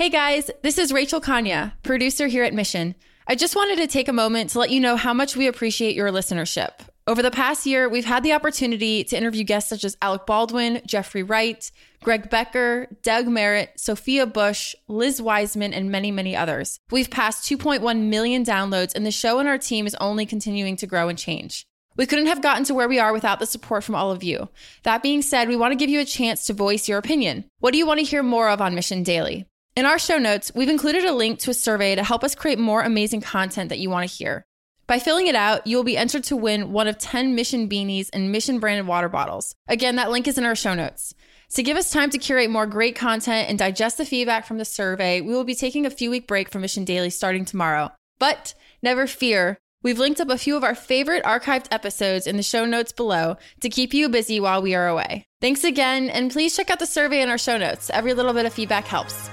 Hey 0.00 0.08
guys, 0.08 0.50
this 0.62 0.78
is 0.78 0.94
Rachel 0.94 1.20
Kanya, 1.20 1.74
producer 1.82 2.26
here 2.26 2.42
at 2.42 2.54
Mission. 2.54 2.94
I 3.26 3.34
just 3.34 3.54
wanted 3.54 3.76
to 3.76 3.86
take 3.86 4.08
a 4.08 4.14
moment 4.14 4.48
to 4.48 4.58
let 4.58 4.70
you 4.70 4.80
know 4.80 4.96
how 4.96 5.12
much 5.12 5.36
we 5.36 5.46
appreciate 5.46 5.94
your 5.94 6.08
listenership. 6.08 6.70
Over 7.06 7.20
the 7.20 7.30
past 7.30 7.66
year, 7.66 7.86
we've 7.86 8.06
had 8.06 8.22
the 8.22 8.32
opportunity 8.32 9.04
to 9.04 9.16
interview 9.18 9.44
guests 9.44 9.68
such 9.68 9.84
as 9.84 9.98
Alec 10.00 10.24
Baldwin, 10.24 10.80
Jeffrey 10.86 11.22
Wright, 11.22 11.70
Greg 12.02 12.30
Becker, 12.30 12.88
Doug 13.02 13.28
Merritt, 13.28 13.78
Sophia 13.78 14.24
Bush, 14.24 14.74
Liz 14.88 15.20
Wiseman, 15.20 15.74
and 15.74 15.90
many, 15.90 16.10
many 16.10 16.34
others. 16.34 16.80
We've 16.90 17.10
passed 17.10 17.44
2.1 17.44 18.04
million 18.04 18.42
downloads, 18.42 18.94
and 18.94 19.04
the 19.04 19.10
show 19.10 19.38
and 19.38 19.46
our 19.46 19.58
team 19.58 19.86
is 19.86 19.94
only 19.96 20.24
continuing 20.24 20.76
to 20.76 20.86
grow 20.86 21.10
and 21.10 21.18
change. 21.18 21.66
We 21.98 22.06
couldn't 22.06 22.28
have 22.28 22.40
gotten 22.40 22.64
to 22.64 22.74
where 22.74 22.88
we 22.88 22.98
are 22.98 23.12
without 23.12 23.38
the 23.38 23.44
support 23.44 23.84
from 23.84 23.96
all 23.96 24.12
of 24.12 24.22
you. 24.22 24.48
That 24.84 25.02
being 25.02 25.20
said, 25.20 25.48
we 25.48 25.56
want 25.56 25.72
to 25.72 25.76
give 25.76 25.90
you 25.90 26.00
a 26.00 26.06
chance 26.06 26.46
to 26.46 26.54
voice 26.54 26.88
your 26.88 26.96
opinion. 26.96 27.44
What 27.58 27.72
do 27.72 27.78
you 27.78 27.86
want 27.86 28.00
to 28.00 28.06
hear 28.06 28.22
more 28.22 28.48
of 28.48 28.62
on 28.62 28.74
Mission 28.74 29.02
Daily? 29.02 29.44
In 29.80 29.86
our 29.86 29.98
show 29.98 30.18
notes, 30.18 30.52
we've 30.54 30.68
included 30.68 31.06
a 31.06 31.12
link 31.14 31.38
to 31.38 31.50
a 31.50 31.54
survey 31.54 31.94
to 31.94 32.04
help 32.04 32.22
us 32.22 32.34
create 32.34 32.58
more 32.58 32.82
amazing 32.82 33.22
content 33.22 33.70
that 33.70 33.78
you 33.78 33.88
want 33.88 34.06
to 34.06 34.14
hear. 34.14 34.44
By 34.86 34.98
filling 34.98 35.26
it 35.26 35.34
out, 35.34 35.66
you 35.66 35.74
will 35.74 35.84
be 35.84 35.96
entered 35.96 36.24
to 36.24 36.36
win 36.36 36.70
one 36.70 36.86
of 36.86 36.98
10 36.98 37.34
Mission 37.34 37.66
beanies 37.66 38.10
and 38.12 38.30
Mission 38.30 38.58
branded 38.58 38.86
water 38.86 39.08
bottles. 39.08 39.54
Again, 39.68 39.96
that 39.96 40.10
link 40.10 40.28
is 40.28 40.36
in 40.36 40.44
our 40.44 40.54
show 40.54 40.74
notes. 40.74 41.14
To 41.54 41.62
give 41.62 41.78
us 41.78 41.90
time 41.90 42.10
to 42.10 42.18
curate 42.18 42.50
more 42.50 42.66
great 42.66 42.94
content 42.94 43.48
and 43.48 43.58
digest 43.58 43.96
the 43.96 44.04
feedback 44.04 44.44
from 44.44 44.58
the 44.58 44.66
survey, 44.66 45.22
we 45.22 45.32
will 45.32 45.44
be 45.44 45.54
taking 45.54 45.86
a 45.86 45.90
few 45.90 46.10
week 46.10 46.26
break 46.26 46.50
from 46.50 46.60
Mission 46.60 46.84
Daily 46.84 47.08
starting 47.08 47.46
tomorrow. 47.46 47.90
But 48.18 48.52
never 48.82 49.06
fear, 49.06 49.56
we've 49.82 49.98
linked 49.98 50.20
up 50.20 50.28
a 50.28 50.36
few 50.36 50.58
of 50.58 50.62
our 50.62 50.74
favorite 50.74 51.24
archived 51.24 51.68
episodes 51.70 52.26
in 52.26 52.36
the 52.36 52.42
show 52.42 52.66
notes 52.66 52.92
below 52.92 53.38
to 53.62 53.70
keep 53.70 53.94
you 53.94 54.10
busy 54.10 54.40
while 54.40 54.60
we 54.60 54.74
are 54.74 54.88
away. 54.88 55.24
Thanks 55.40 55.64
again, 55.64 56.10
and 56.10 56.30
please 56.30 56.54
check 56.54 56.68
out 56.68 56.80
the 56.80 56.84
survey 56.84 57.22
in 57.22 57.30
our 57.30 57.38
show 57.38 57.56
notes. 57.56 57.88
Every 57.88 58.12
little 58.12 58.34
bit 58.34 58.44
of 58.44 58.52
feedback 58.52 58.84
helps. 58.84 59.30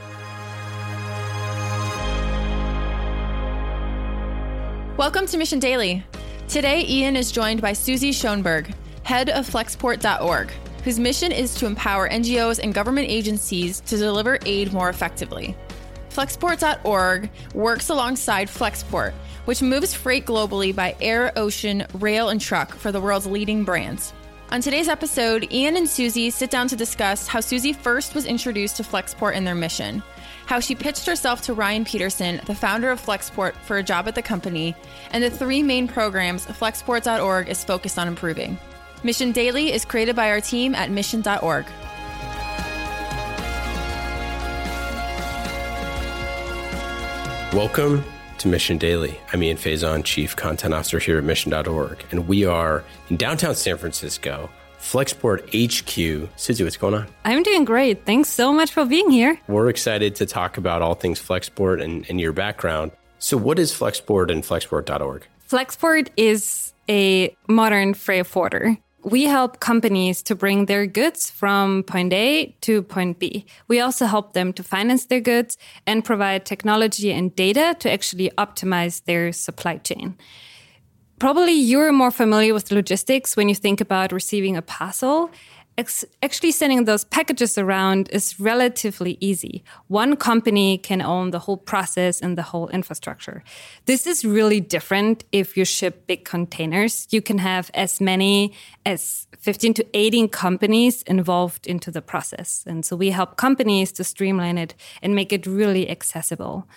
Welcome 4.97 5.27
to 5.27 5.37
Mission 5.37 5.59
Daily. 5.59 6.03
Today, 6.47 6.83
Ian 6.83 7.15
is 7.15 7.31
joined 7.31 7.61
by 7.61 7.73
Susy 7.73 8.09
Schöneberg, 8.09 8.73
head 9.03 9.29
of 9.29 9.47
Flexport.org, 9.47 10.49
whose 10.83 10.97
mission 10.97 11.31
is 11.31 11.53
to 11.57 11.67
empower 11.67 12.09
NGOs 12.09 12.57
and 12.57 12.73
government 12.73 13.07
agencies 13.07 13.79
to 13.81 13.95
deliver 13.95 14.39
aid 14.43 14.73
more 14.73 14.89
effectively. 14.89 15.55
Flexport.org 16.09 17.29
works 17.53 17.89
alongside 17.89 18.47
Flexport, 18.47 19.13
which 19.45 19.61
moves 19.61 19.93
freight 19.93 20.25
globally 20.25 20.75
by 20.75 20.95
air, 20.99 21.31
ocean, 21.35 21.85
rail, 21.93 22.29
and 22.29 22.41
truck 22.41 22.73
for 22.73 22.91
the 22.91 22.99
world's 22.99 23.27
leading 23.27 23.63
brands. 23.63 24.13
On 24.49 24.61
today's 24.61 24.87
episode, 24.87 25.53
Ian 25.53 25.77
and 25.77 25.87
Susy 25.87 26.31
sit 26.31 26.49
down 26.49 26.67
to 26.69 26.75
discuss 26.75 27.27
how 27.27 27.39
Susy 27.39 27.71
first 27.71 28.15
was 28.15 28.25
introduced 28.25 28.77
to 28.77 28.83
Flexport 28.83 29.35
and 29.35 29.45
their 29.45 29.53
mission 29.53 30.01
how 30.47 30.61
she 30.61 30.73
pitched 30.75 31.05
herself 31.05 31.41
to 31.41 31.53
Ryan 31.53 31.83
Petersen, 31.83 32.39
the 32.45 32.55
founder 32.55 32.89
of 32.89 33.05
Flexport, 33.05 33.53
for 33.57 33.77
a 33.77 33.83
job 33.83 34.07
at 34.07 34.15
the 34.15 34.21
company, 34.21 34.75
and 35.11 35.21
the 35.21 35.29
three 35.29 35.61
main 35.61 35.89
programs 35.89 36.45
Flexport.org 36.45 37.49
is 37.49 37.65
focused 37.65 37.99
on 37.99 38.07
improving. 38.07 38.57
Mission 39.03 39.33
Daily 39.33 39.73
is 39.73 39.83
created 39.83 40.15
by 40.15 40.31
our 40.31 40.39
team 40.39 40.73
at 40.73 40.89
mission.org. 40.89 41.65
Welcome 47.53 48.05
to 48.37 48.47
Mission 48.47 48.77
Daily. 48.77 49.19
I'm 49.33 49.43
Ian 49.43 49.57
Faison, 49.57 50.03
Chief 50.03 50.33
Content 50.33 50.73
Officer 50.73 50.99
here 50.99 51.17
at 51.17 51.25
Mission.org, 51.25 52.05
and 52.11 52.25
we 52.25 52.45
are 52.45 52.85
in 53.09 53.17
downtown 53.17 53.55
San 53.55 53.77
Francisco 53.77 54.49
Flexport 54.79 55.41
HQ. 55.53 56.29
Susy, 56.35 56.63
what's 56.63 56.77
going 56.77 56.93
on? 56.93 57.07
I'm 57.25 57.43
doing 57.43 57.65
great. 57.65 58.05
Thanks 58.05 58.29
so 58.29 58.53
much 58.53 58.71
for 58.71 58.85
being 58.85 59.09
here. 59.09 59.39
We're 59.47 59.69
excited 59.69 60.15
to 60.15 60.25
talk 60.25 60.57
about 60.57 60.81
all 60.81 60.93
things 60.93 61.19
Flexport 61.19 61.83
and, 61.83 62.05
and 62.09 62.21
your 62.21 62.33
background. 62.33 62.91
So, 63.19 63.37
what 63.37 63.59
is 63.59 63.71
Flexport 63.71 64.31
and 64.31 64.43
Flexport.org? 64.43 65.25
Flexport 65.49 66.09
is 66.17 66.73
a 66.89 67.35
modern 67.47 67.93
freight 67.93 68.27
forwarder. 68.27 68.77
We 69.03 69.23
help 69.23 69.61
companies 69.61 70.21
to 70.23 70.35
bring 70.35 70.65
their 70.65 70.85
goods 70.85 71.29
from 71.29 71.83
point 71.83 72.11
A 72.11 72.53
to 72.61 72.81
point 72.81 73.19
B. 73.19 73.45
We 73.67 73.79
also 73.79 74.05
help 74.05 74.33
them 74.33 74.51
to 74.53 74.63
finance 74.63 75.05
their 75.05 75.21
goods 75.21 75.57
and 75.85 76.03
provide 76.03 76.45
technology 76.45 77.13
and 77.13 77.33
data 77.33 77.75
to 77.79 77.89
actually 77.91 78.31
optimize 78.37 79.03
their 79.05 79.31
supply 79.31 79.77
chain. 79.77 80.17
Probably 81.19 81.53
you're 81.53 81.91
more 81.91 82.11
familiar 82.11 82.53
with 82.53 82.71
logistics 82.71 83.35
when 83.35 83.49
you 83.49 83.55
think 83.55 83.81
about 83.81 84.11
receiving 84.11 84.55
a 84.55 84.61
parcel. 84.61 85.31
Ex- 85.75 86.05
actually, 86.21 86.51
sending 86.51 86.85
those 86.85 87.05
packages 87.05 87.57
around 87.57 88.07
is 88.11 88.39
relatively 88.39 89.17
easy. 89.19 89.63
One 89.87 90.15
company 90.15 90.77
can 90.77 91.01
own 91.01 91.31
the 91.31 91.39
whole 91.39 91.57
process 91.57 92.19
and 92.19 92.37
the 92.37 92.43
whole 92.43 92.67
infrastructure. 92.69 93.43
This 93.85 94.05
is 94.05 94.25
really 94.25 94.59
different 94.59 95.23
if 95.31 95.57
you 95.57 95.65
ship 95.65 96.05
big 96.05 96.23
containers. 96.23 97.07
You 97.11 97.21
can 97.23 97.39
have 97.39 97.71
as 97.73 97.99
many 97.99 98.53
as 98.85 99.27
15 99.39 99.73
to 99.75 99.85
18 99.95 100.29
companies 100.29 101.01
involved 101.03 101.65
into 101.65 101.89
the 101.89 102.01
process. 102.01 102.63
And 102.67 102.85
so 102.85 102.95
we 102.95 103.09
help 103.09 103.37
companies 103.37 103.91
to 103.93 104.03
streamline 104.03 104.57
it 104.57 104.75
and 105.01 105.15
make 105.15 105.31
it 105.33 105.47
really 105.47 105.89
accessible. 105.89 106.67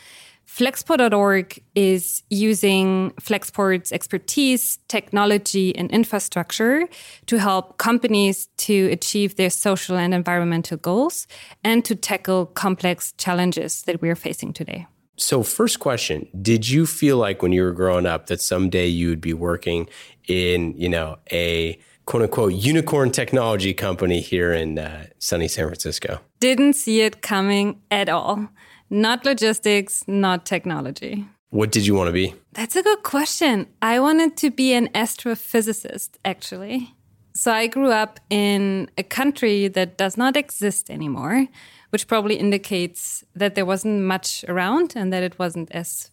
Flexport.org 0.56 1.62
is 1.76 2.24
using 2.28 3.12
Flexport's 3.20 3.92
expertise, 3.92 4.78
technology, 4.88 5.74
and 5.76 5.88
infrastructure 5.92 6.88
to 7.26 7.38
help 7.38 7.78
companies 7.78 8.48
to 8.56 8.88
achieve 8.90 9.36
their 9.36 9.48
social 9.48 9.96
and 9.96 10.12
environmental 10.12 10.76
goals 10.76 11.28
and 11.62 11.84
to 11.84 11.94
tackle 11.94 12.46
complex 12.46 13.14
challenges 13.16 13.82
that 13.82 14.02
we 14.02 14.10
are 14.10 14.16
facing 14.16 14.52
today. 14.52 14.86
So, 15.16 15.44
first 15.44 15.78
question 15.78 16.26
Did 16.42 16.68
you 16.68 16.84
feel 16.84 17.16
like 17.16 17.42
when 17.42 17.52
you 17.52 17.62
were 17.62 17.72
growing 17.72 18.04
up 18.04 18.26
that 18.26 18.40
someday 18.40 18.88
you 18.88 19.08
would 19.08 19.20
be 19.20 19.34
working 19.34 19.88
in, 20.26 20.74
you 20.76 20.88
know, 20.88 21.18
a 21.30 21.78
quote 22.06 22.24
unquote 22.24 22.54
unicorn 22.54 23.12
technology 23.12 23.72
company 23.72 24.20
here 24.20 24.52
in 24.52 24.80
uh, 24.80 25.06
sunny 25.20 25.46
San 25.46 25.66
Francisco? 25.66 26.20
Didn't 26.40 26.72
see 26.72 27.02
it 27.02 27.22
coming 27.22 27.80
at 27.90 28.08
all. 28.08 28.48
Not 28.90 29.24
logistics, 29.24 30.04
not 30.08 30.44
technology. 30.44 31.24
What 31.50 31.70
did 31.70 31.86
you 31.86 31.94
want 31.94 32.08
to 32.08 32.12
be? 32.12 32.34
That's 32.52 32.76
a 32.76 32.82
good 32.82 33.02
question. 33.02 33.66
I 33.80 34.00
wanted 34.00 34.36
to 34.38 34.50
be 34.50 34.72
an 34.72 34.88
astrophysicist, 34.88 36.10
actually. 36.24 36.94
So 37.34 37.52
I 37.52 37.68
grew 37.68 37.90
up 37.90 38.20
in 38.28 38.90
a 38.98 39.02
country 39.02 39.68
that 39.68 39.96
does 39.96 40.16
not 40.16 40.36
exist 40.36 40.90
anymore, 40.90 41.46
which 41.90 42.08
probably 42.08 42.34
indicates 42.36 43.24
that 43.34 43.54
there 43.54 43.64
wasn't 43.64 44.02
much 44.02 44.44
around 44.48 44.94
and 44.96 45.12
that 45.12 45.22
it 45.22 45.38
wasn't 45.38 45.70
as 45.70 46.10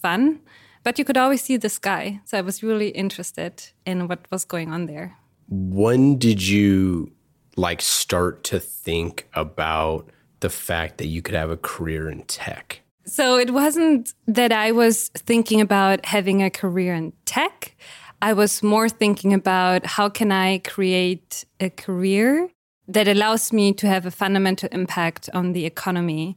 fun. 0.00 0.40
But 0.84 0.98
you 0.98 1.04
could 1.04 1.16
always 1.16 1.42
see 1.42 1.56
the 1.56 1.68
sky. 1.68 2.20
So 2.24 2.38
I 2.38 2.40
was 2.40 2.62
really 2.62 2.88
interested 2.88 3.70
in 3.84 4.08
what 4.08 4.26
was 4.30 4.44
going 4.44 4.72
on 4.72 4.86
there. 4.86 5.16
When 5.48 6.18
did 6.18 6.42
you 6.42 7.12
like 7.56 7.82
start 7.82 8.44
to 8.44 8.58
think 8.58 9.28
about 9.34 10.08
the 10.42 10.50
fact 10.50 10.98
that 10.98 11.06
you 11.06 11.22
could 11.22 11.34
have 11.34 11.50
a 11.50 11.56
career 11.56 12.10
in 12.10 12.22
tech? 12.24 12.82
So 13.04 13.36
it 13.36 13.50
wasn't 13.50 14.14
that 14.26 14.52
I 14.52 14.70
was 14.70 15.08
thinking 15.08 15.60
about 15.60 16.04
having 16.06 16.42
a 16.42 16.50
career 16.50 16.94
in 16.94 17.12
tech. 17.24 17.74
I 18.20 18.32
was 18.34 18.62
more 18.62 18.88
thinking 18.88 19.34
about 19.34 19.86
how 19.86 20.08
can 20.08 20.30
I 20.30 20.58
create 20.58 21.44
a 21.58 21.70
career 21.70 22.48
that 22.86 23.08
allows 23.08 23.52
me 23.52 23.72
to 23.72 23.88
have 23.88 24.06
a 24.06 24.10
fundamental 24.10 24.68
impact 24.70 25.28
on 25.34 25.52
the 25.52 25.64
economy 25.64 26.36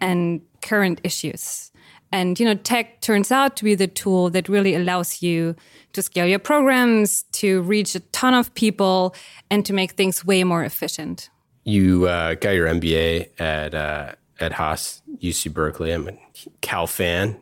and 0.00 0.40
current 0.62 1.00
issues. 1.02 1.72
And 2.12 2.38
you 2.38 2.46
know, 2.46 2.54
tech 2.54 3.00
turns 3.00 3.32
out 3.32 3.56
to 3.56 3.64
be 3.64 3.74
the 3.74 3.88
tool 3.88 4.30
that 4.30 4.48
really 4.48 4.76
allows 4.76 5.22
you 5.22 5.56
to 5.94 6.02
scale 6.02 6.26
your 6.26 6.38
programs, 6.38 7.24
to 7.32 7.62
reach 7.62 7.96
a 7.96 8.00
ton 8.00 8.34
of 8.34 8.54
people, 8.54 9.14
and 9.50 9.66
to 9.66 9.72
make 9.72 9.92
things 9.92 10.24
way 10.24 10.44
more 10.44 10.64
efficient 10.64 11.30
you 11.64 12.06
uh, 12.06 12.34
got 12.34 12.50
your 12.50 12.68
MBA 12.68 13.40
at 13.40 13.74
uh, 13.74 14.12
at 14.40 14.52
Haas 14.52 15.02
UC 15.18 15.52
Berkeley. 15.52 15.92
I'm 15.92 16.08
a 16.08 16.12
Cal 16.60 16.86
fan. 16.86 17.40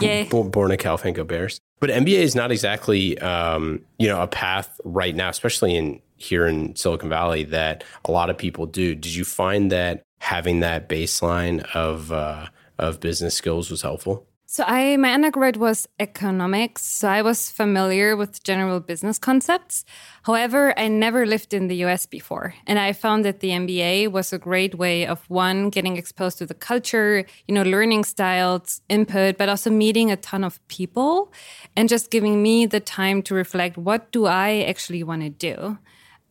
Yay. 0.00 0.24
Born 0.24 0.70
a 0.70 0.76
Cal 0.76 0.96
fan, 0.96 1.12
go 1.12 1.24
Bears. 1.24 1.60
But 1.80 1.90
MBA 1.90 2.18
is 2.18 2.34
not 2.34 2.52
exactly 2.52 3.18
um, 3.18 3.82
you 3.98 4.08
know 4.08 4.22
a 4.22 4.28
path 4.28 4.80
right 4.84 5.14
now, 5.14 5.28
especially 5.28 5.76
in 5.76 6.00
here 6.16 6.46
in 6.46 6.76
Silicon 6.76 7.08
Valley 7.08 7.44
that 7.44 7.82
a 8.04 8.12
lot 8.12 8.30
of 8.30 8.38
people 8.38 8.66
do. 8.66 8.94
Did 8.94 9.14
you 9.14 9.24
find 9.24 9.72
that 9.72 10.02
having 10.20 10.60
that 10.60 10.88
baseline 10.88 11.64
of 11.74 12.12
uh, 12.12 12.46
of 12.78 13.00
business 13.00 13.34
skills 13.34 13.70
was 13.70 13.82
helpful? 13.82 14.26
So 14.52 14.64
I 14.66 14.98
my 14.98 15.14
undergrad 15.14 15.56
was 15.56 15.88
economics, 15.98 16.82
so 16.84 17.08
I 17.08 17.22
was 17.22 17.50
familiar 17.50 18.14
with 18.14 18.42
general 18.42 18.80
business 18.80 19.18
concepts. 19.18 19.86
However, 20.24 20.78
I 20.78 20.88
never 20.88 21.24
lived 21.24 21.54
in 21.54 21.68
the 21.68 21.76
US 21.86 22.04
before, 22.04 22.52
and 22.66 22.78
I 22.78 22.92
found 22.92 23.24
that 23.24 23.40
the 23.40 23.48
MBA 23.48 24.12
was 24.12 24.30
a 24.30 24.36
great 24.36 24.74
way 24.74 25.06
of 25.06 25.24
one 25.30 25.70
getting 25.70 25.96
exposed 25.96 26.36
to 26.36 26.44
the 26.44 26.52
culture, 26.52 27.24
you 27.48 27.54
know, 27.54 27.62
learning 27.62 28.04
styles, 28.04 28.82
input, 28.90 29.38
but 29.38 29.48
also 29.48 29.70
meeting 29.70 30.10
a 30.10 30.18
ton 30.18 30.44
of 30.44 30.60
people 30.68 31.32
and 31.74 31.88
just 31.88 32.10
giving 32.10 32.42
me 32.42 32.66
the 32.66 32.80
time 32.80 33.22
to 33.22 33.34
reflect 33.34 33.78
what 33.78 34.12
do 34.12 34.26
I 34.26 34.66
actually 34.68 35.02
want 35.02 35.22
to 35.22 35.30
do. 35.30 35.78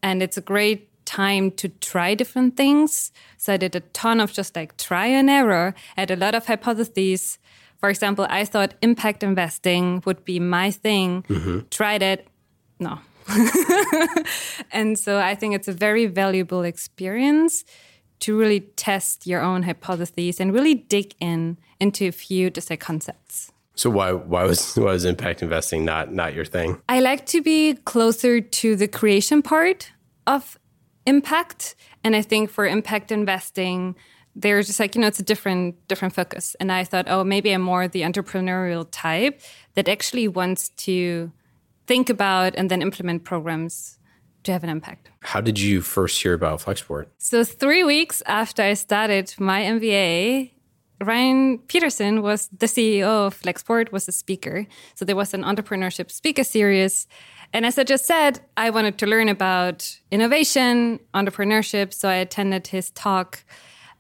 And 0.04 0.22
it's 0.22 0.38
a 0.38 0.42
great 0.42 0.92
time 1.06 1.52
to 1.52 1.68
try 1.68 2.16
different 2.16 2.56
things. 2.56 3.12
So 3.38 3.54
I 3.54 3.58
did 3.58 3.76
a 3.76 3.80
ton 3.80 4.20
of 4.20 4.32
just 4.32 4.56
like 4.56 4.78
try 4.78 5.08
and 5.08 5.30
error. 5.30 5.74
I 5.98 6.02
had 6.02 6.12
a 6.12 6.16
lot 6.16 6.36
of 6.36 6.46
hypotheses. 6.46 7.40
For 7.82 7.90
example, 7.90 8.28
I 8.30 8.46
thought 8.46 8.76
impact 8.82 9.24
investing 9.24 10.04
would 10.06 10.24
be 10.24 10.40
my 10.40 10.72
thing. 10.72 11.24
Mm-hmm. 11.24 11.60
Tried 11.72 12.04
it. 12.04 12.28
No. 12.80 13.00
and 14.72 14.98
so 14.98 15.20
I 15.20 15.36
think 15.36 15.56
it's 15.56 15.68
a 15.68 15.74
very 15.74 16.06
valuable 16.06 16.64
experience 16.64 17.66
to 18.20 18.38
really 18.38 18.62
test 18.76 19.26
your 19.26 19.42
own 19.42 19.64
hypotheses 19.64 20.40
and 20.40 20.54
really 20.54 20.76
dig 20.76 21.16
in 21.20 21.58
into 21.80 22.08
a 22.08 22.12
few 22.12 22.50
just 22.52 22.70
like 22.70 22.80
concepts. 22.80 23.52
So 23.76 23.90
why 23.90 24.12
why 24.12 24.44
was 24.44 24.76
why 24.76 24.94
was 24.94 25.06
impact 25.06 25.42
investing 25.42 25.84
not 25.84 26.14
not 26.14 26.34
your 26.34 26.46
thing? 26.46 26.80
I 26.88 27.00
like 27.00 27.26
to 27.28 27.42
be 27.42 27.74
closer 27.86 28.40
to 28.40 28.76
the 28.76 28.88
creation 28.88 29.42
part 29.42 29.92
of 30.28 30.58
impact, 31.08 31.76
and 32.04 32.16
I 32.16 32.22
think 32.22 32.52
for 32.52 32.68
impact 32.68 33.12
investing, 33.12 33.96
there's 34.36 34.68
just 34.68 34.80
like 34.80 34.96
you 34.96 35.02
know 35.02 35.08
it's 35.08 35.20
a 35.20 35.24
different 35.24 35.76
different 35.88 36.14
focus. 36.14 36.56
And 36.60 36.72
I 36.72 36.84
thought, 36.84 37.06
oh, 37.08 37.24
maybe 37.24 37.52
I'm 37.52 37.62
more 37.62 37.88
the 37.88 38.02
entrepreneurial 38.02 38.88
type 38.92 39.42
that 39.76 39.88
actually 39.88 40.28
wants 40.28 40.70
to 40.70 41.32
think 41.88 42.10
about 42.10 42.56
and 42.56 42.70
then 42.70 42.82
implement 42.82 43.24
programs 43.24 43.98
to 44.44 44.52
have 44.52 44.64
an 44.64 44.70
impact. 44.70 45.10
How 45.22 45.42
did 45.42 45.60
you 45.60 45.82
first 45.82 46.22
hear 46.22 46.34
about 46.34 46.60
Flexport? 46.62 47.08
So 47.18 47.44
three 47.44 47.84
weeks 47.84 48.24
after 48.26 48.64
I 48.64 48.74
started 48.74 49.34
my 49.40 49.62
MBA, 49.62 50.52
Ryan 51.02 51.60
Petersen 51.60 52.22
was 52.22 52.50
the 52.58 52.66
CEO 52.66 53.28
of 53.28 53.40
Flexport, 53.40 53.92
was 53.92 54.08
a 54.08 54.12
speaker. 54.12 54.68
So 54.96 55.06
there 55.06 55.16
was 55.16 55.34
an 55.34 55.44
entrepreneurship 55.44 56.12
speaker 56.12 56.44
series. 56.44 57.08
And 57.54 57.66
as 57.66 57.78
I 57.78 57.84
just 57.84 58.06
said, 58.06 58.40
I 58.56 58.70
wanted 58.70 58.98
to 59.00 59.06
learn 59.06 59.28
about 59.28 60.00
innovation, 60.12 61.00
entrepreneurship. 61.14 61.94
So 61.94 62.08
I 62.08 62.16
attended 62.16 62.68
his 62.68 62.92
talk. 62.92 63.44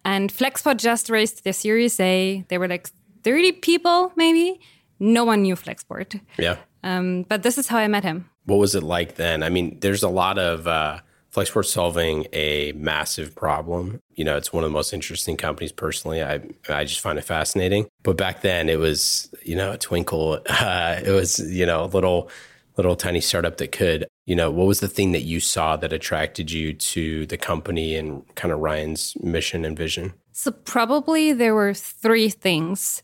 And 0.03 0.31
Flexport 0.31 0.77
just 0.77 1.09
raised 1.09 1.44
their 1.44 1.53
Series 1.53 2.00
A. 2.00 2.44
There 2.48 2.59
were 2.59 2.68
like 2.68 2.89
30 3.24 3.53
people, 3.53 4.12
maybe. 4.15 4.59
No 5.00 5.24
one 5.24 5.44
knew 5.44 5.56
Flexport. 5.56 6.19
Yeah. 6.38 6.57
Um, 6.83 7.24
but 7.24 7.44
this 7.44 7.57
is 7.57 7.68
how 7.68 7.77
I 7.77 7.88
met 7.88 8.03
him. 8.03 8.30
What 8.45 8.57
was 8.57 8.75
it 8.75 8.83
like 8.83 9.15
then? 9.15 9.44
I 9.44 9.50
mean, 9.50 9.80
there's 9.81 10.03
a 10.03 10.09
lot 10.09 10.39
of 10.39 10.68
uh, 10.68 11.00
Flexport 11.33 11.65
solving 11.65 12.27
a 12.33 12.71
massive 12.74 13.36
problem. 13.36 14.01
You 14.15 14.25
know, 14.25 14.36
it's 14.36 14.51
one 14.51 14.63
of 14.63 14.69
the 14.69 14.74
most 14.74 14.94
interesting 14.94 15.38
companies 15.38 15.71
personally. 15.71 16.21
I 16.24 16.42
I 16.68 16.83
just 16.83 17.00
find 17.00 17.18
it 17.18 17.24
fascinating. 17.24 17.88
But 18.03 18.18
back 18.18 18.42
then, 18.42 18.68
it 18.68 18.80
was 18.80 19.33
you 19.44 19.56
know 19.56 19.71
a 19.74 19.77
twinkle. 19.77 20.39
Uh, 20.50 21.00
it 21.03 21.12
was 21.12 21.39
you 21.39 21.65
know 21.65 21.83
a 21.83 21.88
little 21.88 22.30
little 22.77 22.95
tiny 22.95 23.21
startup 23.21 23.57
that 23.57 23.71
could. 23.71 24.07
You 24.25 24.35
know, 24.35 24.51
what 24.51 24.68
was 24.68 24.79
the 24.79 24.88
thing 24.88 25.13
that 25.13 25.21
you 25.21 25.39
saw 25.39 25.75
that 25.77 25.91
attracted 25.91 26.51
you 26.51 26.73
to 26.73 27.25
the 27.25 27.38
company 27.38 27.95
and 27.95 28.23
kind 28.35 28.53
of 28.53 28.59
Ryan's 28.59 29.15
mission 29.21 29.65
and 29.65 29.75
vision? 29.75 30.13
So 30.31 30.51
probably 30.51 31.33
there 31.33 31.56
were 31.56 31.73
three 31.73 32.29
things. 32.29 33.01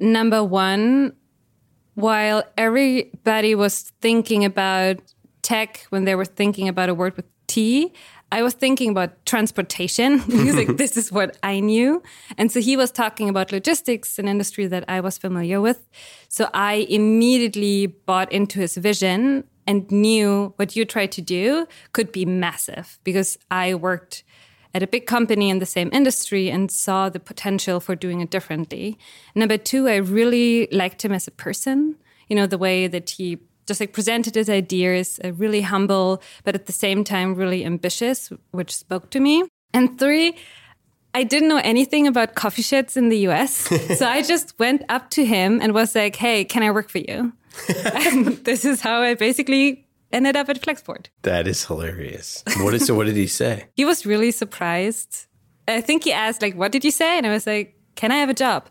Number 0.00 0.42
one, 0.42 1.14
while 1.94 2.42
everybody 2.56 3.54
was 3.54 3.92
thinking 4.00 4.44
about 4.44 4.98
tech 5.42 5.86
when 5.90 6.04
they 6.04 6.14
were 6.14 6.24
thinking 6.24 6.68
about 6.68 6.88
a 6.88 6.94
word 6.94 7.16
with 7.16 7.26
T, 7.46 7.92
I 8.32 8.42
was 8.42 8.54
thinking 8.54 8.90
about 8.90 9.24
transportation. 9.24 10.18
he 10.20 10.44
was 10.44 10.56
like, 10.56 10.76
this 10.76 10.96
is 10.96 11.12
what 11.12 11.36
I 11.42 11.60
knew. 11.60 12.02
And 12.36 12.50
so 12.50 12.60
he 12.60 12.76
was 12.76 12.90
talking 12.90 13.28
about 13.28 13.52
logistics, 13.52 14.18
an 14.18 14.26
industry 14.26 14.66
that 14.66 14.84
I 14.88 15.00
was 15.00 15.16
familiar 15.16 15.60
with. 15.60 15.88
So 16.28 16.50
I 16.52 16.86
immediately 16.88 17.86
bought 17.86 18.32
into 18.32 18.60
his 18.60 18.76
vision 18.76 19.44
and 19.66 19.90
knew 19.90 20.52
what 20.56 20.76
you 20.76 20.84
tried 20.84 21.12
to 21.12 21.22
do 21.22 21.66
could 21.92 22.12
be 22.12 22.24
massive 22.24 22.98
because 23.04 23.38
I 23.50 23.74
worked 23.74 24.22
at 24.74 24.82
a 24.82 24.86
big 24.86 25.06
company 25.06 25.48
in 25.48 25.58
the 25.58 25.66
same 25.66 25.90
industry 25.92 26.50
and 26.50 26.70
saw 26.70 27.08
the 27.08 27.18
potential 27.18 27.80
for 27.80 27.96
doing 27.96 28.20
it 28.20 28.30
differently. 28.30 28.98
Number 29.34 29.56
two, 29.56 29.88
I 29.88 29.96
really 29.96 30.68
liked 30.70 31.02
him 31.02 31.12
as 31.12 31.26
a 31.26 31.30
person. 31.30 31.96
You 32.28 32.36
know, 32.36 32.46
the 32.46 32.58
way 32.58 32.86
that 32.86 33.10
he 33.10 33.38
just 33.66 33.80
like 33.80 33.92
presented 33.92 34.34
his 34.34 34.48
ideas, 34.48 35.18
uh, 35.24 35.32
really 35.32 35.62
humble, 35.62 36.22
but 36.44 36.54
at 36.54 36.66
the 36.66 36.72
same 36.72 37.04
time 37.04 37.34
really 37.34 37.64
ambitious, 37.64 38.30
which 38.50 38.74
spoke 38.74 39.10
to 39.10 39.20
me. 39.20 39.44
And 39.72 39.98
three, 39.98 40.36
I 41.14 41.22
didn't 41.22 41.48
know 41.48 41.60
anything 41.64 42.06
about 42.06 42.34
coffee 42.34 42.62
sheds 42.62 42.96
in 42.96 43.08
the 43.08 43.18
US. 43.28 43.52
so 43.98 44.06
I 44.06 44.22
just 44.22 44.58
went 44.58 44.82
up 44.88 45.08
to 45.10 45.24
him 45.24 45.60
and 45.62 45.72
was 45.72 45.94
like, 45.94 46.16
hey, 46.16 46.44
can 46.44 46.62
I 46.62 46.70
work 46.70 46.90
for 46.90 46.98
you? 46.98 47.32
and 47.94 48.36
this 48.44 48.64
is 48.64 48.80
how 48.80 49.02
I 49.02 49.14
basically 49.14 49.86
ended 50.12 50.36
up 50.36 50.48
at 50.48 50.60
Flexport. 50.60 51.06
That 51.22 51.46
is 51.46 51.64
hilarious. 51.64 52.42
What 52.58 52.74
is 52.74 52.86
so 52.86 52.94
what 52.94 53.06
did 53.06 53.16
he 53.16 53.26
say? 53.26 53.66
he 53.74 53.84
was 53.84 54.06
really 54.06 54.30
surprised. 54.30 55.26
I 55.68 55.80
think 55.80 56.04
he 56.04 56.12
asked 56.12 56.42
like, 56.42 56.54
what 56.54 56.70
did 56.70 56.84
you 56.84 56.90
say? 56.92 57.18
And 57.18 57.26
I 57.26 57.30
was 57.30 57.46
like, 57.46 57.76
can 57.96 58.12
I 58.12 58.16
have 58.16 58.28
a 58.28 58.34
job? 58.34 58.68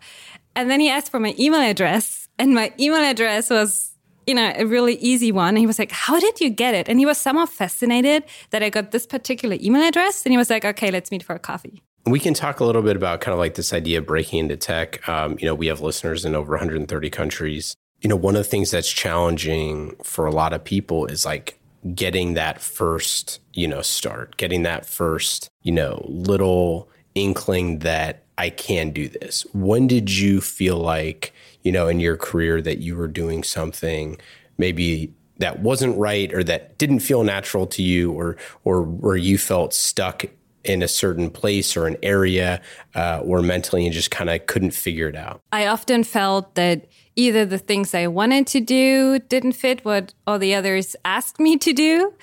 And 0.56 0.70
then 0.70 0.80
he 0.80 0.90
asked 0.90 1.12
for 1.12 1.20
my 1.20 1.36
email 1.38 1.60
address. 1.60 2.28
And 2.40 2.54
my 2.54 2.74
email 2.80 3.04
address 3.04 3.50
was 3.50 3.96
you 4.28 4.34
know, 4.34 4.52
a 4.56 4.66
really 4.66 4.96
easy 4.96 5.32
one. 5.32 5.50
And 5.50 5.60
he 5.60 5.68
was 5.68 5.80
like, 5.80 5.92
How 5.92 6.20
did 6.20 6.40
you 6.42 6.50
get 6.50 6.74
it? 6.74 6.90
And 6.90 7.00
he 7.00 7.06
was 7.06 7.18
somehow 7.18 7.46
fascinated 7.46 8.24
that 8.50 8.64
I 8.64 8.70
got 8.70 8.92
this 8.92 9.06
particular 9.06 9.58
email 9.62 9.84
address. 9.84 10.26
And 10.26 10.34
he 10.34 10.38
was 10.38 10.50
like, 10.50 10.66
Okay, 10.66 10.92
let's 10.92 11.12
meet 11.12 11.24
for 11.24 11.36
a 11.36 11.40
coffee. 11.40 11.82
We 12.06 12.20
can 12.20 12.34
talk 12.34 12.60
a 12.60 12.66
little 12.66 12.84
bit 12.84 12.96
about 12.96 13.22
kind 13.22 13.34
of 13.34 13.40
like 13.40 13.56
this 13.56 13.74
idea 13.74 14.00
of 14.00 14.06
breaking 14.06 14.40
into 14.40 14.58
tech. 14.58 15.08
Um, 15.10 15.38
you 15.40 15.46
know, 15.46 15.56
we 15.56 15.68
have 15.68 15.82
listeners 15.82 16.24
in 16.24 16.36
over 16.36 16.52
130 16.52 17.10
countries. 17.10 17.76
You 18.06 18.10
know, 18.10 18.16
one 18.16 18.36
of 18.36 18.44
the 18.44 18.50
things 18.50 18.70
that's 18.70 18.92
challenging 18.92 19.96
for 20.04 20.28
a 20.28 20.32
lot 20.32 20.54
of 20.54 20.64
people 20.64 21.08
is 21.08 21.26
like 21.26 21.58
getting 21.96 22.36
that 22.36 22.62
first, 22.62 23.40
you 23.54 23.68
know, 23.68 23.82
start, 23.82 24.38
getting 24.38 24.62
that 24.62 24.86
first, 24.86 25.50
you 25.64 25.72
know, 25.72 26.06
little 26.08 26.88
inkling 27.16 27.80
that 27.80 28.22
I 28.38 28.52
can 28.52 28.92
do 28.92 29.10
this. 29.10 29.44
When 29.56 29.88
did 29.88 30.12
you 30.12 30.40
feel 30.40 30.78
like 30.78 31.34
you 31.64 31.72
know, 31.72 31.88
in 31.88 32.00
your 32.00 32.16
career 32.16 32.62
that 32.62 32.78
you 32.78 32.96
were 32.96 33.08
doing 33.08 33.44
something 33.44 34.20
maybe 34.60 35.12
that 35.40 35.62
wasn't 35.62 35.98
right 35.98 36.32
or 36.32 36.44
that 36.44 36.78
didn't 36.78 37.00
feel 37.00 37.24
natural 37.24 37.66
to 37.66 37.82
you 37.82 38.12
or 38.12 38.38
or 38.64 38.84
where 38.84 39.18
you 39.18 39.40
felt 39.40 39.74
stuck 39.74 40.26
in 40.66 40.82
a 40.82 40.88
certain 40.88 41.30
place 41.30 41.78
or 41.78 41.88
an 41.88 41.98
area 42.04 42.62
uh, 42.96 43.22
or 43.24 43.42
mentally 43.42 43.86
and 43.86 43.94
just 43.94 44.12
kind 44.12 44.30
of 44.30 44.46
couldn't 44.48 44.72
figure 44.72 45.08
it 45.08 45.16
out? 45.16 45.42
I 45.52 45.68
often 45.68 46.04
felt 46.04 46.56
that 46.56 46.88
either 47.16 47.46
the 47.46 47.58
things 47.58 47.94
I 47.94 48.08
wanted 48.08 48.48
to 48.48 48.60
do 48.60 49.20
didn't 49.20 49.54
fit 49.54 49.86
what 49.86 50.14
all 50.28 50.40
the 50.40 50.54
others 50.56 50.96
asked 51.06 51.40
me 51.40 51.58
to 51.58 51.74
do, 51.74 52.14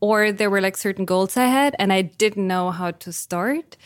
or 0.00 0.30
there 0.32 0.50
were 0.50 0.60
like 0.60 0.76
certain 0.76 1.04
goals 1.04 1.36
I 1.36 1.46
had 1.46 1.74
and 1.78 1.92
I 1.92 2.02
didn't 2.02 2.46
know 2.46 2.70
how 2.70 2.92
to 2.92 3.12
start. 3.12 3.76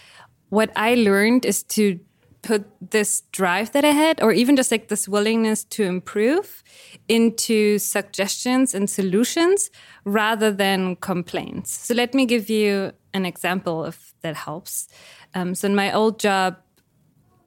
What 0.49 0.71
I 0.77 0.95
learned 0.95 1.45
is 1.47 1.63
to 1.75 2.01
put 2.43 2.65
this 2.91 3.23
drive 3.33 3.73
that 3.73 3.85
I 3.85 3.91
had, 3.91 4.23
or 4.23 4.33
even 4.33 4.57
just 4.57 4.71
like 4.71 4.89
this 4.89 5.09
willingness 5.09 5.65
to 5.65 5.85
improve, 5.85 6.63
into 7.09 7.79
suggestions 7.79 8.75
and 8.75 8.89
solutions 8.89 9.71
rather 10.05 10.51
than 10.51 10.97
complaints. 10.97 11.71
So 11.87 11.95
let 11.95 12.15
me 12.15 12.27
give 12.27 12.49
you 12.49 12.93
an 13.13 13.27
example 13.27 13.85
if 13.85 14.15
that 14.23 14.37
helps. 14.37 14.89
Um, 15.35 15.55
so 15.55 15.67
in 15.67 15.75
my 15.75 15.93
old 15.93 16.19
job, 16.19 16.57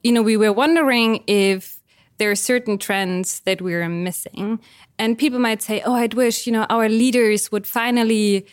you 0.04 0.12
know, 0.12 0.22
we 0.22 0.38
were 0.38 0.54
wondering 0.54 1.24
if 1.28 1.80
there 2.18 2.30
are 2.30 2.36
certain 2.36 2.78
trends 2.78 3.40
that 3.42 3.62
we're 3.62 3.88
missing. 3.90 4.60
And 5.00 5.18
people 5.18 5.40
might 5.40 5.62
say, 5.62 5.82
oh, 5.82 5.96
I'd 5.96 6.14
wish, 6.14 6.46
you 6.46 6.54
know, 6.54 6.66
our 6.70 6.88
leaders 6.88 7.52
would 7.52 7.66
finally 7.66 8.46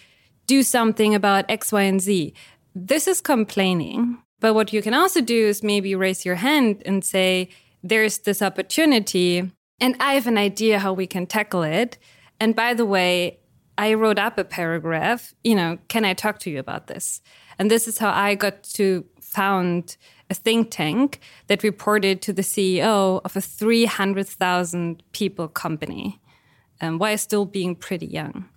do 0.46 0.62
something 0.62 1.14
about 1.14 1.44
X, 1.48 1.72
Y, 1.72 1.82
and 1.82 2.00
Z. 2.00 2.32
This 2.74 3.06
is 3.06 3.20
complaining. 3.20 4.18
But 4.40 4.54
what 4.54 4.72
you 4.72 4.82
can 4.82 4.94
also 4.94 5.20
do 5.20 5.46
is 5.46 5.62
maybe 5.62 5.94
raise 5.94 6.24
your 6.24 6.36
hand 6.36 6.82
and 6.86 7.04
say, 7.04 7.50
there's 7.82 8.18
this 8.18 8.42
opportunity, 8.42 9.50
and 9.80 9.96
I 10.00 10.14
have 10.14 10.26
an 10.26 10.36
idea 10.36 10.78
how 10.78 10.92
we 10.92 11.06
can 11.06 11.26
tackle 11.26 11.62
it. 11.62 11.96
And 12.38 12.54
by 12.54 12.74
the 12.74 12.84
way, 12.84 13.38
I 13.78 13.94
wrote 13.94 14.18
up 14.18 14.36
a 14.36 14.44
paragraph, 14.44 15.34
you 15.42 15.54
know, 15.54 15.78
can 15.88 16.04
I 16.04 16.12
talk 16.12 16.38
to 16.40 16.50
you 16.50 16.58
about 16.58 16.86
this? 16.86 17.22
And 17.58 17.70
this 17.70 17.88
is 17.88 17.98
how 17.98 18.10
I 18.10 18.34
got 18.34 18.62
to 18.74 19.04
found 19.20 19.96
a 20.28 20.34
think 20.34 20.70
tank 20.70 21.20
that 21.46 21.62
reported 21.62 22.20
to 22.22 22.32
the 22.32 22.42
CEO 22.42 23.20
of 23.24 23.36
a 23.36 23.40
300,000 23.40 25.02
people 25.12 25.48
company 25.48 26.20
um, 26.80 26.98
while 26.98 27.16
still 27.16 27.46
being 27.46 27.74
pretty 27.74 28.06
young. 28.06 28.48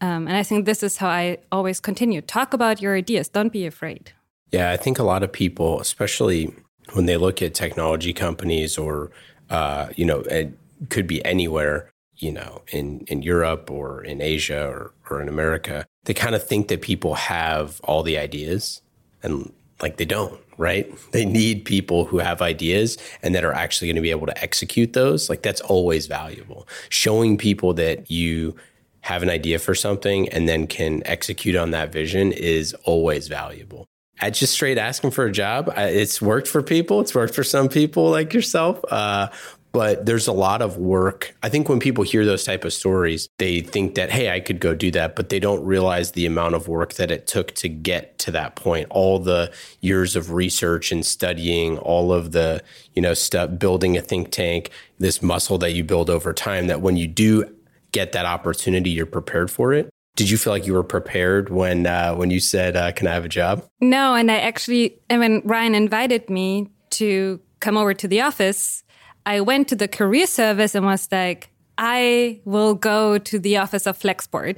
Um, 0.00 0.28
and 0.28 0.36
I 0.36 0.42
think 0.42 0.64
this 0.64 0.82
is 0.82 0.96
how 0.98 1.08
I 1.08 1.38
always 1.50 1.80
continue 1.80 2.20
talk 2.20 2.54
about 2.54 2.80
your 2.80 2.96
ideas, 2.96 3.28
don't 3.28 3.52
be 3.52 3.66
afraid. 3.66 4.12
Yeah, 4.50 4.70
I 4.70 4.76
think 4.76 4.98
a 4.98 5.04
lot 5.04 5.22
of 5.22 5.32
people, 5.32 5.80
especially 5.80 6.54
when 6.92 7.06
they 7.06 7.16
look 7.16 7.42
at 7.42 7.54
technology 7.54 8.12
companies 8.12 8.78
or, 8.78 9.10
uh, 9.50 9.88
you 9.94 10.04
know, 10.04 10.20
it 10.20 10.56
could 10.88 11.06
be 11.06 11.22
anywhere, 11.24 11.90
you 12.16 12.32
know, 12.32 12.62
in, 12.68 13.00
in 13.08 13.22
Europe 13.22 13.70
or 13.70 14.02
in 14.02 14.22
Asia 14.22 14.66
or, 14.66 14.94
or 15.10 15.20
in 15.20 15.28
America, 15.28 15.86
they 16.04 16.14
kind 16.14 16.34
of 16.34 16.46
think 16.46 16.68
that 16.68 16.80
people 16.80 17.14
have 17.14 17.80
all 17.84 18.02
the 18.02 18.16
ideas 18.16 18.80
and 19.22 19.52
like 19.82 19.98
they 19.98 20.06
don't, 20.06 20.40
right? 20.56 20.90
They 21.12 21.26
need 21.26 21.64
people 21.64 22.06
who 22.06 22.18
have 22.18 22.40
ideas 22.40 22.96
and 23.22 23.34
that 23.34 23.44
are 23.44 23.52
actually 23.52 23.88
going 23.88 23.96
to 23.96 24.02
be 24.02 24.10
able 24.10 24.26
to 24.26 24.42
execute 24.42 24.94
those. 24.94 25.28
Like 25.28 25.42
that's 25.42 25.60
always 25.60 26.06
valuable. 26.06 26.66
Showing 26.88 27.36
people 27.36 27.74
that 27.74 28.10
you 28.10 28.56
have 29.02 29.22
an 29.22 29.30
idea 29.30 29.58
for 29.58 29.74
something 29.74 30.28
and 30.30 30.48
then 30.48 30.66
can 30.66 31.02
execute 31.04 31.54
on 31.54 31.70
that 31.72 31.92
vision 31.92 32.32
is 32.32 32.74
always 32.84 33.28
valuable. 33.28 33.86
At 34.20 34.34
just 34.34 34.52
straight 34.52 34.78
asking 34.78 35.12
for 35.12 35.26
a 35.26 35.32
job, 35.32 35.72
it's 35.76 36.20
worked 36.20 36.48
for 36.48 36.62
people. 36.62 37.00
It's 37.00 37.14
worked 37.14 37.34
for 37.34 37.44
some 37.44 37.68
people 37.68 38.10
like 38.10 38.34
yourself. 38.34 38.80
Uh, 38.90 39.28
but 39.72 40.06
there's 40.06 40.26
a 40.26 40.32
lot 40.32 40.62
of 40.62 40.76
work. 40.76 41.34
I 41.42 41.48
think 41.48 41.68
when 41.68 41.78
people 41.78 42.02
hear 42.02 42.24
those 42.24 42.44
type 42.44 42.64
of 42.64 42.72
stories, 42.72 43.28
they 43.38 43.60
think 43.60 43.94
that 43.96 44.10
hey, 44.10 44.30
I 44.30 44.40
could 44.40 44.60
go 44.60 44.74
do 44.74 44.90
that, 44.92 45.14
but 45.14 45.28
they 45.28 45.38
don't 45.38 45.64
realize 45.64 46.12
the 46.12 46.26
amount 46.26 46.54
of 46.54 46.68
work 46.68 46.94
that 46.94 47.10
it 47.10 47.26
took 47.26 47.54
to 47.56 47.68
get 47.68 48.18
to 48.20 48.30
that 48.32 48.56
point. 48.56 48.88
All 48.90 49.18
the 49.18 49.52
years 49.80 50.16
of 50.16 50.32
research 50.32 50.90
and 50.90 51.04
studying, 51.04 51.78
all 51.78 52.12
of 52.12 52.32
the, 52.32 52.62
you 52.94 53.02
know, 53.02 53.14
stuff 53.14 53.58
building 53.58 53.96
a 53.96 54.00
think 54.00 54.30
tank, 54.30 54.70
this 54.98 55.22
muscle 55.22 55.58
that 55.58 55.72
you 55.72 55.84
build 55.84 56.08
over 56.10 56.32
time 56.32 56.66
that 56.68 56.80
when 56.80 56.96
you 56.96 57.06
do 57.06 57.44
get 57.92 58.12
that 58.12 58.26
opportunity, 58.26 58.90
you're 58.90 59.06
prepared 59.06 59.50
for 59.50 59.72
it. 59.72 59.90
Did 60.18 60.30
you 60.30 60.36
feel 60.36 60.52
like 60.52 60.66
you 60.66 60.74
were 60.74 60.82
prepared 60.82 61.48
when 61.48 61.86
uh, 61.86 62.14
when 62.16 62.30
you 62.30 62.40
said, 62.40 62.74
uh, 62.74 62.90
"Can 62.90 63.06
I 63.06 63.14
have 63.14 63.24
a 63.24 63.28
job?" 63.28 63.62
No, 63.80 64.16
and 64.16 64.32
I 64.32 64.38
actually, 64.38 64.98
and 65.08 65.20
when 65.20 65.42
Ryan 65.44 65.76
invited 65.76 66.28
me 66.28 66.70
to 66.98 67.38
come 67.60 67.76
over 67.76 67.94
to 67.94 68.08
the 68.08 68.20
office, 68.20 68.82
I 69.24 69.40
went 69.40 69.68
to 69.68 69.76
the 69.76 69.86
career 69.86 70.26
service 70.26 70.74
and 70.74 70.84
was 70.84 71.06
like, 71.12 71.50
I 71.76 72.40
will 72.44 72.74
go 72.74 73.18
to 73.18 73.38
the 73.38 73.58
office 73.58 73.86
of 73.86 73.96
Flexport. 73.98 74.56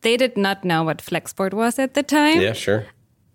They 0.00 0.16
did 0.16 0.36
not 0.36 0.64
know 0.64 0.82
what 0.82 0.98
Flexport 0.98 1.52
was 1.52 1.78
at 1.78 1.92
the 1.92 2.02
time. 2.02 2.40
Yeah, 2.40 2.54
sure. 2.54 2.86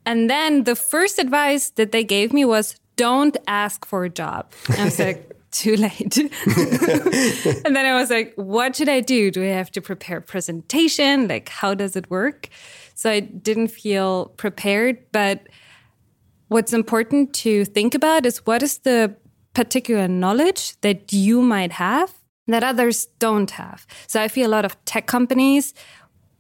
And 0.06 0.30
then 0.30 0.64
the 0.64 0.76
first 0.76 1.20
advice 1.20 1.70
that 1.72 1.92
they 1.92 2.04
gave 2.04 2.34
me 2.34 2.46
was 2.46 2.76
don't 2.96 3.38
ask 3.48 3.86
for 3.86 4.04
a 4.04 4.10
job. 4.10 4.52
And 4.70 4.82
I 4.82 4.86
was 4.86 4.98
like, 4.98 5.27
too 5.52 5.76
late. 5.76 6.18
and 7.66 7.76
then 7.76 7.86
I 7.86 7.94
was 7.94 8.10
like, 8.10 8.34
what 8.36 8.76
should 8.76 8.90
I 8.90 9.00
do? 9.00 9.32
Do 9.32 9.44
I 9.44 9.48
have 9.48 9.72
to 9.72 9.82
prepare 9.82 10.18
a 10.18 10.22
presentation? 10.22 11.28
Like, 11.28 11.50
how 11.50 11.74
does 11.74 11.96
it 11.96 12.10
work? 12.10 12.50
So 12.96 13.10
I 13.10 13.20
didn't 13.22 13.70
feel 13.70 14.28
prepared. 14.38 14.98
But 15.12 15.48
what's 16.48 16.74
important 16.74 17.34
to 17.36 17.66
think 17.66 17.96
about 17.96 18.26
is 18.26 18.46
what 18.46 18.64
is 18.64 18.80
the 18.80 19.16
particular 19.54 20.08
knowledge 20.08 20.80
that 20.82 21.12
you 21.12 21.42
might 21.42 21.72
have 21.74 22.14
that 22.48 22.64
others 22.64 23.08
don't 23.20 23.52
have. 23.52 23.86
So 24.08 24.22
I 24.22 24.28
feel 24.28 24.48
a 24.48 24.54
lot 24.58 24.66
of 24.66 24.84
tech 24.86 25.08
companies 25.08 25.74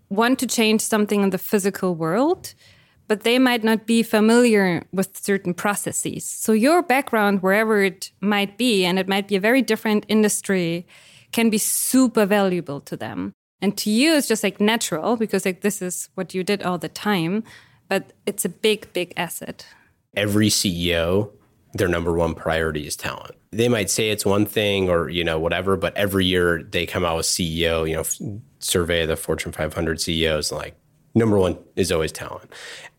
want 0.09 0.39
to 0.39 0.47
change 0.47 0.81
something 0.81 1.21
in 1.21 1.31
the 1.31 1.37
physical 1.37 1.95
world, 1.95 2.53
but 3.07 3.21
they 3.21 3.39
might 3.39 3.63
not 3.63 3.85
be 3.85 4.03
familiar 4.03 4.83
with 4.91 5.17
certain 5.17 5.53
processes. 5.53 6.25
So 6.25 6.51
your 6.51 6.81
background, 6.81 7.41
wherever 7.41 7.81
it 7.81 8.11
might 8.21 8.57
be, 8.57 8.85
and 8.85 8.99
it 8.99 9.07
might 9.07 9.27
be 9.27 9.35
a 9.35 9.39
very 9.39 9.61
different 9.61 10.05
industry, 10.07 10.85
can 11.31 11.49
be 11.49 11.57
super 11.57 12.25
valuable 12.25 12.81
to 12.81 12.97
them. 12.97 13.33
And 13.61 13.77
to 13.79 13.89
you, 13.89 14.15
it's 14.15 14.27
just 14.27 14.43
like 14.43 14.61
natural 14.61 15.15
because 15.15 15.45
like 15.45 15.61
this 15.61 15.81
is 15.81 16.09
what 16.15 16.33
you 16.33 16.43
did 16.43 16.63
all 16.63 16.77
the 16.77 16.89
time, 16.89 17.43
but 17.87 18.13
it's 18.25 18.45
a 18.45 18.49
big, 18.49 18.91
big 18.93 19.13
asset. 19.17 19.65
Every 20.15 20.49
CEO 20.49 21.31
their 21.73 21.87
number 21.87 22.13
one 22.13 22.33
priority 22.33 22.87
is 22.87 22.95
talent. 22.95 23.35
They 23.51 23.69
might 23.69 23.89
say 23.89 24.09
it's 24.09 24.25
one 24.25 24.45
thing 24.45 24.89
or, 24.89 25.09
you 25.09 25.23
know, 25.23 25.39
whatever, 25.39 25.77
but 25.77 25.95
every 25.95 26.25
year 26.25 26.63
they 26.63 26.85
come 26.85 27.05
out 27.05 27.17
with 27.17 27.25
CEO, 27.25 27.87
you 27.87 27.95
know, 27.95 28.41
survey 28.59 29.05
the 29.05 29.15
Fortune 29.15 29.51
500 29.51 30.01
CEOs, 30.01 30.51
and 30.51 30.59
like 30.59 30.75
number 31.17 31.37
one 31.37 31.57
is 31.75 31.91
always 31.91 32.11
talent 32.11 32.51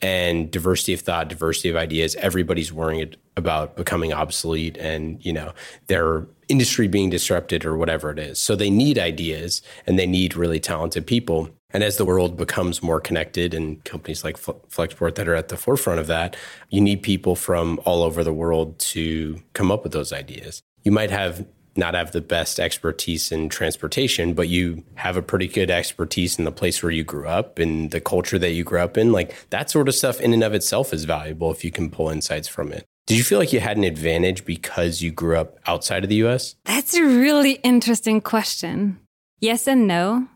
and 0.03 0.51
diversity 0.51 0.95
of 0.95 1.01
thought, 1.01 1.29
diversity 1.29 1.69
of 1.69 1.77
ideas. 1.77 2.15
Everybody's 2.17 2.73
worrying 2.73 3.15
about 3.37 3.77
becoming 3.77 4.13
obsolete 4.13 4.77
and, 4.77 5.25
you 5.25 5.33
know, 5.33 5.53
their 5.87 6.27
industry 6.49 6.89
being 6.89 7.11
disrupted 7.11 7.65
or 7.65 7.77
whatever 7.77 8.11
it 8.11 8.19
is. 8.19 8.39
So 8.39 8.57
they 8.57 8.71
need 8.71 8.99
ideas 8.99 9.63
and 9.87 9.99
they 9.99 10.07
need 10.07 10.37
really 10.37 10.61
talented 10.61 11.07
people. 11.07 11.51
And 11.71 11.85
as 11.85 11.99
the 11.99 12.05
world 12.05 12.37
becomes 12.37 12.83
more 12.83 13.01
connected 13.01 13.53
and 13.53 13.83
companies 13.85 14.25
like 14.25 14.39
Flexport 14.39 15.15
that 15.17 15.29
are 15.29 15.35
at 15.35 15.49
the 15.49 15.57
forefront 15.57 16.01
of 16.01 16.07
that, 16.07 16.37
you 16.71 16.81
need 16.81 17.03
people 17.03 17.37
from 17.37 17.79
all 17.85 18.03
over 18.03 18.25
the 18.25 18.33
world 18.33 18.79
to 18.79 19.43
come 19.53 19.71
up 19.71 19.83
with 19.83 19.93
those 19.93 20.13
ideas. 20.13 20.63
You 20.85 20.93
might 20.93 21.11
have 21.11 21.47
not 21.79 21.95
have 21.95 22.13
the 22.13 22.21
best 22.21 22.61
expertise 22.61 23.33
in 23.33 23.49
transportation, 23.49 24.35
but 24.35 24.49
you 24.49 24.85
have 24.97 25.17
a 25.17 25.23
pretty 25.23 25.49
good 25.49 25.71
expertise 25.71 26.39
in 26.39 26.45
the 26.45 26.53
place 26.53 26.83
where 26.83 26.93
you 26.93 27.05
grew 27.05 27.27
up 27.27 27.59
and 27.59 27.91
the 27.91 28.01
culture 28.01 28.39
that 28.39 28.51
you 28.51 28.65
grew 28.65 28.81
up 28.81 28.99
in. 28.99 29.13
Like 29.13 29.49
that 29.51 29.71
sort 29.71 29.89
of 29.89 29.95
stuff 29.95 30.21
in 30.21 30.35
and 30.35 30.45
of 30.45 30.55
itself 30.55 30.93
is 30.93 31.05
valuable 31.05 31.51
if 31.51 31.65
you 31.65 31.71
can 31.71 31.91
pull 31.91 32.11
insights 32.11 32.49
from 32.49 32.73
it. 32.73 32.85
Did 33.07 33.17
you 33.17 33.25
feel 33.25 33.39
like 33.39 33.55
you 33.55 33.61
had 33.61 33.79
an 33.79 33.85
advantage 33.85 34.45
because 34.45 35.01
you 35.01 35.11
grew 35.11 35.39
up 35.39 35.59
outside 35.67 36.03
of 36.03 36.11
the 36.11 36.17
US? 36.27 36.57
That's 36.65 36.95
a 36.95 37.05
really 37.05 37.53
interesting 37.53 38.21
question. 38.21 38.99
Yes 39.41 39.67
and 39.67 39.87
no 39.87 40.29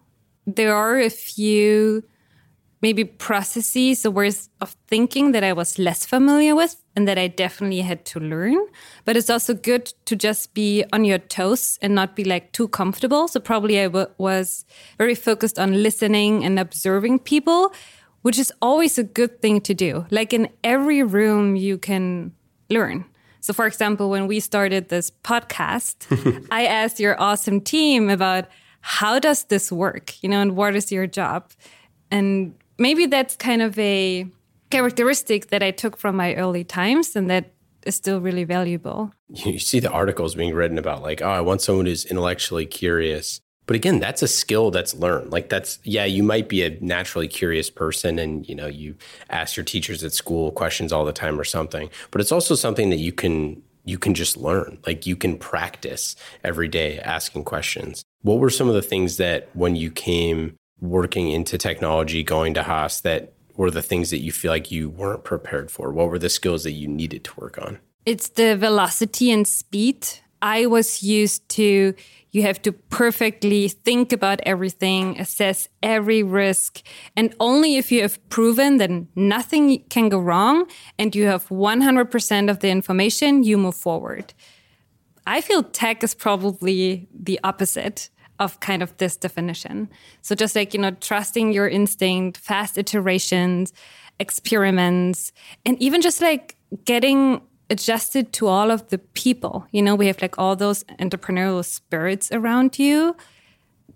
there 0.46 0.75
are 0.75 0.99
a 0.99 1.11
few 1.11 2.02
maybe 2.82 3.04
processes 3.04 4.04
or 4.04 4.10
ways 4.10 4.50
of 4.60 4.76
thinking 4.88 5.32
that 5.32 5.44
I 5.44 5.52
was 5.52 5.78
less 5.78 6.04
familiar 6.04 6.54
with 6.54 6.82
and 6.96 7.06
that 7.06 7.16
I 7.16 7.28
definitely 7.28 7.80
had 7.80 8.04
to 8.06 8.20
learn. 8.20 8.58
But 9.04 9.16
it's 9.16 9.30
also 9.30 9.54
good 9.54 9.94
to 10.06 10.16
just 10.16 10.52
be 10.52 10.84
on 10.92 11.04
your 11.04 11.18
toes 11.18 11.78
and 11.80 11.94
not 11.94 12.16
be 12.16 12.24
like 12.24 12.50
too 12.52 12.66
comfortable. 12.68 13.28
So 13.28 13.38
probably 13.38 13.80
I 13.80 13.86
was 13.86 14.64
very 14.98 15.14
focused 15.14 15.58
on 15.58 15.82
listening 15.82 16.44
and 16.44 16.58
observing 16.58 17.20
people, 17.20 17.72
which 18.22 18.38
is 18.38 18.52
always 18.60 18.98
a 18.98 19.04
good 19.04 19.40
thing 19.40 19.60
to 19.62 19.74
do. 19.74 20.04
Like 20.10 20.32
in 20.32 20.48
every 20.64 21.04
room, 21.04 21.54
you 21.54 21.78
can 21.78 22.32
learn. 22.68 23.04
So, 23.40 23.52
for 23.52 23.66
example, 23.66 24.08
when 24.08 24.28
we 24.28 24.38
started 24.38 24.88
this 24.88 25.10
podcast, 25.24 26.46
I 26.50 26.66
asked 26.66 27.00
your 27.00 27.20
awesome 27.20 27.60
team 27.60 28.08
about 28.08 28.46
how 28.80 29.18
does 29.18 29.44
this 29.44 29.70
work? 29.72 30.22
You 30.22 30.28
know, 30.28 30.40
and 30.40 30.56
what 30.56 30.76
is 30.76 30.92
your 30.92 31.08
job? 31.08 31.50
And 32.10 32.54
maybe 32.79 33.07
that's 33.07 33.37
kind 33.37 33.62
of 33.62 33.79
a 33.79 34.26
characteristic 34.71 35.49
that 35.49 35.62
I 35.62 35.71
took 35.71 35.97
from 35.97 36.17
my 36.17 36.35
early 36.35 36.64
times 36.64 37.14
and 37.14 37.29
that 37.31 37.52
is 37.85 37.95
still 37.95 38.21
really 38.21 38.45
valuable. 38.45 39.12
You 39.29 39.59
see 39.59 39.81
the 39.81 39.91
articles 39.91 40.35
being 40.35 40.55
written 40.55 40.79
about 40.79 41.02
like, 41.02 41.21
oh, 41.21 41.29
I 41.29 41.41
want 41.41 41.61
someone 41.61 41.87
who's 41.87 42.05
intellectually 42.05 42.67
curious. 42.67 43.41
But 43.67 43.76
again, 43.76 44.00
that's 44.00 44.23
a 44.23 44.29
skill 44.29 44.71
that's 44.71 44.95
learned. 44.95 45.31
Like 45.31 45.49
that's 45.49 45.79
yeah, 45.85 46.05
you 46.05 46.23
might 46.23 46.49
be 46.49 46.62
a 46.62 46.79
naturally 46.81 47.29
curious 47.29 47.71
person 47.71 48.19
and 48.19 48.49
you 48.49 48.55
know, 48.55 48.67
you 48.67 48.97
ask 49.31 49.57
your 49.57 49.64
teachers 49.64 50.02
at 50.02 50.12
school 50.12 50.50
questions 50.50 50.93
all 50.93 51.05
the 51.05 51.12
time 51.12 51.38
or 51.38 51.45
something. 51.45 51.88
But 52.11 52.21
it's 52.21 52.33
also 52.33 52.55
something 52.55 52.91
that 52.91 52.99
you 52.99 53.12
can 53.12 53.62
you 53.85 53.99
can 53.99 54.14
just 54.14 54.37
learn. 54.37 54.79
Like 54.87 55.07
you 55.07 55.17
can 55.17 55.38
practice 55.38 56.17
every 56.45 56.69
day 56.69 56.99
asking 57.00 57.45
questions. 57.45 58.05
What 58.23 58.38
were 58.38 58.50
some 58.50 58.69
of 58.69 58.75
the 58.75 58.83
things 58.83 59.17
that 59.17 59.49
when 59.55 59.76
you 59.76 59.91
came 59.91 60.57
working 60.82 61.30
into 61.30 61.56
technology, 61.56 62.22
going 62.22 62.52
to 62.54 62.62
Haas, 62.64 63.00
that 63.00 63.32
were 63.56 63.70
the 63.70 63.82
things 63.82 64.10
that 64.10 64.18
you 64.18 64.32
feel 64.32 64.50
like 64.50 64.70
you 64.70 64.90
weren't 64.90 65.24
prepared 65.24 65.70
for? 65.70 65.92
What 65.92 66.08
were 66.08 66.18
the 66.18 66.28
skills 66.28 66.64
that 66.64 66.72
you 66.72 66.88
needed 66.88 67.24
to 67.24 67.40
work 67.40 67.56
on? 67.58 67.78
It's 68.04 68.28
the 68.28 68.56
velocity 68.56 69.30
and 69.30 69.46
speed. 69.46 70.08
I 70.42 70.66
was 70.66 71.02
used 71.02 71.48
to 71.50 71.94
you 72.32 72.42
have 72.42 72.62
to 72.62 72.72
perfectly 72.72 73.68
think 73.68 74.10
about 74.10 74.40
everything, 74.44 75.20
assess 75.20 75.68
every 75.82 76.22
risk. 76.22 76.80
And 77.14 77.34
only 77.38 77.76
if 77.76 77.92
you 77.92 78.00
have 78.00 78.26
proven 78.30 78.78
that 78.78 78.90
nothing 79.14 79.84
can 79.90 80.08
go 80.08 80.18
wrong 80.18 80.66
and 80.98 81.14
you 81.14 81.26
have 81.26 81.46
100% 81.50 82.50
of 82.50 82.60
the 82.60 82.70
information, 82.70 83.42
you 83.42 83.58
move 83.58 83.76
forward. 83.76 84.32
I 85.26 85.42
feel 85.42 85.62
tech 85.62 86.02
is 86.02 86.14
probably 86.14 87.06
the 87.14 87.38
opposite 87.44 88.08
of 88.42 88.61
kind 88.61 88.82
of 88.82 88.96
this 88.99 89.16
definition. 89.16 89.88
So 90.20 90.34
just 90.34 90.54
like, 90.56 90.75
you 90.75 90.80
know, 90.80 90.90
trusting 90.90 91.52
your 91.52 91.68
instinct, 91.68 92.38
fast 92.38 92.76
iterations, 92.76 93.72
experiments, 94.18 95.32
and 95.64 95.80
even 95.80 96.02
just 96.02 96.20
like 96.20 96.56
getting 96.84 97.40
adjusted 97.70 98.32
to 98.34 98.46
all 98.46 98.70
of 98.70 98.88
the 98.88 98.99
people. 98.99 99.66
You 99.70 99.82
know, 99.82 99.94
we 99.94 100.06
have 100.06 100.20
like 100.20 100.38
all 100.38 100.56
those 100.56 100.84
entrepreneurial 101.00 101.64
spirits 101.64 102.30
around 102.30 102.78
you. 102.78 103.16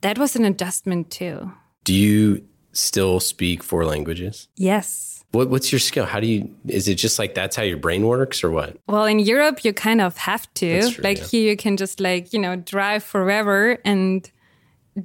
That 0.01 0.19
was 0.19 0.37
an 0.37 0.45
adjustment 0.45 1.11
too. 1.11 1.53
Do 1.85 1.93
you 1.93 2.47
still 2.73 3.21
speak 3.21 3.63
four 3.63 3.85
languages? 3.85 4.49
Yes. 4.57 5.25
What, 5.33 5.51
what's 5.51 5.73
your 5.73 5.79
skill? 5.79 6.07
How 6.07 6.21
do 6.21 6.27
you, 6.27 6.55
is 6.67 6.89
it 6.89 6.95
just 6.95 7.19
like 7.19 7.35
that's 7.35 7.57
how 7.57 7.63
your 7.63 7.77
brain 7.77 8.07
works 8.07 8.43
or 8.43 8.51
what? 8.51 8.79
Well, 8.87 9.05
in 9.05 9.19
Europe, 9.19 9.65
you 9.65 9.73
kind 9.73 10.01
of 10.01 10.17
have 10.17 10.53
to. 10.55 10.91
True, 10.91 11.05
like 11.05 11.19
yeah. 11.19 11.25
here, 11.25 11.51
you 11.51 11.57
can 11.57 11.77
just 11.77 12.01
like, 12.01 12.33
you 12.33 12.39
know, 12.39 12.57
drive 12.57 13.05
forever 13.05 13.79
and 13.85 14.31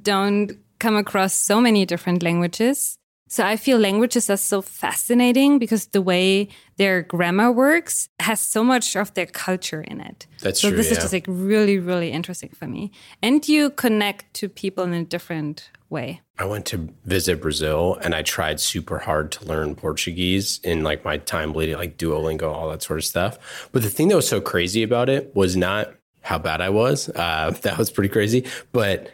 don't 0.00 0.52
come 0.78 0.96
across 0.96 1.34
so 1.34 1.60
many 1.60 1.86
different 1.86 2.22
languages. 2.22 2.98
So 3.28 3.46
I 3.46 3.56
feel 3.56 3.78
languages 3.78 4.28
are 4.28 4.36
so 4.36 4.60
fascinating 4.60 5.58
because 5.58 5.86
the 5.86 6.02
way 6.02 6.48
their 6.76 7.00
grammar 7.00 7.50
works 7.50 8.10
has 8.20 8.40
so 8.40 8.62
much 8.62 8.94
of 8.94 9.14
their 9.14 9.24
culture 9.24 9.80
in 9.80 10.02
it. 10.02 10.26
That's 10.42 10.60
so 10.60 10.68
true. 10.68 10.76
this 10.76 10.88
yeah. 10.88 10.92
is 10.92 10.98
just 10.98 11.12
like 11.14 11.24
really, 11.26 11.78
really 11.78 12.10
interesting 12.10 12.50
for 12.50 12.66
me. 12.66 12.90
And 13.22 13.48
you 13.48 13.70
connect 13.70 14.34
to 14.34 14.50
people 14.50 14.84
in 14.84 14.92
a 14.92 15.02
different 15.02 15.70
way. 15.88 16.20
I 16.38 16.44
went 16.44 16.66
to 16.66 16.90
visit 17.06 17.40
Brazil 17.40 17.96
and 18.02 18.14
I 18.14 18.20
tried 18.20 18.60
super 18.60 18.98
hard 18.98 19.32
to 19.32 19.46
learn 19.46 19.76
Portuguese 19.76 20.60
in 20.62 20.82
like 20.82 21.02
my 21.02 21.16
time 21.16 21.54
bleeding, 21.54 21.76
like 21.76 21.96
Duolingo, 21.96 22.52
all 22.52 22.68
that 22.68 22.82
sort 22.82 22.98
of 22.98 23.04
stuff. 23.06 23.68
But 23.72 23.80
the 23.80 23.88
thing 23.88 24.08
that 24.08 24.16
was 24.16 24.28
so 24.28 24.42
crazy 24.42 24.82
about 24.82 25.08
it 25.08 25.34
was 25.34 25.56
not 25.56 25.94
how 26.20 26.38
bad 26.38 26.60
I 26.60 26.68
was. 26.68 27.08
Uh, 27.08 27.56
that 27.62 27.78
was 27.78 27.90
pretty 27.90 28.10
crazy. 28.10 28.44
But 28.72 29.10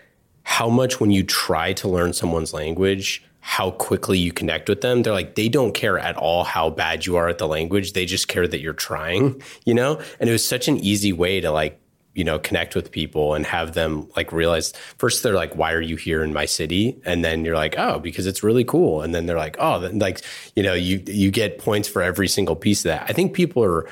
how 0.48 0.70
much 0.70 0.98
when 0.98 1.10
you 1.10 1.22
try 1.22 1.74
to 1.74 1.86
learn 1.86 2.10
someone's 2.14 2.54
language, 2.54 3.22
how 3.40 3.70
quickly 3.72 4.18
you 4.18 4.32
connect 4.32 4.66
with 4.66 4.80
them. 4.80 5.02
They're 5.02 5.12
like, 5.12 5.34
they 5.34 5.46
don't 5.50 5.74
care 5.74 5.98
at 5.98 6.16
all 6.16 6.42
how 6.42 6.70
bad 6.70 7.04
you 7.04 7.16
are 7.16 7.28
at 7.28 7.36
the 7.36 7.46
language. 7.46 7.92
They 7.92 8.06
just 8.06 8.28
care 8.28 8.48
that 8.48 8.58
you're 8.58 8.72
trying, 8.72 9.42
you 9.66 9.74
know? 9.74 10.00
And 10.18 10.30
it 10.30 10.32
was 10.32 10.42
such 10.42 10.66
an 10.66 10.78
easy 10.78 11.12
way 11.12 11.38
to 11.42 11.50
like, 11.50 11.78
you 12.14 12.24
know, 12.24 12.38
connect 12.38 12.74
with 12.74 12.90
people 12.90 13.34
and 13.34 13.44
have 13.44 13.74
them 13.74 14.08
like 14.16 14.32
realize 14.32 14.72
first 14.96 15.22
they're 15.22 15.34
like, 15.34 15.54
why 15.54 15.74
are 15.74 15.82
you 15.82 15.96
here 15.96 16.24
in 16.24 16.32
my 16.32 16.46
city? 16.46 16.98
And 17.04 17.22
then 17.22 17.44
you're 17.44 17.54
like, 17.54 17.74
oh, 17.76 17.98
because 17.98 18.26
it's 18.26 18.42
really 18.42 18.64
cool. 18.64 19.02
And 19.02 19.14
then 19.14 19.26
they're 19.26 19.36
like, 19.36 19.56
oh, 19.60 19.90
like, 19.92 20.22
you 20.56 20.62
know, 20.62 20.72
you 20.72 21.02
you 21.06 21.30
get 21.30 21.58
points 21.58 21.88
for 21.88 22.00
every 22.00 22.26
single 22.26 22.56
piece 22.56 22.86
of 22.86 22.88
that. 22.88 23.04
I 23.06 23.12
think 23.12 23.34
people 23.34 23.62
are 23.62 23.86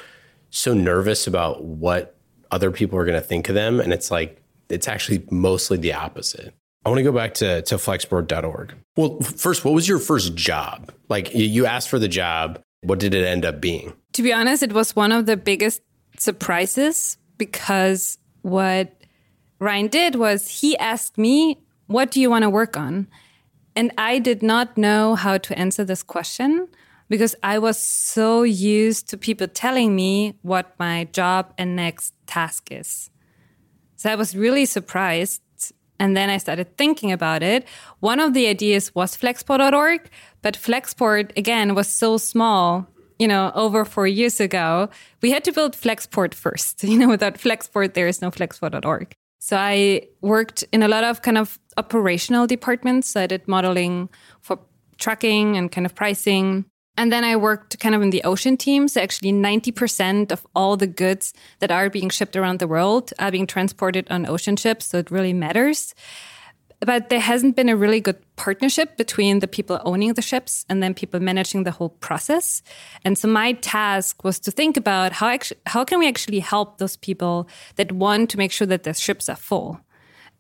so 0.49 0.73
nervous 0.73 1.27
about 1.27 1.65
what 1.65 2.17
other 2.51 2.71
people 2.71 2.99
are 2.99 3.05
going 3.05 3.21
to 3.21 3.29
think 3.29 3.51
of 3.51 3.55
them. 3.55 3.79
And 3.79 3.93
it's 3.93 4.11
like, 4.11 4.43
it's 4.69 4.89
actually 4.89 5.25
mostly 5.31 5.77
the 5.77 5.93
opposite. 5.95 6.55
I 6.85 6.89
want 6.89 6.99
to 6.99 7.03
go 7.03 7.13
back 7.13 7.35
to, 7.35 7.63
to 7.63 7.77
flexport.org. 7.77 8.75
Well, 8.97 9.21
first, 9.21 9.65
what 9.65 9.75
was 9.75 9.89
your 9.89 9.99
first 9.99 10.37
job? 10.37 10.93
Like 11.09 11.35
you 11.35 11.67
asked 11.67 11.89
for 11.89 11.99
the 11.99 12.09
job. 12.09 12.63
What 12.83 13.01
did 13.01 13.15
it 13.15 13.25
end 13.25 13.45
up 13.45 13.61
being? 13.61 13.93
To 14.13 14.23
be 14.23 14.33
honest, 14.33 14.63
it 14.63 14.73
was 14.73 14.95
one 14.95 15.11
of 15.11 15.27
the 15.27 15.37
biggest 15.37 15.83
surprises 16.19 17.19
because 17.39 18.19
what 18.43 19.03
Ryan 19.59 19.89
did 19.89 20.15
was 20.15 20.49
he 20.61 20.77
asked 20.79 21.19
me, 21.19 21.59
What 21.87 22.13
do 22.13 22.21
you 22.21 22.31
want 22.31 22.45
to 22.45 22.51
work 22.51 22.77
on? 22.77 23.09
And 23.75 23.91
I 23.99 24.19
did 24.21 24.43
not 24.43 24.79
know 24.79 25.17
how 25.17 25.39
to 25.39 25.59
answer 25.59 25.85
this 25.85 26.03
question 26.03 26.69
because 27.09 27.35
I 27.43 27.59
was 27.59 27.79
so 27.79 28.43
used 28.43 29.09
to 29.11 29.17
people 29.17 29.49
telling 29.49 29.95
me 29.95 30.39
what 30.43 30.75
my 30.79 31.05
job 31.13 31.53
and 31.59 31.77
next 31.77 32.15
task 32.27 32.69
is. 32.71 33.11
So 33.97 34.11
I 34.11 34.15
was 34.15 34.37
really 34.37 34.67
surprised 34.67 35.43
and 35.99 36.17
then 36.17 36.31
I 36.31 36.39
started 36.39 36.77
thinking 36.77 37.13
about 37.13 37.43
it. 37.43 37.67
One 38.01 38.21
of 38.21 38.35
the 38.35 38.47
ideas 38.47 38.95
was 38.95 39.17
flexport.org, 39.17 40.11
but 40.43 40.55
flexport 40.55 41.37
again 41.37 41.75
was 41.75 41.89
so 41.89 42.19
small, 42.19 42.87
you 43.19 43.27
know, 43.27 43.53
over 43.55 43.85
four 43.85 44.07
years 44.07 44.41
ago. 44.41 44.89
We 45.23 45.31
had 45.31 45.45
to 45.45 45.53
build 45.53 45.73
flexport 45.73 46.35
first. 46.35 46.85
You 46.85 46.99
know, 46.99 47.09
without 47.09 47.35
flexport, 47.35 47.95
there 47.95 48.09
is 48.09 48.23
no 48.23 48.31
flexport.org. 48.31 49.15
So 49.39 49.57
I 49.57 50.09
worked 50.21 50.65
in 50.73 50.83
a 50.83 50.89
lot 50.89 51.05
of 51.05 51.23
kind 51.23 51.39
of 51.39 51.59
operational 51.77 52.47
departments. 52.47 53.09
So 53.09 53.23
I 53.23 53.27
did 53.27 53.47
modeling 53.47 54.09
for 54.41 54.59
trucking 54.99 55.57
and 55.57 55.71
kind 55.71 55.87
of 55.87 55.95
pricing. 55.95 56.65
And 56.97 57.13
then 57.13 57.25
I 57.25 57.37
worked 57.37 57.79
kind 57.79 57.95
of 57.95 58.03
in 58.03 58.11
the 58.11 58.25
ocean 58.25 58.57
team. 58.57 58.89
So 58.89 59.01
actually 59.01 59.33
90% 59.33 60.33
of 60.33 60.47
all 60.55 60.77
the 60.77 60.87
goods 60.87 61.35
that 61.59 61.71
are 61.71 61.91
being 61.91 62.09
shipped 62.09 62.37
around 62.37 62.59
the 62.59 62.69
world 62.69 63.13
are 63.19 63.31
being 63.31 63.47
transported 63.47 64.07
on 64.11 64.27
ocean 64.27 64.57
ships. 64.57 64.87
So 64.87 64.99
it 64.99 65.11
really 65.11 65.33
matters. 65.33 65.95
But 66.81 67.09
there 67.09 67.21
hasn't 67.21 67.57
been 67.57 67.71
a 67.71 67.77
really 67.77 68.01
good 68.01 68.19
partnership 68.37 68.97
between 68.97 69.39
the 69.39 69.49
people 69.49 69.81
owning 69.85 70.13
the 70.13 70.23
ships 70.23 70.67
and 70.69 70.83
then 70.83 70.93
people 70.93 71.21
managing 71.21 71.65
the 71.65 71.71
whole 71.71 71.89
process. 71.89 72.63
And 73.05 73.17
so 73.17 73.29
my 73.29 73.53
task 73.55 74.25
was 74.25 74.39
to 74.41 74.51
think 74.51 74.77
about 74.77 75.13
how 75.13 75.29
actually, 75.29 75.61
how 75.67 75.85
can 75.85 75.99
we 75.99 76.09
actually 76.09 76.41
help 76.41 76.79
those 76.79 76.97
people 76.97 77.49
that 77.77 77.93
want 77.93 78.31
to 78.31 78.39
make 78.39 78.53
sure 78.53 78.67
that 78.67 78.83
their 78.83 78.95
ships 78.95 79.29
are 79.29 79.37
full. 79.37 79.81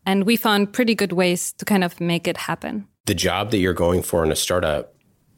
And 0.04 0.24
we 0.24 0.36
found 0.36 0.72
pretty 0.72 0.94
good 0.94 1.12
ways 1.12 1.52
to 1.54 1.64
kind 1.64 1.82
of 1.82 2.00
make 2.00 2.28
it 2.28 2.36
happen. 2.36 2.86
The 3.06 3.14
job 3.14 3.50
that 3.50 3.58
you're 3.58 3.72
going 3.72 4.02
for 4.02 4.22
in 4.22 4.30
a 4.30 4.36
startup 4.36 4.95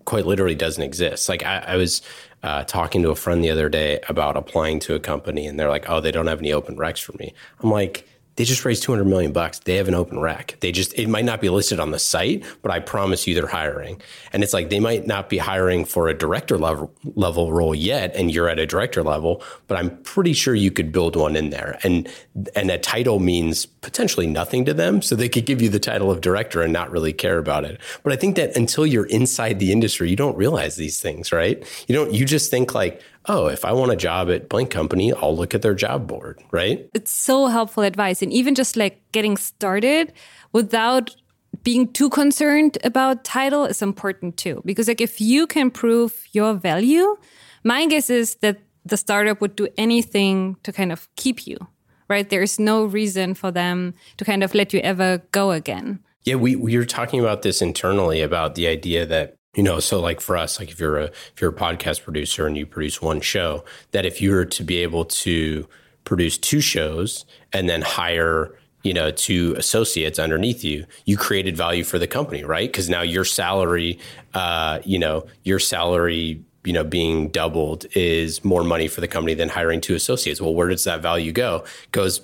quite 0.08 0.24
literally 0.24 0.54
doesn't 0.54 0.82
exist. 0.82 1.28
Like 1.28 1.44
I, 1.44 1.58
I 1.58 1.76
was 1.76 2.00
uh, 2.42 2.64
talking 2.64 3.02
to 3.02 3.10
a 3.10 3.14
friend 3.14 3.44
the 3.44 3.50
other 3.50 3.68
day 3.68 4.00
about 4.08 4.38
applying 4.38 4.80
to 4.80 4.94
a 4.94 5.00
company, 5.00 5.46
and 5.46 5.60
they're 5.60 5.68
like, 5.68 5.90
"Oh, 5.90 6.00
they 6.00 6.10
don't 6.10 6.28
have 6.28 6.38
any 6.38 6.50
open 6.50 6.76
recs 6.76 7.02
for 7.02 7.12
me." 7.18 7.34
I'm 7.60 7.70
like, 7.70 8.08
they 8.38 8.44
just 8.44 8.64
raised 8.64 8.84
200 8.84 9.04
million 9.04 9.32
bucks. 9.32 9.58
They 9.58 9.74
have 9.76 9.88
an 9.88 9.96
open 9.96 10.20
rack. 10.20 10.56
They 10.60 10.70
just, 10.70 10.96
it 10.96 11.08
might 11.08 11.24
not 11.24 11.40
be 11.40 11.48
listed 11.48 11.80
on 11.80 11.90
the 11.90 11.98
site, 11.98 12.44
but 12.62 12.70
I 12.70 12.78
promise 12.78 13.26
you 13.26 13.34
they're 13.34 13.48
hiring. 13.48 14.00
And 14.32 14.44
it's 14.44 14.52
like, 14.52 14.70
they 14.70 14.78
might 14.78 15.08
not 15.08 15.28
be 15.28 15.38
hiring 15.38 15.84
for 15.84 16.06
a 16.06 16.14
director 16.14 16.56
level, 16.56 16.94
level 17.16 17.52
role 17.52 17.74
yet. 17.74 18.14
And 18.14 18.32
you're 18.32 18.48
at 18.48 18.60
a 18.60 18.64
director 18.66 19.02
level, 19.02 19.42
but 19.66 19.76
I'm 19.76 20.00
pretty 20.02 20.34
sure 20.34 20.54
you 20.54 20.70
could 20.70 20.92
build 20.92 21.16
one 21.16 21.34
in 21.34 21.50
there. 21.50 21.80
And, 21.82 22.08
and 22.54 22.70
a 22.70 22.78
title 22.78 23.18
means 23.18 23.66
potentially 23.66 24.28
nothing 24.28 24.64
to 24.66 24.72
them. 24.72 25.02
So 25.02 25.16
they 25.16 25.28
could 25.28 25.44
give 25.44 25.60
you 25.60 25.68
the 25.68 25.80
title 25.80 26.08
of 26.08 26.20
director 26.20 26.62
and 26.62 26.72
not 26.72 26.92
really 26.92 27.12
care 27.12 27.38
about 27.38 27.64
it. 27.64 27.80
But 28.04 28.12
I 28.12 28.16
think 28.16 28.36
that 28.36 28.56
until 28.56 28.86
you're 28.86 29.06
inside 29.06 29.58
the 29.58 29.72
industry, 29.72 30.10
you 30.10 30.16
don't 30.16 30.36
realize 30.36 30.76
these 30.76 31.00
things, 31.00 31.32
right? 31.32 31.58
You 31.88 31.94
don't, 31.96 32.14
you 32.14 32.24
just 32.24 32.52
think 32.52 32.72
like, 32.72 33.02
oh, 33.28 33.46
if 33.46 33.64
I 33.64 33.72
want 33.72 33.92
a 33.92 33.96
job 33.96 34.30
at 34.30 34.48
blank 34.48 34.70
company, 34.70 35.12
I'll 35.12 35.36
look 35.36 35.54
at 35.54 35.62
their 35.62 35.74
job 35.74 36.06
board, 36.06 36.42
right? 36.50 36.88
It's 36.94 37.12
so 37.12 37.46
helpful 37.46 37.82
advice. 37.82 38.22
And 38.22 38.32
even 38.32 38.54
just 38.54 38.76
like 38.76 39.00
getting 39.12 39.36
started 39.36 40.12
without 40.52 41.14
being 41.62 41.92
too 41.92 42.08
concerned 42.08 42.78
about 42.84 43.24
title 43.24 43.64
is 43.64 43.82
important 43.82 44.36
too. 44.36 44.62
Because 44.64 44.88
like 44.88 45.00
if 45.00 45.20
you 45.20 45.46
can 45.46 45.70
prove 45.70 46.24
your 46.32 46.54
value, 46.54 47.16
my 47.64 47.86
guess 47.86 48.10
is 48.10 48.36
that 48.36 48.58
the 48.84 48.96
startup 48.96 49.40
would 49.40 49.56
do 49.56 49.68
anything 49.76 50.56
to 50.62 50.72
kind 50.72 50.92
of 50.92 51.08
keep 51.16 51.46
you, 51.46 51.58
right? 52.08 52.28
There's 52.30 52.58
no 52.58 52.84
reason 52.84 53.34
for 53.34 53.50
them 53.50 53.94
to 54.16 54.24
kind 54.24 54.42
of 54.42 54.54
let 54.54 54.72
you 54.72 54.80
ever 54.80 55.18
go 55.32 55.50
again. 55.50 56.00
Yeah, 56.24 56.36
we, 56.36 56.56
we 56.56 56.76
were 56.76 56.84
talking 56.84 57.20
about 57.20 57.42
this 57.42 57.62
internally 57.62 58.22
about 58.22 58.54
the 58.54 58.66
idea 58.66 59.06
that 59.06 59.37
you 59.58 59.64
know 59.64 59.80
so 59.80 60.00
like 60.00 60.20
for 60.20 60.36
us 60.36 60.60
like 60.60 60.70
if 60.70 60.78
you're 60.78 60.98
a 60.98 61.06
if 61.06 61.40
you're 61.40 61.50
a 61.50 61.52
podcast 61.52 62.04
producer 62.04 62.46
and 62.46 62.56
you 62.56 62.64
produce 62.64 63.02
one 63.02 63.20
show 63.20 63.64
that 63.90 64.06
if 64.06 64.22
you 64.22 64.30
were 64.30 64.44
to 64.44 64.62
be 64.62 64.76
able 64.76 65.04
to 65.04 65.66
produce 66.04 66.38
two 66.38 66.60
shows 66.60 67.26
and 67.52 67.68
then 67.68 67.82
hire 67.82 68.54
you 68.84 68.94
know 68.94 69.10
two 69.10 69.56
associates 69.58 70.20
underneath 70.20 70.62
you 70.62 70.86
you 71.06 71.16
created 71.16 71.56
value 71.56 71.82
for 71.82 71.98
the 71.98 72.06
company 72.06 72.44
right? 72.44 72.70
Because 72.70 72.88
now 72.88 73.02
your 73.02 73.24
salary 73.24 73.98
uh, 74.32 74.78
you 74.84 74.98
know 74.98 75.26
your 75.42 75.58
salary 75.58 76.40
you 76.62 76.72
know 76.72 76.84
being 76.84 77.26
doubled 77.28 77.84
is 77.96 78.44
more 78.44 78.62
money 78.62 78.86
for 78.86 79.00
the 79.00 79.08
company 79.08 79.34
than 79.34 79.48
hiring 79.48 79.80
two 79.80 79.96
associates. 79.96 80.40
Well 80.40 80.54
where 80.54 80.68
does 80.68 80.84
that 80.84 81.02
value 81.02 81.32
go? 81.32 81.64
Goes 81.90 82.20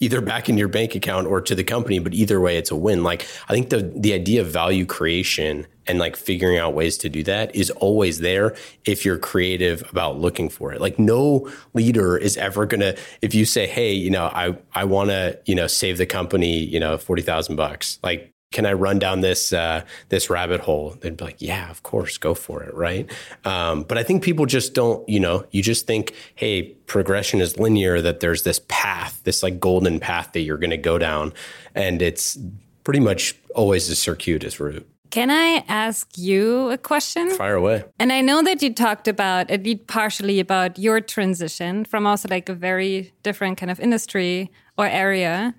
either 0.00 0.20
back 0.20 0.48
in 0.48 0.56
your 0.56 0.68
bank 0.68 0.94
account 0.94 1.26
or 1.26 1.40
to 1.40 1.54
the 1.54 1.64
company 1.64 1.98
but 1.98 2.14
either 2.14 2.40
way 2.40 2.56
it's 2.56 2.70
a 2.70 2.76
win. 2.76 3.02
Like 3.02 3.26
i 3.48 3.52
think 3.52 3.70
the 3.70 3.92
the 3.94 4.12
idea 4.12 4.40
of 4.40 4.48
value 4.48 4.86
creation 4.86 5.66
and 5.86 5.98
like 5.98 6.16
figuring 6.16 6.58
out 6.58 6.74
ways 6.74 6.96
to 6.98 7.08
do 7.08 7.22
that 7.24 7.54
is 7.54 7.70
always 7.70 8.20
there 8.20 8.54
if 8.84 9.04
you're 9.04 9.18
creative 9.18 9.82
about 9.90 10.18
looking 10.18 10.48
for 10.48 10.72
it. 10.72 10.80
Like 10.80 10.98
no 10.98 11.50
leader 11.74 12.16
is 12.16 12.36
ever 12.36 12.66
to 12.66 12.96
if 13.22 13.34
you 13.34 13.44
say 13.44 13.66
hey 13.66 13.92
you 13.92 14.10
know 14.10 14.26
i 14.26 14.56
i 14.74 14.84
want 14.84 15.10
to 15.10 15.38
you 15.46 15.54
know 15.54 15.66
save 15.66 15.98
the 15.98 16.06
company 16.06 16.58
you 16.58 16.80
know 16.80 16.96
40,000 16.98 17.56
bucks 17.56 17.98
like 18.02 18.32
can 18.52 18.66
I 18.66 18.72
run 18.72 18.98
down 18.98 19.20
this 19.20 19.52
uh, 19.52 19.84
this 20.08 20.28
rabbit 20.28 20.60
hole? 20.60 20.96
They'd 21.00 21.16
be 21.16 21.24
like, 21.24 21.40
yeah, 21.40 21.70
of 21.70 21.82
course, 21.82 22.18
go 22.18 22.34
for 22.34 22.62
it, 22.62 22.74
right? 22.74 23.10
Um, 23.44 23.84
but 23.84 23.96
I 23.96 24.02
think 24.02 24.24
people 24.24 24.46
just 24.46 24.74
don't, 24.74 25.08
you 25.08 25.20
know, 25.20 25.44
you 25.52 25.62
just 25.62 25.86
think, 25.86 26.14
hey, 26.34 26.62
progression 26.86 27.40
is 27.40 27.58
linear. 27.58 28.00
That 28.00 28.20
there's 28.20 28.42
this 28.42 28.60
path, 28.68 29.20
this 29.24 29.42
like 29.42 29.60
golden 29.60 30.00
path 30.00 30.32
that 30.32 30.40
you're 30.40 30.58
going 30.58 30.70
to 30.70 30.76
go 30.76 30.98
down, 30.98 31.32
and 31.74 32.02
it's 32.02 32.38
pretty 32.82 33.00
much 33.00 33.36
always 33.54 33.88
a 33.88 33.94
circuitous 33.94 34.58
route. 34.58 34.86
Can 35.10 35.30
I 35.30 35.64
ask 35.66 36.16
you 36.16 36.70
a 36.70 36.78
question? 36.78 37.30
Fire 37.30 37.56
away. 37.56 37.84
And 37.98 38.12
I 38.12 38.20
know 38.20 38.42
that 38.42 38.62
you 38.62 38.72
talked 38.72 39.08
about, 39.08 39.50
at 39.50 39.64
least 39.64 39.88
partially, 39.88 40.38
about 40.38 40.78
your 40.78 41.00
transition 41.00 41.84
from 41.84 42.06
also 42.06 42.28
like 42.28 42.48
a 42.48 42.54
very 42.54 43.12
different 43.24 43.58
kind 43.58 43.72
of 43.72 43.80
industry 43.80 44.52
or 44.78 44.86
area 44.86 45.54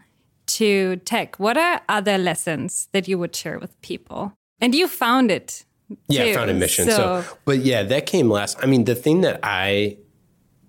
to 0.58 0.98
tech, 0.98 1.40
what 1.40 1.58
are 1.58 1.82
other 1.90 2.18
lessons 2.18 2.88
that 2.92 3.08
you 3.08 3.18
would 3.18 3.36
share 3.36 3.60
with 3.60 3.80
people? 3.82 4.34
And 4.60 4.76
you 4.76 4.88
found 4.88 5.32
it. 5.32 5.66
Yeah, 6.08 6.24
I 6.24 6.34
found 6.34 6.50
a 6.50 6.54
mission. 6.54 6.86
So. 6.86 7.22
so, 7.22 7.38
but 7.46 7.60
yeah, 7.60 7.84
that 7.84 8.06
came 8.06 8.30
last. 8.30 8.58
I 8.62 8.66
mean, 8.66 8.86
the 8.86 8.96
thing 8.96 9.22
that 9.22 9.40
I, 9.44 9.98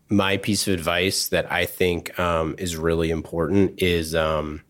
my 0.09 0.37
piece 0.37 0.67
of 0.67 0.75
advice 0.75 1.29
that 1.29 1.51
I 1.51 1.67
think 1.67 2.19
um, 2.19 2.55
is 2.59 2.77
really 2.77 3.11
important 3.11 3.81
is 3.83 4.15
um, 4.15 4.63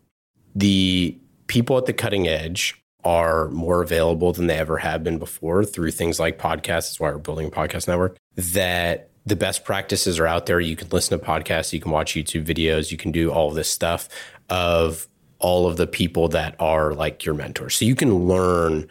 the 0.55 1.17
people 1.47 1.79
at 1.79 1.87
the 1.87 1.93
cutting 1.93 2.29
edge 2.29 2.83
are 3.05 3.49
more 3.49 3.83
available 3.83 4.33
than 4.33 4.47
they 4.47 4.57
ever 4.57 4.79
have 4.79 5.03
been 5.03 5.19
before 5.19 5.65
through 5.65 5.91
things 5.91 6.21
like 6.21 6.39
podcasts. 6.39 6.91
That's 6.91 7.01
why 7.01 7.11
we're 7.11 7.19
building 7.19 7.49
a 7.49 7.51
podcast 7.51 7.89
network. 7.89 8.17
That 8.37 9.11
the 9.25 9.37
best 9.37 9.65
practices 9.65 10.19
are 10.19 10.27
out 10.27 10.47
there. 10.47 10.61
You 10.61 10.77
can 10.77 10.89
listen 10.91 11.19
to 11.19 11.25
podcasts, 11.25 11.73
you 11.73 11.81
can 11.81 11.93
watch 11.93 12.15
YouTube 12.15 12.45
videos, 12.45 12.91
you 12.91 12.99
can 12.99 13.13
do 13.13 13.31
all 13.31 13.51
this 13.51 13.69
stuff 13.69 14.09
of 14.49 15.09
all 15.39 15.67
of 15.67 15.77
the 15.77 15.87
people 15.87 16.29
that 16.29 16.55
are 16.59 16.95
like 16.95 17.25
your 17.25 17.35
mentors. 17.35 17.77
So 17.77 17.85
you 17.85 17.95
can 17.95 18.27
learn 18.27 18.87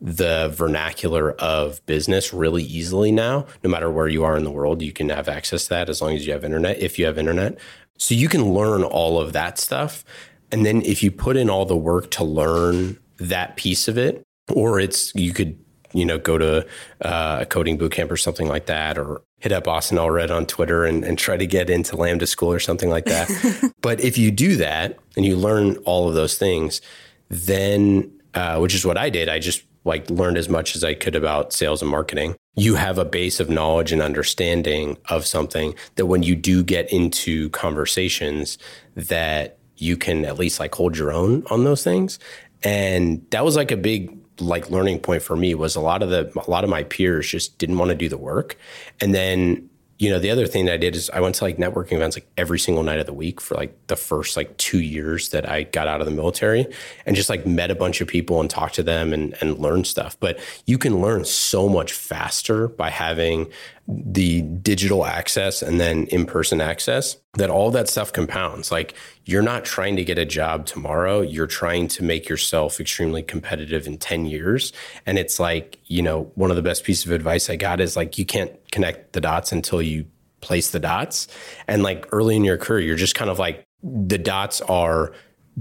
the 0.00 0.52
vernacular 0.52 1.32
of 1.32 1.84
business 1.86 2.34
really 2.34 2.64
easily 2.64 3.12
now. 3.12 3.46
No 3.62 3.70
matter 3.70 3.90
where 3.90 4.08
you 4.08 4.24
are 4.24 4.36
in 4.36 4.44
the 4.44 4.50
world, 4.50 4.82
you 4.82 4.92
can 4.92 5.08
have 5.08 5.28
access 5.28 5.64
to 5.64 5.70
that 5.70 5.88
as 5.88 6.02
long 6.02 6.14
as 6.14 6.26
you 6.26 6.32
have 6.32 6.44
internet, 6.44 6.78
if 6.80 6.98
you 6.98 7.06
have 7.06 7.16
internet. 7.16 7.58
So 7.96 8.14
you 8.14 8.28
can 8.28 8.52
learn 8.52 8.82
all 8.82 9.20
of 9.20 9.32
that 9.32 9.58
stuff. 9.58 10.04
And 10.50 10.66
then 10.66 10.82
if 10.82 11.02
you 11.02 11.10
put 11.10 11.36
in 11.36 11.48
all 11.48 11.64
the 11.64 11.76
work 11.76 12.10
to 12.12 12.24
learn 12.24 12.98
that 13.18 13.56
piece 13.56 13.88
of 13.88 13.96
it, 13.96 14.22
or 14.52 14.78
it's 14.78 15.14
you 15.14 15.32
could 15.32 15.58
you 15.94 16.04
know, 16.04 16.18
go 16.18 16.36
to 16.36 16.66
uh, 17.02 17.38
a 17.40 17.46
coding 17.46 17.78
bootcamp 17.78 18.10
or 18.10 18.16
something 18.16 18.48
like 18.48 18.66
that, 18.66 18.98
or 18.98 19.22
hit 19.44 19.52
up 19.52 19.68
Austin 19.68 19.98
Allred 19.98 20.34
on 20.34 20.46
Twitter 20.46 20.86
and, 20.86 21.04
and 21.04 21.18
try 21.18 21.36
to 21.36 21.46
get 21.46 21.68
into 21.68 21.96
Lambda 21.96 22.26
School 22.26 22.50
or 22.50 22.58
something 22.58 22.88
like 22.88 23.04
that. 23.04 23.74
but 23.82 24.00
if 24.00 24.16
you 24.16 24.30
do 24.30 24.56
that 24.56 24.98
and 25.18 25.26
you 25.26 25.36
learn 25.36 25.76
all 25.84 26.08
of 26.08 26.14
those 26.14 26.38
things, 26.38 26.80
then, 27.28 28.10
uh, 28.32 28.56
which 28.58 28.74
is 28.74 28.86
what 28.86 28.96
I 28.96 29.10
did, 29.10 29.28
I 29.28 29.38
just 29.38 29.62
like 29.84 30.08
learned 30.08 30.38
as 30.38 30.48
much 30.48 30.74
as 30.74 30.82
I 30.82 30.94
could 30.94 31.14
about 31.14 31.52
sales 31.52 31.82
and 31.82 31.90
marketing. 31.90 32.36
You 32.54 32.76
have 32.76 32.96
a 32.96 33.04
base 33.04 33.38
of 33.38 33.50
knowledge 33.50 33.92
and 33.92 34.00
understanding 34.00 34.96
of 35.10 35.26
something 35.26 35.74
that 35.96 36.06
when 36.06 36.22
you 36.22 36.34
do 36.34 36.64
get 36.64 36.90
into 36.90 37.50
conversations 37.50 38.56
that 38.94 39.58
you 39.76 39.98
can 39.98 40.24
at 40.24 40.38
least 40.38 40.58
like 40.58 40.74
hold 40.74 40.96
your 40.96 41.12
own 41.12 41.44
on 41.50 41.64
those 41.64 41.84
things. 41.84 42.18
And 42.62 43.26
that 43.28 43.44
was 43.44 43.56
like 43.56 43.70
a 43.70 43.76
big 43.76 44.16
like 44.40 44.70
learning 44.70 45.00
point 45.00 45.22
for 45.22 45.36
me 45.36 45.54
was 45.54 45.76
a 45.76 45.80
lot 45.80 46.02
of 46.02 46.10
the 46.10 46.30
a 46.46 46.50
lot 46.50 46.64
of 46.64 46.70
my 46.70 46.84
peers 46.84 47.28
just 47.28 47.58
didn't 47.58 47.78
want 47.78 47.90
to 47.90 47.94
do 47.94 48.08
the 48.08 48.18
work. 48.18 48.56
And 49.00 49.14
then 49.14 49.68
you 49.98 50.10
know, 50.10 50.18
the 50.18 50.30
other 50.30 50.46
thing 50.46 50.64
that 50.64 50.74
I 50.74 50.76
did 50.76 50.96
is 50.96 51.08
I 51.10 51.20
went 51.20 51.36
to 51.36 51.44
like 51.44 51.56
networking 51.56 51.92
events 51.92 52.16
like 52.16 52.26
every 52.36 52.58
single 52.58 52.82
night 52.82 52.98
of 52.98 53.06
the 53.06 53.12
week 53.12 53.40
for 53.40 53.54
like 53.54 53.74
the 53.86 53.96
first 53.96 54.36
like 54.36 54.56
two 54.56 54.80
years 54.80 55.28
that 55.28 55.48
I 55.48 55.62
got 55.62 55.86
out 55.86 56.00
of 56.00 56.06
the 56.06 56.12
military 56.12 56.66
and 57.06 57.14
just 57.14 57.28
like 57.28 57.46
met 57.46 57.70
a 57.70 57.76
bunch 57.76 58.00
of 58.00 58.08
people 58.08 58.40
and 58.40 58.50
talked 58.50 58.74
to 58.74 58.82
them 58.82 59.12
and, 59.12 59.36
and 59.40 59.58
learned 59.58 59.86
stuff. 59.86 60.18
But 60.18 60.40
you 60.66 60.78
can 60.78 61.00
learn 61.00 61.24
so 61.24 61.68
much 61.68 61.92
faster 61.92 62.66
by 62.66 62.90
having 62.90 63.50
the 63.86 64.42
digital 64.42 65.06
access 65.06 65.62
and 65.62 65.78
then 65.78 66.06
in 66.06 66.26
person 66.26 66.60
access 66.60 67.16
that 67.34 67.50
all 67.50 67.70
that 67.72 67.88
stuff 67.88 68.12
compounds. 68.12 68.70
Like 68.70 68.94
you're 69.24 69.42
not 69.42 69.64
trying 69.64 69.96
to 69.96 70.04
get 70.04 70.18
a 70.18 70.24
job 70.24 70.66
tomorrow. 70.66 71.20
You're 71.20 71.46
trying 71.46 71.88
to 71.88 72.02
make 72.02 72.28
yourself 72.28 72.80
extremely 72.80 73.22
competitive 73.22 73.86
in 73.86 73.98
10 73.98 74.26
years. 74.26 74.72
And 75.04 75.18
it's 75.18 75.40
like, 75.40 75.78
you 75.86 76.02
know, 76.02 76.30
one 76.34 76.50
of 76.50 76.56
the 76.56 76.62
best 76.62 76.84
pieces 76.84 77.06
of 77.06 77.12
advice 77.12 77.50
I 77.50 77.56
got 77.56 77.80
is 77.80 77.96
like, 77.96 78.18
you 78.18 78.24
can't 78.24 78.52
connect 78.70 79.12
the 79.12 79.20
dots 79.20 79.52
until 79.52 79.82
you 79.82 80.06
place 80.40 80.70
the 80.70 80.80
dots. 80.80 81.26
And 81.66 81.82
like 81.82 82.06
early 82.12 82.36
in 82.36 82.44
your 82.44 82.58
career, 82.58 82.80
you're 82.80 82.96
just 82.96 83.14
kind 83.14 83.30
of 83.30 83.38
like, 83.38 83.64
the 83.82 84.18
dots 84.18 84.60
are 84.62 85.12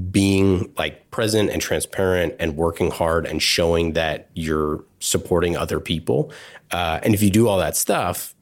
being 0.10 0.74
like 0.78 1.10
present 1.12 1.50
and 1.50 1.62
transparent 1.62 2.36
and 2.40 2.56
working 2.56 2.90
hard 2.90 3.26
and 3.26 3.42
showing 3.42 3.94
that 3.94 4.30
you're 4.34 4.84
supporting 5.00 5.56
other 5.56 5.80
people. 5.80 6.32
Uh, 6.72 7.00
and 7.04 7.14
if 7.14 7.22
you 7.22 7.30
do 7.30 7.48
all 7.48 7.58
that 7.60 7.76
stuff 7.76 8.34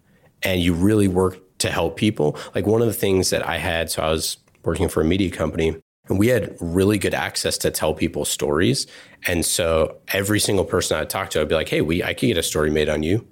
and 0.44 0.62
you 0.62 0.74
really 0.74 1.08
work 1.08 1.39
to 1.62 1.71
help 1.71 1.97
people, 1.97 2.38
like 2.54 2.65
one 2.65 2.82
of 2.82 2.88
the 2.88 2.93
things 2.93 3.30
that 3.32 3.47
I 3.47 3.58
had, 3.58 3.89
so 3.89 4.04
I 4.04 4.10
was 4.10 4.38
working 4.63 4.89
for 4.89 5.02
a 5.02 5.06
media 5.06 5.32
company 5.32 5.76
and 6.10 6.19
we 6.19 6.28
had 6.28 6.56
really 6.60 6.97
good 6.97 7.13
access 7.13 7.58
to 7.60 7.71
tell 7.71 7.93
people 7.93 8.26
stories. 8.26 8.88
And 9.28 9.45
so 9.45 9.97
every 10.10 10.39
single 10.39 10.65
person 10.65 10.97
I 10.97 11.06
talked 11.06 11.32
to, 11.34 11.41
I'd 11.41 11.47
be 11.47 11.56
like, 11.56 11.69
hey, 11.69 11.82
we, 11.82 12.04
I 12.04 12.13
could 12.13 12.28
get 12.28 12.38
a 12.38 12.43
story 12.43 12.69
made 12.69 12.89
on 12.89 13.04
you. 13.04 13.26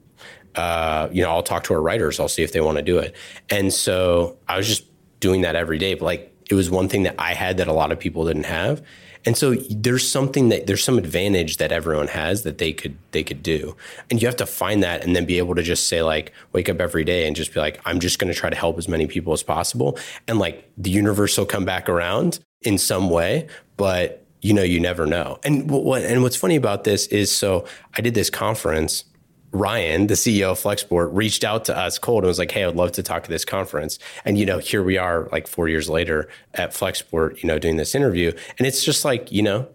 Uh, 0.56 1.10
you 1.12 1.22
know, 1.22 1.30
I'll 1.30 1.44
talk 1.44 1.64
to 1.66 1.74
our 1.74 1.82
writers. 1.82 2.20
I'll 2.20 2.30
see 2.30 2.44
if 2.44 2.52
they 2.54 2.62
want 2.62 2.78
to 2.78 2.84
do 2.84 2.98
it. 2.98 3.16
And 3.50 3.74
so 3.74 4.38
I 4.48 4.58
was 4.58 4.68
just 4.68 4.86
doing 5.20 5.42
that 5.42 5.56
every 5.56 5.78
day. 5.78 5.94
But 5.94 6.06
like, 6.06 6.36
it 6.50 6.56
was 6.56 6.70
one 6.70 6.90
thing 6.90 7.04
that 7.04 7.16
I 7.20 7.34
had 7.34 7.58
that 7.58 7.68
a 7.68 7.74
lot 7.74 7.92
of 7.92 8.00
people 8.00 8.26
didn't 8.26 8.46
have. 8.46 8.82
And 9.26 9.38
so 9.38 9.56
there's 9.70 10.10
something 10.10 10.50
that 10.50 10.68
there's 10.68 10.84
some 10.84 10.98
advantage 10.98 11.58
that 11.58 11.72
everyone 11.72 12.08
has 12.08 12.44
that 12.44 12.58
they 12.58 12.74
could 12.74 12.98
they 13.12 13.24
could 13.24 13.44
do. 13.44 13.76
And 14.10 14.22
you 14.22 14.28
have 14.28 14.38
to 14.38 14.46
find 14.46 14.82
that 14.84 15.04
and 15.04 15.16
then 15.16 15.26
be 15.26 15.38
able 15.38 15.56
to 15.56 15.64
just 15.64 15.88
say 15.88 16.02
like 16.02 16.34
wake 16.54 16.70
up 16.70 16.80
every 16.80 17.04
day 17.04 17.28
and 17.28 17.36
just 17.36 17.54
be 17.54 17.60
like 17.60 17.80
I'm 17.86 18.00
just 18.00 18.20
going 18.20 18.32
to 18.32 18.38
try 18.38 18.50
to 18.50 18.56
help 18.56 18.78
as 18.78 18.88
many 18.88 19.08
people 19.08 19.34
as 19.34 19.44
possible 19.44 19.98
and 20.28 20.40
like 20.40 20.70
the 20.78 20.90
universe 20.90 21.38
will 21.38 21.46
come 21.46 21.66
back 21.66 21.90
around 21.90 22.40
in 22.62 22.78
some 22.78 23.10
way, 23.10 23.48
but 23.78 24.26
you 24.42 24.54
know 24.54 24.64
you 24.64 24.80
never 24.80 25.06
know. 25.06 25.40
And 25.44 25.70
what 25.70 26.04
and 26.04 26.24
what's 26.24 26.36
funny 26.36 26.56
about 26.56 26.84
this 26.84 27.08
is 27.08 27.32
so 27.32 27.66
I 27.96 28.02
did 28.02 28.14
this 28.14 28.30
conference 28.30 29.04
Ryan, 29.52 30.08
the 30.08 30.14
CEO 30.14 30.52
of 30.52 30.60
Flexport, 30.60 31.10
reached 31.12 31.44
out 31.44 31.66
to 31.66 31.78
us 31.78 31.98
cold 31.98 32.24
and 32.24 32.28
was 32.28 32.40
like, 32.40 32.52
Hey, 32.52 32.64
I'd 32.64 32.76
love 32.76 32.92
to 32.94 33.04
talk 33.04 33.24
at 33.24 33.30
this 33.30 33.46
conference. 33.46 34.00
And, 34.26 34.38
you 34.38 34.46
know, 34.46 34.60
here 34.60 34.84
we 34.84 34.98
are 34.98 35.28
like 35.32 35.48
four 35.48 35.68
years 35.68 35.90
later 35.90 36.30
at 36.54 36.72
Flexport, 36.72 37.42
you 37.42 37.48
know, 37.48 37.58
doing 37.58 37.78
this 37.78 37.96
interview. 37.96 38.32
And 38.58 38.68
it's 38.68 38.84
just 38.84 39.04
like, 39.06 39.32
you 39.32 39.42
know, 39.42 39.68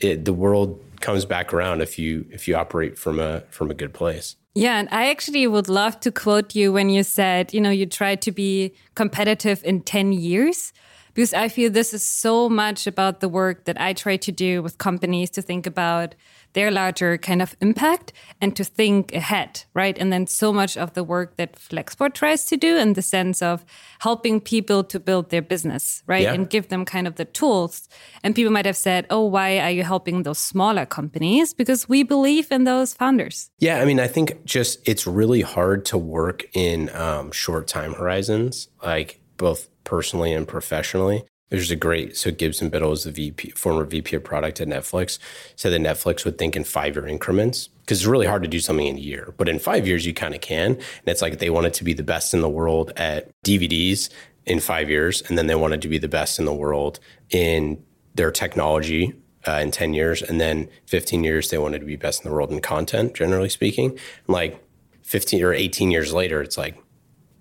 it, 0.00 0.24
the 0.24 0.32
world 0.32 0.82
comes 1.00 1.24
back 1.24 1.52
around 1.52 1.80
if 1.80 1.98
you 1.98 2.26
if 2.30 2.46
you 2.46 2.54
operate 2.56 2.98
from 2.98 3.18
a 3.18 3.40
from 3.50 3.70
a 3.70 3.74
good 3.74 3.94
place. 3.94 4.36
Yeah, 4.54 4.78
and 4.78 4.88
I 4.90 5.10
actually 5.10 5.46
would 5.46 5.68
love 5.68 6.00
to 6.00 6.10
quote 6.10 6.56
you 6.56 6.72
when 6.72 6.90
you 6.90 7.04
said, 7.04 7.54
you 7.54 7.60
know, 7.60 7.70
you 7.70 7.86
try 7.86 8.16
to 8.16 8.32
be 8.32 8.74
competitive 8.96 9.62
in 9.64 9.82
10 9.82 10.12
years 10.12 10.72
because 11.14 11.34
I 11.34 11.48
feel 11.48 11.70
this 11.70 11.92
is 11.92 12.04
so 12.04 12.48
much 12.48 12.86
about 12.86 13.20
the 13.20 13.28
work 13.28 13.64
that 13.64 13.80
I 13.80 13.92
try 13.92 14.16
to 14.16 14.32
do 14.32 14.62
with 14.62 14.78
companies 14.78 15.30
to 15.30 15.42
think 15.42 15.66
about 15.66 16.14
their 16.52 16.70
larger 16.70 17.16
kind 17.16 17.40
of 17.40 17.56
impact 17.60 18.12
and 18.40 18.56
to 18.56 18.64
think 18.64 19.14
ahead, 19.14 19.64
right? 19.74 19.96
And 19.98 20.12
then 20.12 20.26
so 20.26 20.52
much 20.52 20.76
of 20.76 20.94
the 20.94 21.04
work 21.04 21.36
that 21.36 21.54
Flexport 21.54 22.14
tries 22.14 22.44
to 22.46 22.56
do 22.56 22.76
in 22.76 22.94
the 22.94 23.02
sense 23.02 23.40
of 23.40 23.64
helping 24.00 24.40
people 24.40 24.82
to 24.84 24.98
build 24.98 25.30
their 25.30 25.42
business, 25.42 26.02
right? 26.06 26.22
Yeah. 26.22 26.32
And 26.32 26.50
give 26.50 26.68
them 26.68 26.84
kind 26.84 27.06
of 27.06 27.16
the 27.16 27.24
tools. 27.24 27.88
And 28.24 28.34
people 28.34 28.52
might 28.52 28.66
have 28.66 28.76
said, 28.76 29.06
oh, 29.10 29.24
why 29.24 29.58
are 29.58 29.70
you 29.70 29.84
helping 29.84 30.24
those 30.24 30.38
smaller 30.38 30.86
companies? 30.86 31.54
Because 31.54 31.88
we 31.88 32.02
believe 32.02 32.50
in 32.50 32.64
those 32.64 32.94
founders. 32.94 33.50
Yeah. 33.58 33.80
I 33.80 33.84
mean, 33.84 34.00
I 34.00 34.08
think 34.08 34.44
just 34.44 34.80
it's 34.88 35.06
really 35.06 35.42
hard 35.42 35.84
to 35.86 35.98
work 35.98 36.44
in 36.52 36.90
um, 36.94 37.30
short 37.30 37.68
time 37.68 37.94
horizons, 37.94 38.68
like 38.82 39.20
both 39.36 39.68
personally 39.90 40.32
and 40.32 40.46
professionally. 40.46 41.24
There's 41.48 41.72
a 41.72 41.76
great 41.76 42.16
so 42.16 42.30
Gibson 42.30 42.70
Biddle 42.70 42.92
is 42.92 43.02
the 43.02 43.10
VP, 43.10 43.50
former 43.50 43.84
VP 43.84 44.14
of 44.14 44.22
product 44.22 44.60
at 44.60 44.68
Netflix, 44.68 45.18
said 45.56 45.72
that 45.72 45.80
Netflix 45.80 46.24
would 46.24 46.38
think 46.38 46.54
in 46.54 46.62
five 46.62 46.94
year 46.94 47.08
increments 47.08 47.66
because 47.80 47.98
it's 47.98 48.06
really 48.06 48.28
hard 48.28 48.44
to 48.44 48.48
do 48.48 48.60
something 48.60 48.86
in 48.86 48.96
a 48.96 49.00
year, 49.00 49.34
but 49.36 49.48
in 49.48 49.58
five 49.58 49.88
years 49.88 50.06
you 50.06 50.14
kind 50.14 50.32
of 50.32 50.40
can. 50.40 50.74
And 50.76 51.08
it's 51.08 51.20
like 51.20 51.40
they 51.40 51.50
wanted 51.50 51.74
to 51.74 51.82
be 51.82 51.92
the 51.92 52.04
best 52.04 52.32
in 52.32 52.40
the 52.40 52.48
world 52.48 52.92
at 52.96 53.30
DVDs 53.44 54.10
in 54.46 54.60
five 54.60 54.88
years, 54.88 55.22
and 55.22 55.36
then 55.36 55.48
they 55.48 55.56
wanted 55.56 55.82
to 55.82 55.88
be 55.88 55.98
the 55.98 56.08
best 56.08 56.38
in 56.38 56.44
the 56.44 56.54
world 56.54 57.00
in 57.30 57.82
their 58.14 58.30
technology 58.30 59.12
uh, 59.48 59.58
in 59.60 59.72
10 59.72 59.92
years. 59.92 60.22
And 60.22 60.40
then 60.40 60.68
15 60.86 61.24
years, 61.24 61.50
they 61.50 61.58
wanted 61.58 61.80
to 61.80 61.86
be 61.86 61.96
best 61.96 62.22
in 62.22 62.30
the 62.30 62.34
world 62.34 62.52
in 62.52 62.60
content, 62.60 63.14
generally 63.14 63.48
speaking. 63.48 63.90
and 63.90 64.28
like 64.28 64.64
15 65.02 65.42
or 65.42 65.52
18 65.52 65.90
years 65.90 66.12
later, 66.12 66.40
it's 66.40 66.56
like, 66.56 66.76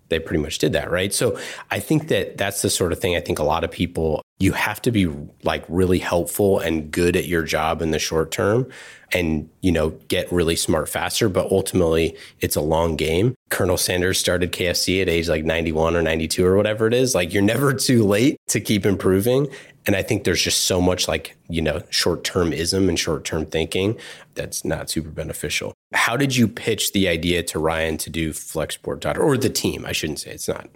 they 0.10 0.20
pretty 0.20 0.42
much 0.42 0.58
did 0.58 0.74
that, 0.74 0.92
right? 0.92 1.14
So 1.14 1.40
I 1.72 1.80
think 1.80 2.08
that 2.10 2.38
that's 2.38 2.62
the 2.62 2.70
sort 2.70 2.92
of 2.92 3.00
thing 3.00 3.16
I 3.16 3.22
think 3.22 3.40
a 3.40 3.44
lot 3.44 3.64
of 3.64 3.72
people 3.72 4.22
you 4.40 4.54
have 4.54 4.82
to 4.82 4.92
be 4.92 5.06
like 5.44 5.66
really 5.68 6.00
helpful 6.00 6.60
and 6.60 6.92
good 6.92 7.18
at 7.18 7.28
your 7.28 7.44
job 7.44 7.82
in 7.82 7.92
the 7.92 8.00
short 8.00 8.32
term 8.32 8.68
and 9.12 9.50
you 9.62 9.72
know 9.72 9.90
get 10.08 10.32
really 10.32 10.56
smart 10.56 10.88
faster. 10.88 11.28
But 11.28 11.52
ultimately 11.52 12.18
it's 12.40 12.56
a 12.56 12.62
long 12.62 12.96
game. 12.96 13.36
Colonel 13.50 13.78
sanders 13.78 14.18
started 14.18 14.52
kfc 14.52 15.02
at 15.02 15.10
age 15.10 15.28
like 15.28 15.44
91 15.44 15.96
or 15.96 16.02
92 16.02 16.46
or 16.46 16.56
whatever 16.56 16.88
it 16.88 16.94
is. 16.94 17.14
Like 17.14 17.34
you're 17.34 17.44
never 17.44 17.74
too 17.74 18.06
late 18.06 18.38
to 18.48 18.62
keep 18.62 18.86
improving 18.86 19.48
and 19.90 19.96
I 19.96 20.04
think 20.04 20.24
there's 20.24 20.44
just 20.44 20.66
so 20.66 20.80
much 20.80 21.08
like, 21.08 21.36
you 21.50 21.64
know, 21.64 21.82
short 21.90 22.24
termism 22.24 22.90
and 22.90 23.00
short 23.00 23.26
term 23.26 23.48
thinking 23.48 23.98
that's 24.36 24.64
not 24.64 24.88
super 24.88 25.10
beneficial. 25.10 25.74
How 25.96 26.16
did 26.16 26.36
you 26.36 26.48
pitch 26.48 26.92
the 26.92 27.08
idea 27.08 27.42
to 27.42 27.58
Ryan 27.58 27.98
to 27.98 28.12
do 28.12 28.30
Flexport 28.30 29.18
or 29.18 29.36
the 29.36 29.50
team? 29.50 29.88
I 29.88 29.92
shouldn't 29.92 30.20
say 30.20 30.30
it's 30.30 30.48
not, 30.48 30.70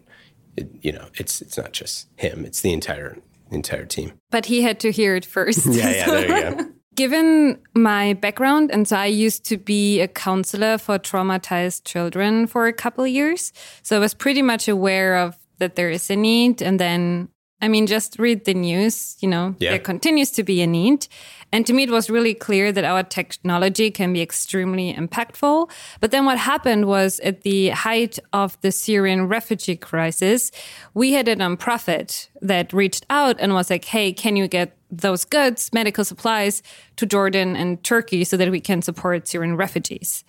it, 0.57 0.67
you 0.81 0.91
know, 0.91 1.09
it's 1.13 1.43
it's 1.43 1.57
not 1.57 1.73
just 1.73 2.07
him, 2.15 2.43
it's 2.43 2.61
the 2.61 2.73
entire 2.73 3.19
entire 3.51 3.85
team. 3.85 4.13
But 4.31 4.47
he 4.47 4.63
had 4.63 4.79
to 4.79 4.91
hear 4.91 5.15
it 5.15 5.25
first. 5.25 5.63
yeah, 5.67 5.91
yeah, 5.91 6.05
there 6.07 6.49
you 6.49 6.55
go. 6.55 6.69
Given 6.95 7.61
my 7.75 8.13
background, 8.13 8.71
and 8.71 8.87
so 8.87 8.95
I 8.95 9.05
used 9.05 9.45
to 9.45 9.57
be 9.57 10.01
a 10.01 10.07
counselor 10.07 10.79
for 10.79 10.97
traumatized 10.97 11.83
children 11.83 12.47
for 12.47 12.65
a 12.65 12.73
couple 12.73 13.05
years. 13.05 13.53
So 13.83 13.95
I 13.95 13.99
was 13.99 14.15
pretty 14.15 14.41
much 14.41 14.67
aware 14.67 15.17
of 15.17 15.37
that 15.59 15.75
there 15.75 15.89
is 15.89 16.09
a 16.09 16.15
need. 16.15 16.61
And 16.61 16.79
then 16.79 17.29
I 17.63 17.69
mean, 17.69 17.87
just 17.87 18.19
read 18.19 18.43
the 18.43 18.53
news, 18.53 19.15
you 19.21 19.29
know, 19.29 19.55
yeah. 19.57 19.69
there 19.69 19.79
continues 19.79 20.31
to 20.31 20.43
be 20.43 20.61
a 20.61 20.67
need. 20.67 21.07
And 21.53 21.65
to 21.65 21.71
me, 21.71 21.83
it 21.83 21.91
was 21.91 22.09
really 22.09 22.33
clear 22.33 22.73
that 22.73 22.83
our 22.83 23.03
technology 23.03 23.89
can 23.89 24.11
be 24.11 24.21
extremely 24.21 24.93
impactful. 24.93 25.71
But 26.01 26.11
then 26.11 26.25
what 26.25 26.37
happened 26.37 26.87
was 26.87 27.21
at 27.21 27.43
the 27.43 27.69
height 27.69 28.19
of 28.33 28.59
the 28.59 28.71
Syrian 28.71 29.29
refugee 29.29 29.77
crisis, 29.77 30.51
we 30.93 31.13
had 31.13 31.29
a 31.29 31.37
nonprofit 31.37 32.27
that 32.41 32.73
reached 32.73 33.05
out 33.09 33.37
and 33.39 33.53
was 33.53 33.69
like, 33.69 33.85
hey, 33.85 34.11
can 34.11 34.35
you 34.35 34.49
get 34.49 34.75
those 34.91 35.23
goods, 35.23 35.71
medical 35.71 36.03
supplies 36.03 36.63
to 36.97 37.05
Jordan 37.05 37.55
and 37.55 37.81
Turkey 37.81 38.25
so 38.25 38.35
that 38.35 38.51
we 38.51 38.59
can 38.59 38.81
support 38.81 39.25
Syrian 39.25 39.55
refugees? 39.55 40.25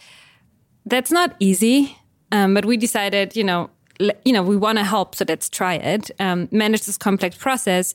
That's 0.87 1.11
not 1.11 1.35
easy. 1.41 1.99
Um, 2.31 2.55
but 2.55 2.65
we 2.65 2.77
decided, 2.77 3.35
you 3.35 3.43
know, 3.43 3.71
you 4.01 4.33
know, 4.33 4.43
we 4.43 4.57
want 4.57 4.79
to 4.79 4.85
help, 4.85 5.15
so 5.15 5.25
let's 5.29 5.49
try 5.49 5.75
it. 5.75 6.11
Um, 6.19 6.49
manage 6.51 6.85
this 6.85 6.99
complex 6.99 7.37
process. 7.37 7.95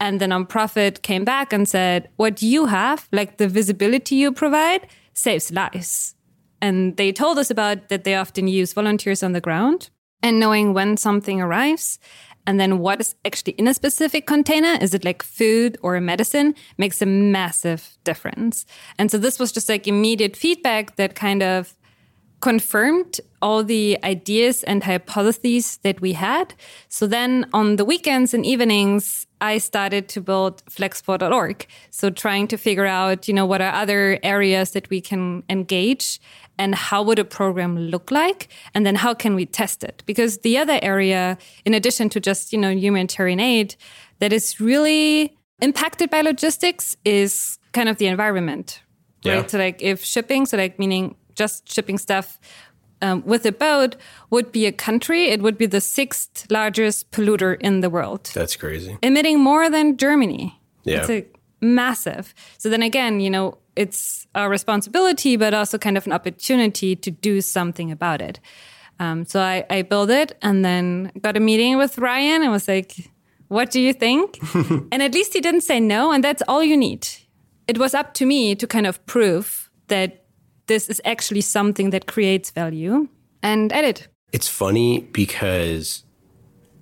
And 0.00 0.20
the 0.20 0.26
nonprofit 0.26 1.02
came 1.02 1.24
back 1.24 1.52
and 1.52 1.68
said, 1.68 2.08
what 2.16 2.40
you 2.40 2.66
have, 2.66 3.08
like 3.10 3.38
the 3.38 3.48
visibility 3.48 4.16
you 4.16 4.30
provide, 4.30 4.86
saves 5.12 5.50
lives. 5.50 6.14
And 6.60 6.96
they 6.96 7.12
told 7.12 7.38
us 7.38 7.50
about 7.50 7.88
that 7.88 8.04
they 8.04 8.14
often 8.14 8.46
use 8.46 8.72
volunteers 8.72 9.22
on 9.22 9.32
the 9.32 9.40
ground 9.40 9.90
and 10.22 10.40
knowing 10.40 10.74
when 10.74 10.96
something 10.96 11.40
arrives 11.40 11.98
and 12.46 12.58
then 12.58 12.78
what 12.78 13.00
is 13.00 13.14
actually 13.26 13.52
in 13.52 13.68
a 13.68 13.74
specific 13.74 14.26
container 14.26 14.78
is 14.80 14.94
it 14.94 15.04
like 15.04 15.22
food 15.22 15.76
or 15.82 15.96
a 15.96 16.00
medicine 16.00 16.54
makes 16.78 17.02
a 17.02 17.06
massive 17.06 17.98
difference 18.04 18.64
and 18.98 19.10
so 19.10 19.18
this 19.18 19.38
was 19.38 19.52
just 19.52 19.68
like 19.68 19.86
immediate 19.86 20.36
feedback 20.36 20.96
that 20.96 21.14
kind 21.14 21.42
of 21.42 21.76
confirmed 22.40 23.20
all 23.42 23.64
the 23.64 23.98
ideas 24.04 24.62
and 24.64 24.84
hypotheses 24.84 25.78
that 25.78 26.00
we 26.00 26.12
had. 26.12 26.54
So 26.88 27.06
then 27.06 27.48
on 27.52 27.76
the 27.76 27.84
weekends 27.84 28.34
and 28.34 28.44
evenings, 28.46 29.26
I 29.40 29.58
started 29.58 30.08
to 30.10 30.20
build 30.20 30.64
flexport.org. 30.66 31.66
So 31.90 32.10
trying 32.10 32.48
to 32.48 32.56
figure 32.56 32.86
out, 32.86 33.28
you 33.28 33.34
know, 33.34 33.46
what 33.46 33.60
are 33.60 33.72
other 33.72 34.18
areas 34.22 34.72
that 34.72 34.90
we 34.90 35.00
can 35.00 35.42
engage 35.48 36.20
and 36.58 36.74
how 36.74 37.02
would 37.02 37.20
a 37.20 37.24
program 37.24 37.78
look 37.78 38.10
like? 38.10 38.48
And 38.74 38.84
then 38.84 38.96
how 38.96 39.14
can 39.14 39.34
we 39.34 39.46
test 39.46 39.84
it? 39.84 40.02
Because 40.06 40.38
the 40.38 40.58
other 40.58 40.78
area, 40.82 41.38
in 41.64 41.74
addition 41.74 42.08
to 42.10 42.20
just, 42.20 42.52
you 42.52 42.58
know, 42.58 42.70
humanitarian 42.70 43.38
aid 43.38 43.76
that 44.18 44.32
is 44.32 44.60
really 44.60 45.36
impacted 45.60 46.10
by 46.10 46.22
logistics 46.22 46.96
is 47.04 47.58
kind 47.72 47.88
of 47.88 47.98
the 47.98 48.06
environment. 48.06 48.82
Right. 49.24 49.34
Yeah. 49.34 49.46
So 49.46 49.58
like 49.58 49.82
if 49.82 50.04
shipping, 50.04 50.46
so 50.46 50.56
like 50.56 50.78
meaning 50.78 51.14
just 51.38 51.72
shipping 51.72 51.98
stuff 51.98 52.38
um, 53.00 53.22
with 53.24 53.46
a 53.46 53.52
boat 53.52 53.96
would 54.30 54.50
be 54.52 54.66
a 54.66 54.72
country, 54.72 55.28
it 55.28 55.40
would 55.40 55.56
be 55.56 55.66
the 55.66 55.80
sixth 55.80 56.46
largest 56.50 57.10
polluter 57.10 57.56
in 57.60 57.80
the 57.80 57.90
world. 57.90 58.30
That's 58.34 58.56
crazy. 58.56 58.98
Emitting 59.02 59.40
more 59.40 59.70
than 59.70 59.96
Germany. 59.96 60.60
Yeah. 60.84 60.98
It's 60.98 61.10
a 61.10 61.26
massive. 61.60 62.34
So 62.58 62.68
then 62.68 62.82
again, 62.82 63.20
you 63.20 63.30
know, 63.30 63.58
it's 63.76 64.26
a 64.34 64.48
responsibility, 64.48 65.36
but 65.36 65.54
also 65.54 65.78
kind 65.78 65.96
of 65.96 66.06
an 66.06 66.12
opportunity 66.12 66.96
to 66.96 67.10
do 67.10 67.40
something 67.40 67.92
about 67.92 68.20
it. 68.20 68.40
Um, 68.98 69.24
so 69.24 69.40
I, 69.40 69.64
I 69.70 69.82
built 69.82 70.10
it 70.10 70.36
and 70.42 70.64
then 70.64 71.12
got 71.20 71.36
a 71.36 71.40
meeting 71.40 71.78
with 71.78 71.98
Ryan 71.98 72.42
and 72.42 72.50
was 72.50 72.66
like, 72.66 73.10
what 73.46 73.70
do 73.70 73.80
you 73.80 73.92
think? 73.92 74.38
and 74.92 75.02
at 75.02 75.14
least 75.14 75.32
he 75.32 75.40
didn't 75.40 75.60
say 75.60 75.78
no. 75.78 76.10
And 76.10 76.24
that's 76.24 76.42
all 76.48 76.64
you 76.64 76.76
need. 76.76 77.06
It 77.68 77.78
was 77.78 77.94
up 77.94 78.14
to 78.14 78.26
me 78.26 78.56
to 78.56 78.66
kind 78.66 78.86
of 78.86 79.04
prove 79.06 79.70
that 79.86 80.24
this 80.68 80.88
is 80.88 81.00
actually 81.04 81.40
something 81.40 81.90
that 81.90 82.06
creates 82.06 82.50
value. 82.50 83.08
And 83.42 83.72
edit. 83.72 84.08
It's 84.32 84.48
funny 84.48 85.00
because 85.12 86.04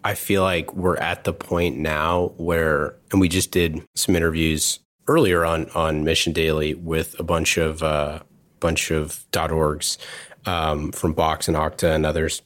I 0.05 0.15
feel 0.15 0.43
like 0.43 0.75
we're 0.75 0.97
at 0.97 1.25
the 1.25 1.33
point 1.33 1.79
now 1.79 2.33
where, 2.37 2.97
and 3.13 3.21
we 3.21 3.29
just 3.29 3.51
did 3.51 3.83
some 3.95 4.17
interviews 4.17 4.79
earlier 5.09 5.45
on 5.45 5.69
on 5.71 6.05
Mission 6.05 6.33
Daily 6.33 6.75
with 6.75 7.19
a 7.19 7.23
bunch 7.23 7.57
of 7.57 7.83
uh, 7.83 8.21
bunch 8.61 8.91
of 8.91 9.25
.orgs 9.33 9.99
um, 10.47 10.93
from 10.93 11.13
Box 11.13 11.49
and 11.49 11.57
Okta 11.57 11.95
and 11.95 12.07
others. 12.07 12.43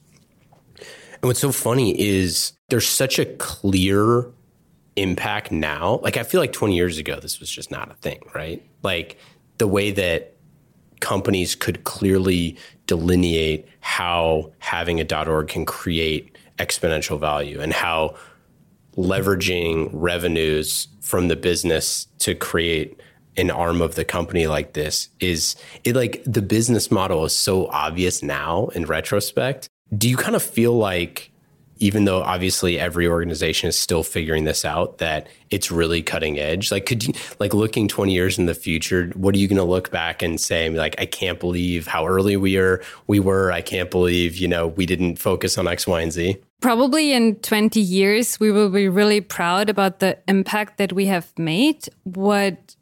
And 0.79 1.29
what's 1.29 1.40
so 1.40 1.53
funny 1.53 1.98
is 2.00 2.53
there's 2.68 2.88
such 2.88 3.18
a 3.18 3.26
clear 3.26 4.26
impact 4.96 5.53
now. 5.53 6.00
Like 6.03 6.16
I 6.16 6.22
feel 6.22 6.40
like 6.40 6.53
20 6.53 6.74
years 6.74 6.98
ago, 6.98 7.20
this 7.20 7.40
was 7.40 7.50
just 7.50 7.70
not 7.70 7.90
a 7.90 7.94
thing, 7.94 8.22
right? 8.35 8.62
Like 8.83 9.18
the 9.59 9.66
way 9.66 9.90
that 9.92 10.35
companies 11.00 11.54
could 11.54 11.84
clearly 11.84 12.56
delineate 12.86 13.66
how 13.80 14.52
having 14.58 15.00
a 15.00 15.26
.org 15.26 15.48
can 15.48 15.64
create 15.64 16.36
exponential 16.58 17.18
value 17.18 17.60
and 17.60 17.72
how 17.72 18.14
leveraging 18.96 19.88
revenues 19.92 20.88
from 21.00 21.28
the 21.28 21.36
business 21.36 22.06
to 22.18 22.34
create 22.34 23.00
an 23.36 23.50
arm 23.50 23.80
of 23.80 23.94
the 23.94 24.04
company 24.04 24.46
like 24.46 24.74
this 24.74 25.08
is 25.20 25.56
it 25.84 25.94
like 25.94 26.22
the 26.26 26.42
business 26.42 26.90
model 26.90 27.24
is 27.24 27.34
so 27.34 27.66
obvious 27.68 28.22
now 28.22 28.66
in 28.74 28.84
retrospect. 28.84 29.68
Do 29.96 30.08
you 30.08 30.16
kind 30.16 30.36
of 30.36 30.42
feel 30.42 30.76
like 30.76 31.30
even 31.80 32.04
though 32.04 32.22
obviously 32.22 32.78
every 32.78 33.08
organization 33.08 33.68
is 33.68 33.78
still 33.78 34.02
figuring 34.02 34.44
this 34.44 34.64
out 34.64 34.98
that 34.98 35.26
it's 35.50 35.70
really 35.70 36.02
cutting 36.02 36.38
edge. 36.38 36.70
Like 36.70 36.86
could 36.86 37.04
you 37.04 37.14
like 37.40 37.52
looking 37.52 37.88
20 37.88 38.12
years 38.12 38.38
in 38.38 38.46
the 38.46 38.54
future 38.54 39.10
what 39.16 39.34
are 39.34 39.38
you 39.38 39.48
going 39.48 39.56
to 39.56 39.64
look 39.64 39.90
back 39.90 40.22
and 40.22 40.40
say 40.40 40.68
like 40.70 40.94
i 40.98 41.06
can't 41.06 41.40
believe 41.40 41.86
how 41.86 42.06
early 42.06 42.36
we 42.36 42.56
are 42.56 42.82
we 43.06 43.18
were. 43.18 43.50
I 43.50 43.62
can't 43.62 43.90
believe 43.90 44.36
you 44.36 44.46
know 44.46 44.68
we 44.68 44.86
didn't 44.86 45.16
focus 45.16 45.58
on 45.58 45.66
x 45.66 45.86
y 45.86 46.02
and 46.02 46.12
z 46.12 46.36
probably 46.60 47.12
in 47.12 47.36
20 47.36 47.80
years 47.80 48.38
we 48.38 48.52
will 48.52 48.70
be 48.70 48.88
really 48.88 49.20
proud 49.20 49.68
about 49.68 49.98
the 49.98 50.18
impact 50.28 50.78
that 50.78 50.92
we 50.92 51.06
have 51.06 51.32
made. 51.38 51.88
What 52.04 52.76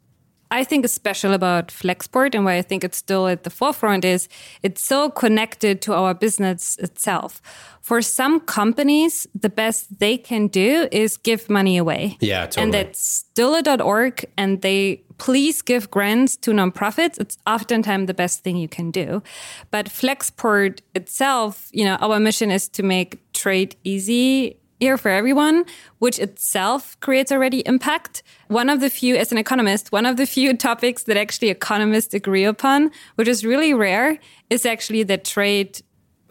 I 0.51 0.63
think 0.63 0.83
is 0.85 0.93
special 0.93 1.33
about 1.33 1.67
Flexport 1.67 2.33
and 2.33 2.43
why 2.43 2.55
I 2.55 2.61
think 2.63 2.83
it's 2.83 2.97
still 2.97 3.27
at 3.27 3.43
the 3.43 3.49
forefront 3.49 4.03
is 4.03 4.27
it's 4.63 4.83
so 4.83 5.09
connected 5.09 5.81
to 5.83 5.93
our 5.93 6.13
business 6.13 6.77
itself. 6.77 7.41
For 7.81 8.01
some 8.01 8.39
companies, 8.41 9.27
the 9.39 9.49
best 9.49 9.99
they 9.99 10.17
can 10.17 10.47
do 10.47 10.87
is 10.91 11.17
give 11.17 11.49
money 11.49 11.77
away. 11.77 12.17
Yeah, 12.19 12.45
totally. 12.45 12.63
And 12.63 12.73
that's 12.73 13.01
still 13.01 13.55
a 13.55 13.83
.org 13.83 14.25
and 14.37 14.61
they 14.61 15.03
please 15.19 15.61
give 15.61 15.91
grants 15.91 16.35
to 16.37 16.51
nonprofits. 16.51 17.19
It's 17.19 17.37
oftentimes 17.45 18.07
the 18.07 18.13
best 18.13 18.43
thing 18.43 18.57
you 18.57 18.67
can 18.67 18.89
do. 18.89 19.21
But 19.69 19.87
Flexport 19.87 20.79
itself, 20.95 21.69
you 21.71 21.85
know, 21.85 21.95
our 21.95 22.19
mission 22.19 22.51
is 22.51 22.67
to 22.69 22.83
make 22.83 23.19
trade 23.33 23.75
easy 23.83 24.58
here 24.79 24.97
for 24.97 25.09
everyone, 25.09 25.65
which 25.99 26.19
itself 26.19 26.99
creates 26.99 27.31
already 27.31 27.59
impact. 27.65 28.23
One 28.47 28.69
of 28.69 28.79
the 28.79 28.89
few, 28.89 29.15
as 29.15 29.31
an 29.31 29.37
economist, 29.37 29.91
one 29.91 30.05
of 30.05 30.17
the 30.17 30.25
few 30.25 30.55
topics 30.69 31.03
that 31.03 31.17
actually 31.17 31.49
economists 31.49 32.13
agree 32.13 32.45
upon, 32.45 32.91
which 33.15 33.27
is 33.27 33.45
really 33.45 33.73
rare, 33.73 34.17
is 34.49 34.65
actually 34.65 35.03
that 35.03 35.25
trade 35.25 35.81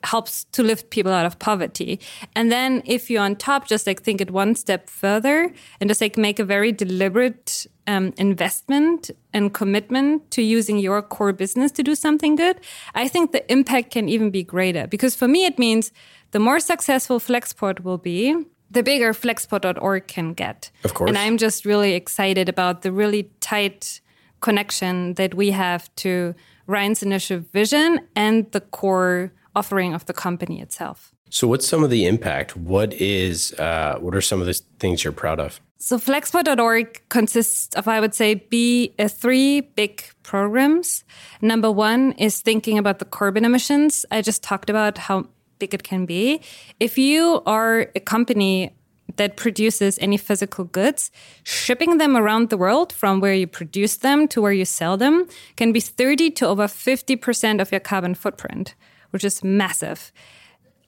helps 0.09 0.45
to 0.53 0.63
lift 0.63 0.91
people 0.91 1.13
out 1.13 1.27
of 1.27 1.39
poverty. 1.39 2.01
And 2.35 2.51
then 2.51 2.83
if 2.85 3.11
you're 3.11 3.23
on 3.23 3.37
top 3.37 3.69
just 3.69 3.87
like 3.87 4.03
think 4.03 4.21
it 4.21 4.31
one 4.31 4.55
step 4.55 4.89
further 4.89 5.53
and 5.81 5.91
just 5.91 6.01
like 6.01 6.17
make 6.17 6.39
a 6.39 6.45
very 6.45 6.73
deliberate 6.73 7.67
um, 7.87 8.13
investment 8.17 9.11
and 9.33 9.53
commitment 9.53 10.31
to 10.31 10.43
using 10.43 10.79
your 10.79 11.03
core 11.03 11.33
business 11.33 11.71
to 11.73 11.83
do 11.83 11.95
something 11.95 12.37
good, 12.37 12.57
I 12.95 13.09
think 13.09 13.33
the 13.33 13.45
impact 13.53 13.91
can 13.91 14.09
even 14.09 14.31
be 14.31 14.43
greater. 14.43 14.87
Because 14.87 15.15
for 15.15 15.29
me, 15.29 15.45
it 15.45 15.59
means 15.59 15.93
the 16.31 16.39
more 16.39 16.61
successful 16.61 17.19
Flexport 17.21 17.81
will 17.81 17.99
be, 17.99 18.35
the 18.71 18.83
bigger 18.83 19.13
flexport.org 19.13 20.07
can 20.07 20.35
get. 20.35 20.71
Of 20.85 20.95
course. 20.95 21.09
And 21.09 21.19
I'm 21.19 21.39
just 21.39 21.65
really 21.65 21.95
excited 21.95 22.49
about 22.49 22.83
the 22.83 22.93
really 22.93 23.31
tight 23.41 24.01
connection 24.41 25.15
that 25.15 25.35
we 25.35 25.51
have 25.51 25.95
to 25.97 26.35
Ryan's 26.67 27.03
initial 27.03 27.41
vision 27.53 28.01
and 28.15 28.51
the 28.53 28.61
core 28.61 29.33
offering 29.59 29.95
of 29.95 30.05
the 30.07 30.13
company 30.13 30.61
itself. 30.61 31.13
So, 31.31 31.47
what's 31.49 31.69
some 31.69 31.85
of 31.85 31.91
the 31.91 32.07
impact? 32.07 32.57
What 32.57 32.91
is 32.95 33.53
uh, 33.59 33.99
what 34.01 34.15
are 34.15 34.25
some 34.31 34.41
of 34.41 34.47
the 34.47 34.61
things 34.79 35.05
you're 35.05 35.21
proud 35.25 35.41
of? 35.41 35.61
So, 35.79 35.99
flexport.org 35.99 36.87
consists 37.09 37.75
of, 37.77 37.87
I 37.87 38.01
would 38.01 38.15
say, 38.15 38.35
be 38.35 38.95
uh, 38.99 39.09
three 39.09 39.61
big 39.61 40.03
programs. 40.23 41.05
Number 41.41 41.71
one 41.71 42.13
is 42.13 42.41
thinking 42.41 42.79
about 42.79 42.99
the 42.99 43.05
carbon 43.05 43.45
emissions. 43.45 44.05
I 44.11 44.23
just 44.23 44.43
talked 44.43 44.71
about 44.71 44.99
how 44.99 45.29
big 45.59 45.75
it 45.75 45.83
can 45.83 46.07
be. 46.07 46.41
If 46.81 46.99
you 46.99 47.43
are 47.47 47.91
a 47.95 48.01
company 48.01 48.75
that 49.17 49.37
produces 49.37 49.99
any 50.01 50.17
physical 50.17 50.65
goods, 50.65 51.11
shipping 51.43 51.99
them 51.99 52.17
around 52.17 52.51
the 52.51 52.57
world 52.57 52.93
from 52.93 53.21
where 53.21 53.35
you 53.35 53.47
produce 53.47 53.97
them 53.97 54.29
to 54.29 54.41
where 54.41 54.53
you 54.53 54.65
sell 54.65 54.97
them 54.97 55.27
can 55.57 55.73
be 55.73 55.81
30 55.81 56.31
to 56.33 56.47
over 56.47 56.65
50% 56.65 57.61
of 57.61 57.71
your 57.73 57.81
carbon 57.81 58.15
footprint, 58.15 58.75
which 59.11 59.25
is 59.25 59.43
massive. 59.43 60.13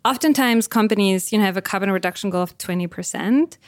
Oftentimes 0.04 0.66
companies, 0.66 1.33
you 1.33 1.38
know, 1.38 1.44
have 1.44 1.56
a 1.56 1.62
carbon 1.62 1.90
reduction 1.90 2.30
goal 2.30 2.42
of 2.42 2.56
20% 2.59 3.59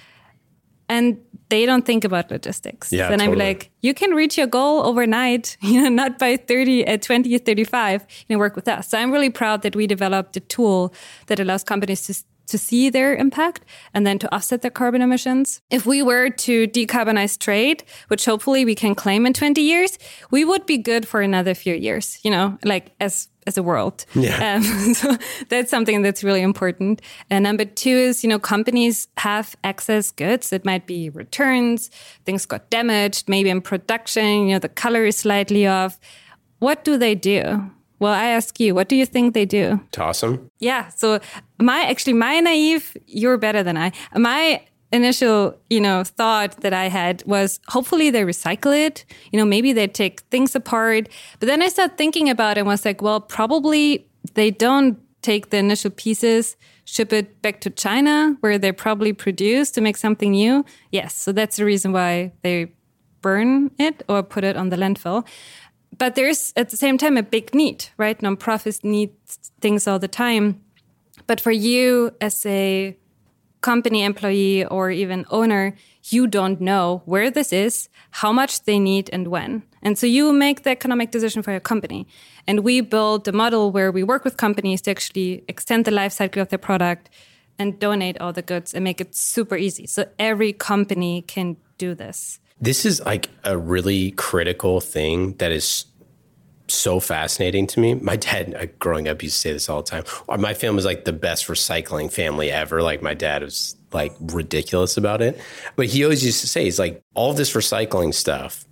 and 0.89 1.19
they 1.49 1.67
don't 1.67 1.85
think 1.85 2.05
about 2.05 2.31
logistics. 2.31 2.93
Yeah, 2.93 3.09
then 3.09 3.19
totally. 3.19 3.41
I'm 3.41 3.49
like, 3.49 3.71
you 3.81 3.95
can 3.95 4.11
reach 4.13 4.37
your 4.39 4.47
goal 4.47 4.85
overnight, 4.87 5.57
you 5.63 5.83
know, 5.83 5.89
not 5.89 6.19
by 6.19 6.37
30 6.37 6.87
at 6.87 7.03
20, 7.03 7.39
35, 7.39 8.07
you 8.29 8.35
know, 8.35 8.39
work 8.39 8.57
with 8.57 8.69
us. 8.69 8.89
So 8.89 8.99
I'm 8.99 9.11
really 9.11 9.31
proud 9.31 9.63
that 9.63 9.77
we 9.77 9.87
developed 9.87 10.37
a 10.37 10.41
tool 10.41 10.95
that 11.27 11.41
allows 11.41 11.65
companies 11.65 12.03
to 12.07 12.15
to 12.49 12.59
see 12.59 12.91
their 12.91 13.15
impact 13.15 13.65
and 13.95 14.07
then 14.07 14.19
to 14.19 14.35
offset 14.35 14.63
their 14.63 14.71
carbon 14.71 15.01
emissions. 15.01 15.63
If 15.71 15.87
we 15.87 16.03
were 16.03 16.29
to 16.29 16.67
decarbonize 16.69 17.39
trade, 17.39 17.85
which 18.09 18.25
hopefully 18.25 18.65
we 18.65 18.75
can 18.75 18.95
claim 18.95 19.25
in 19.27 19.33
20 19.33 19.61
years, 19.63 19.97
we 20.31 20.45
would 20.45 20.67
be 20.67 20.77
good 20.77 21.07
for 21.07 21.21
another 21.23 21.55
few 21.55 21.75
years, 21.75 22.19
you 22.25 22.31
know, 22.31 22.59
like 22.65 22.93
as 23.01 23.29
as 23.47 23.59
a 23.59 23.63
world. 23.63 24.05
Yeah. 24.15 24.57
Um, 24.57 24.63
so 24.95 25.17
that's 25.49 25.71
something 25.71 26.03
that's 26.03 26.23
really 26.23 26.43
important. 26.43 27.03
And 27.31 27.43
number 27.45 27.65
two 27.65 27.91
is, 27.91 28.23
you 28.23 28.31
know, 28.31 28.39
companies 28.39 29.09
have 29.19 29.57
excess 29.65 30.11
goods. 30.11 30.53
It 30.53 30.65
might 30.65 30.87
be 30.87 31.11
returns, 31.11 31.91
things 32.25 32.47
got 32.47 32.71
damaged, 32.71 33.29
maybe 33.29 33.51
in 33.51 33.61
production, 33.61 34.49
you 34.49 34.55
know, 34.55 34.59
the 34.59 34.69
color 34.69 35.05
is 35.05 35.17
slightly 35.17 35.67
off. 35.67 35.99
What 36.59 36.85
do 36.85 36.97
they 36.97 37.15
do? 37.15 37.71
Well, 37.99 38.13
I 38.13 38.27
ask 38.27 38.59
you, 38.59 38.75
what 38.75 38.89
do 38.89 38.97
you 38.97 39.07
think 39.07 39.33
they 39.33 39.45
do? 39.45 39.81
Toss 39.93 40.23
them. 40.23 40.51
Yeah. 40.59 40.89
So 40.89 41.21
my 41.61 41.83
actually 41.83 42.15
my 42.15 42.41
naive, 42.41 42.97
you're 43.07 43.39
better 43.39 43.63
than 43.63 43.77
I. 43.77 43.93
My 44.17 44.61
initial, 44.93 45.59
you 45.71 45.81
know, 45.81 46.05
thought 46.05 46.61
that 46.61 46.73
I 46.73 46.89
had 46.89 47.23
was 47.27 47.61
hopefully 47.69 48.11
they 48.11 48.23
recycle 48.23 48.77
it. 48.77 49.05
You 49.33 49.39
know, 49.39 49.45
maybe 49.45 49.73
they 49.73 49.89
take 49.89 50.21
things 50.31 50.55
apart. 50.55 51.09
But 51.41 51.47
then 51.47 51.63
I 51.63 51.69
started 51.69 51.97
thinking 51.97 52.29
about 52.29 52.57
it 52.57 52.61
and 52.61 52.69
was 52.69 52.85
like, 52.85 53.01
well, 53.03 53.21
probably 53.21 54.07
they 54.35 54.51
don't 54.51 54.99
take 55.23 55.51
the 55.51 55.57
initial 55.57 55.91
pieces, 55.91 56.57
ship 56.85 57.13
it 57.13 57.41
back 57.43 57.61
to 57.61 57.71
China 57.71 58.37
where 58.41 58.59
they're 58.59 58.73
probably 58.73 59.13
produced 59.13 59.75
to 59.75 59.81
make 59.81 59.97
something 59.97 60.33
new. 60.33 60.65
Yes. 60.91 61.15
So 61.17 61.33
that's 61.33 61.57
the 61.57 61.65
reason 61.65 61.93
why 61.93 62.33
they 62.43 62.73
burn 63.23 63.71
it 63.79 64.03
or 64.09 64.23
put 64.23 64.45
it 64.45 64.57
on 64.57 64.69
the 64.69 64.77
landfill. 64.77 65.25
but 65.99 66.15
there's 66.15 66.53
at 66.57 66.71
the 66.71 66.77
same 66.77 66.99
time 66.99 67.17
a 67.17 67.23
big 67.23 67.55
need, 67.55 67.87
right? 67.99 68.19
Nonprofits 68.21 68.83
need 68.83 69.11
things 69.61 69.87
all 69.87 69.99
the 69.99 70.09
time. 70.09 70.61
But 71.27 71.41
for 71.41 71.53
you 71.53 72.11
as 72.21 72.45
a 72.47 72.97
company 73.63 74.03
employee 74.03 74.65
or 74.67 74.91
even 74.91 75.25
owner, 75.31 75.75
you 76.05 76.27
don't 76.27 76.61
know 76.61 77.03
where 77.07 77.31
this 77.31 77.53
is, 77.53 77.89
how 78.11 78.33
much 78.33 78.65
they 78.65 78.79
need, 78.79 79.09
and 79.13 79.29
when. 79.29 79.63
And 79.83 79.97
so 79.99 80.07
you 80.07 80.33
make 80.33 80.63
the 80.63 80.71
economic 80.71 81.11
decision 81.11 81.43
for 81.43 81.51
your 81.53 81.61
company. 81.61 82.07
And 82.47 82.61
we 82.61 82.81
build 82.81 83.27
a 83.29 83.33
model 83.33 83.73
where 83.73 83.91
we 83.91 84.03
work 84.03 84.25
with 84.25 84.37
companies 84.37 84.83
to 84.83 84.91
actually 84.91 85.45
extend 85.49 85.85
the 85.85 85.91
life 85.91 86.13
cycle 86.13 86.43
of 86.43 86.49
their 86.49 86.59
product 86.59 87.09
and 87.59 87.79
donate 87.79 88.21
all 88.21 88.33
the 88.33 88.43
goods 88.43 88.75
and 88.75 88.85
make 88.85 89.01
it 89.01 89.15
super 89.15 89.57
easy. 89.57 89.87
So 89.87 90.07
every 90.19 90.53
company 90.53 91.23
can 91.23 91.57
do 91.79 91.95
this. 91.95 92.41
This 92.61 92.85
is 92.85 93.01
like 93.05 93.29
a 93.43 93.59
really 93.59 94.13
critical 94.13 94.81
thing 94.81 95.35
that 95.39 95.51
is 95.51 95.87
so 96.73 97.01
fascinating 97.01 97.67
to 97.69 97.81
me. 97.81 97.95
My 97.95 98.17
dad, 98.17 98.73
growing 98.79 99.09
up, 99.09 99.23
used 99.23 99.37
to 99.37 99.41
say 99.41 99.53
this 99.53 99.69
all 99.69 99.83
the 99.83 99.91
time. 99.91 100.05
My 100.41 100.55
family 100.55 100.77
was 100.77 100.85
like 100.85 101.05
the 101.05 101.13
best 101.13 101.47
recycling 101.47 102.13
family 102.13 102.51
ever. 102.51 102.83
Like 102.83 103.03
my 103.03 103.15
dad 103.15 103.43
was 103.43 103.77
like 103.93 104.15
ridiculous 104.21 104.97
about 104.97 105.23
it, 105.23 105.39
but 105.77 105.87
he 105.87 106.05
always 106.05 106.25
used 106.25 106.41
to 106.41 106.47
say, 106.49 106.65
"He's 106.65 106.79
like 106.79 107.03
all 107.15 107.33
this 107.35 107.53
recycling 107.53 108.15
stuff 108.15 108.65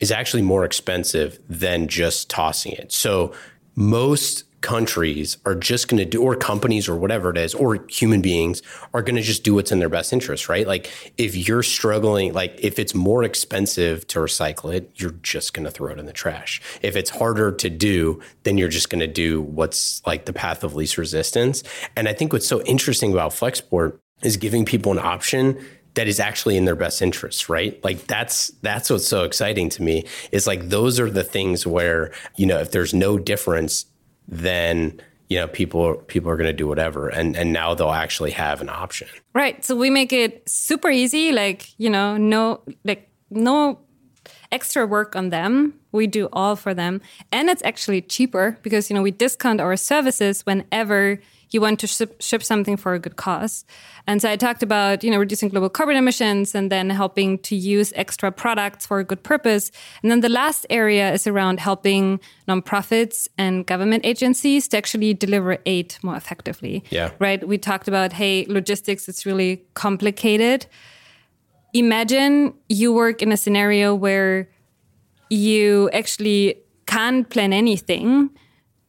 is 0.00 0.12
actually 0.12 0.42
more 0.42 0.64
expensive 0.64 1.38
than 1.48 1.88
just 1.88 2.30
tossing 2.30 2.72
it." 2.72 2.92
So 2.92 3.32
most 3.74 4.44
countries 4.60 5.38
are 5.44 5.54
just 5.54 5.88
going 5.88 5.98
to 5.98 6.04
do, 6.04 6.22
or 6.22 6.34
companies 6.34 6.88
or 6.88 6.96
whatever 6.96 7.30
it 7.30 7.38
is, 7.38 7.54
or 7.54 7.86
human 7.88 8.20
beings 8.20 8.62
are 8.92 9.02
going 9.02 9.16
to 9.16 9.22
just 9.22 9.44
do 9.44 9.54
what's 9.54 9.70
in 9.70 9.78
their 9.78 9.88
best 9.88 10.12
interest, 10.12 10.48
right? 10.48 10.66
Like 10.66 11.12
if 11.16 11.36
you're 11.36 11.62
struggling, 11.62 12.32
like 12.32 12.58
if 12.58 12.78
it's 12.78 12.94
more 12.94 13.22
expensive 13.22 14.06
to 14.08 14.18
recycle 14.18 14.74
it, 14.74 14.90
you're 14.96 15.12
just 15.22 15.54
going 15.54 15.64
to 15.64 15.70
throw 15.70 15.92
it 15.92 15.98
in 15.98 16.06
the 16.06 16.12
trash. 16.12 16.60
If 16.82 16.96
it's 16.96 17.10
harder 17.10 17.52
to 17.52 17.70
do, 17.70 18.20
then 18.42 18.58
you're 18.58 18.68
just 18.68 18.90
going 18.90 19.00
to 19.00 19.06
do 19.06 19.40
what's 19.42 20.04
like 20.06 20.24
the 20.24 20.32
path 20.32 20.64
of 20.64 20.74
least 20.74 20.98
resistance. 20.98 21.62
And 21.96 22.08
I 22.08 22.12
think 22.12 22.32
what's 22.32 22.48
so 22.48 22.62
interesting 22.62 23.12
about 23.12 23.32
Flexport 23.32 23.98
is 24.22 24.36
giving 24.36 24.64
people 24.64 24.92
an 24.92 24.98
option 24.98 25.64
that 25.94 26.06
is 26.06 26.20
actually 26.20 26.56
in 26.56 26.64
their 26.64 26.76
best 26.76 27.02
interest, 27.02 27.48
right? 27.48 27.82
Like 27.82 28.06
that's 28.06 28.48
that's 28.62 28.90
what's 28.90 29.06
so 29.06 29.24
exciting 29.24 29.68
to 29.70 29.82
me. 29.82 30.04
Is 30.30 30.46
like 30.46 30.68
those 30.68 31.00
are 31.00 31.10
the 31.10 31.24
things 31.24 31.66
where, 31.66 32.12
you 32.36 32.46
know, 32.46 32.58
if 32.58 32.70
there's 32.70 32.94
no 32.94 33.18
difference 33.18 33.86
then 34.28 35.00
you 35.28 35.38
know 35.38 35.48
people 35.48 35.94
people 36.06 36.30
are 36.30 36.36
going 36.36 36.48
to 36.48 36.52
do 36.52 36.68
whatever. 36.68 37.08
And 37.08 37.36
and 37.36 37.52
now 37.52 37.74
they'll 37.74 37.90
actually 37.90 38.32
have 38.32 38.60
an 38.60 38.68
option. 38.68 39.08
Right. 39.34 39.64
So 39.64 39.74
we 39.74 39.90
make 39.90 40.12
it 40.12 40.48
super 40.48 40.90
easy 40.90 41.32
like 41.32 41.74
you 41.78 41.90
know 41.90 42.16
no 42.16 42.60
like 42.84 43.10
no 43.30 43.80
extra 44.52 44.86
work 44.86 45.16
on 45.16 45.30
them. 45.30 45.74
We 45.92 46.06
do 46.06 46.28
all 46.32 46.56
for 46.56 46.74
them. 46.74 47.00
And 47.32 47.48
it's 47.48 47.62
actually 47.64 48.02
cheaper 48.02 48.58
because 48.62 48.90
you 48.90 48.94
know 48.94 49.02
we 49.02 49.10
discount 49.10 49.60
our 49.60 49.76
services 49.76 50.42
whenever 50.42 51.20
you 51.50 51.60
want 51.60 51.80
to 51.80 51.86
ship, 51.86 52.20
ship 52.20 52.42
something 52.42 52.76
for 52.76 52.94
a 52.94 52.98
good 52.98 53.16
cause. 53.16 53.64
And 54.06 54.20
so 54.20 54.30
I 54.30 54.36
talked 54.36 54.62
about, 54.62 55.02
you 55.02 55.10
know, 55.10 55.18
reducing 55.18 55.48
global 55.48 55.68
carbon 55.68 55.96
emissions 55.96 56.54
and 56.54 56.70
then 56.70 56.90
helping 56.90 57.38
to 57.38 57.56
use 57.56 57.92
extra 57.96 58.30
products 58.30 58.86
for 58.86 58.98
a 58.98 59.04
good 59.04 59.22
purpose. 59.22 59.70
And 60.02 60.10
then 60.10 60.20
the 60.20 60.28
last 60.28 60.66
area 60.70 61.12
is 61.12 61.26
around 61.26 61.60
helping 61.60 62.20
nonprofits 62.46 63.28
and 63.38 63.66
government 63.66 64.04
agencies 64.04 64.68
to 64.68 64.76
actually 64.76 65.14
deliver 65.14 65.58
aid 65.66 65.96
more 66.02 66.16
effectively. 66.16 66.84
Yeah. 66.90 67.10
Right. 67.18 67.46
We 67.46 67.58
talked 67.58 67.88
about, 67.88 68.12
hey, 68.12 68.44
logistics 68.48 69.08
is 69.08 69.24
really 69.24 69.64
complicated. 69.74 70.66
Imagine 71.74 72.54
you 72.68 72.92
work 72.92 73.22
in 73.22 73.32
a 73.32 73.36
scenario 73.36 73.94
where 73.94 74.48
you 75.30 75.90
actually 75.92 76.56
can't 76.86 77.28
plan 77.28 77.52
anything 77.52 78.30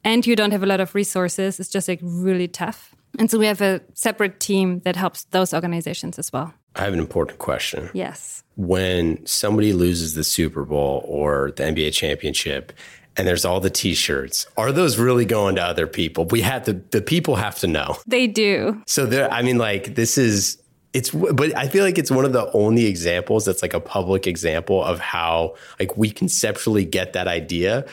and 0.03 0.25
you 0.25 0.35
don't 0.35 0.51
have 0.51 0.63
a 0.63 0.65
lot 0.65 0.79
of 0.79 0.95
resources, 0.95 1.59
it's 1.59 1.69
just 1.69 1.87
like 1.87 1.99
really 2.01 2.47
tough. 2.47 2.95
And 3.17 3.29
so 3.29 3.39
we 3.39 3.47
have 3.47 3.61
a 3.61 3.81
separate 3.93 4.39
team 4.39 4.79
that 4.79 4.95
helps 4.95 5.23
those 5.25 5.53
organizations 5.53 6.19
as 6.19 6.31
well. 6.31 6.53
I 6.75 6.83
have 6.83 6.93
an 6.93 6.99
important 6.99 7.39
question. 7.39 7.89
Yes. 7.93 8.43
When 8.55 9.25
somebody 9.25 9.73
loses 9.73 10.13
the 10.13 10.23
Super 10.23 10.63
Bowl 10.63 11.03
or 11.07 11.51
the 11.55 11.63
NBA 11.63 11.93
championship 11.93 12.71
and 13.17 13.27
there's 13.27 13.43
all 13.43 13.59
the 13.59 13.69
t-shirts, 13.69 14.45
are 14.55 14.71
those 14.71 14.97
really 14.97 15.25
going 15.25 15.55
to 15.55 15.63
other 15.63 15.87
people? 15.87 16.25
We 16.25 16.41
have 16.41 16.63
to 16.65 16.73
the 16.73 17.01
people 17.01 17.35
have 17.35 17.59
to 17.59 17.67
know. 17.67 17.97
They 18.05 18.27
do. 18.27 18.81
So 18.85 19.05
there 19.05 19.31
I 19.31 19.41
mean 19.41 19.57
like 19.57 19.95
this 19.95 20.17
is 20.17 20.61
it's 20.93 21.09
but 21.09 21.55
I 21.57 21.67
feel 21.67 21.83
like 21.83 21.97
it's 21.97 22.11
one 22.11 22.25
of 22.25 22.33
the 22.33 22.51
only 22.53 22.85
examples 22.85 23.45
that's 23.45 23.61
like 23.61 23.73
a 23.73 23.79
public 23.79 24.27
example 24.27 24.83
of 24.83 24.99
how 24.99 25.55
like 25.79 25.97
we 25.97 26.11
conceptually 26.11 26.85
get 26.85 27.13
that 27.13 27.27
idea, 27.27 27.85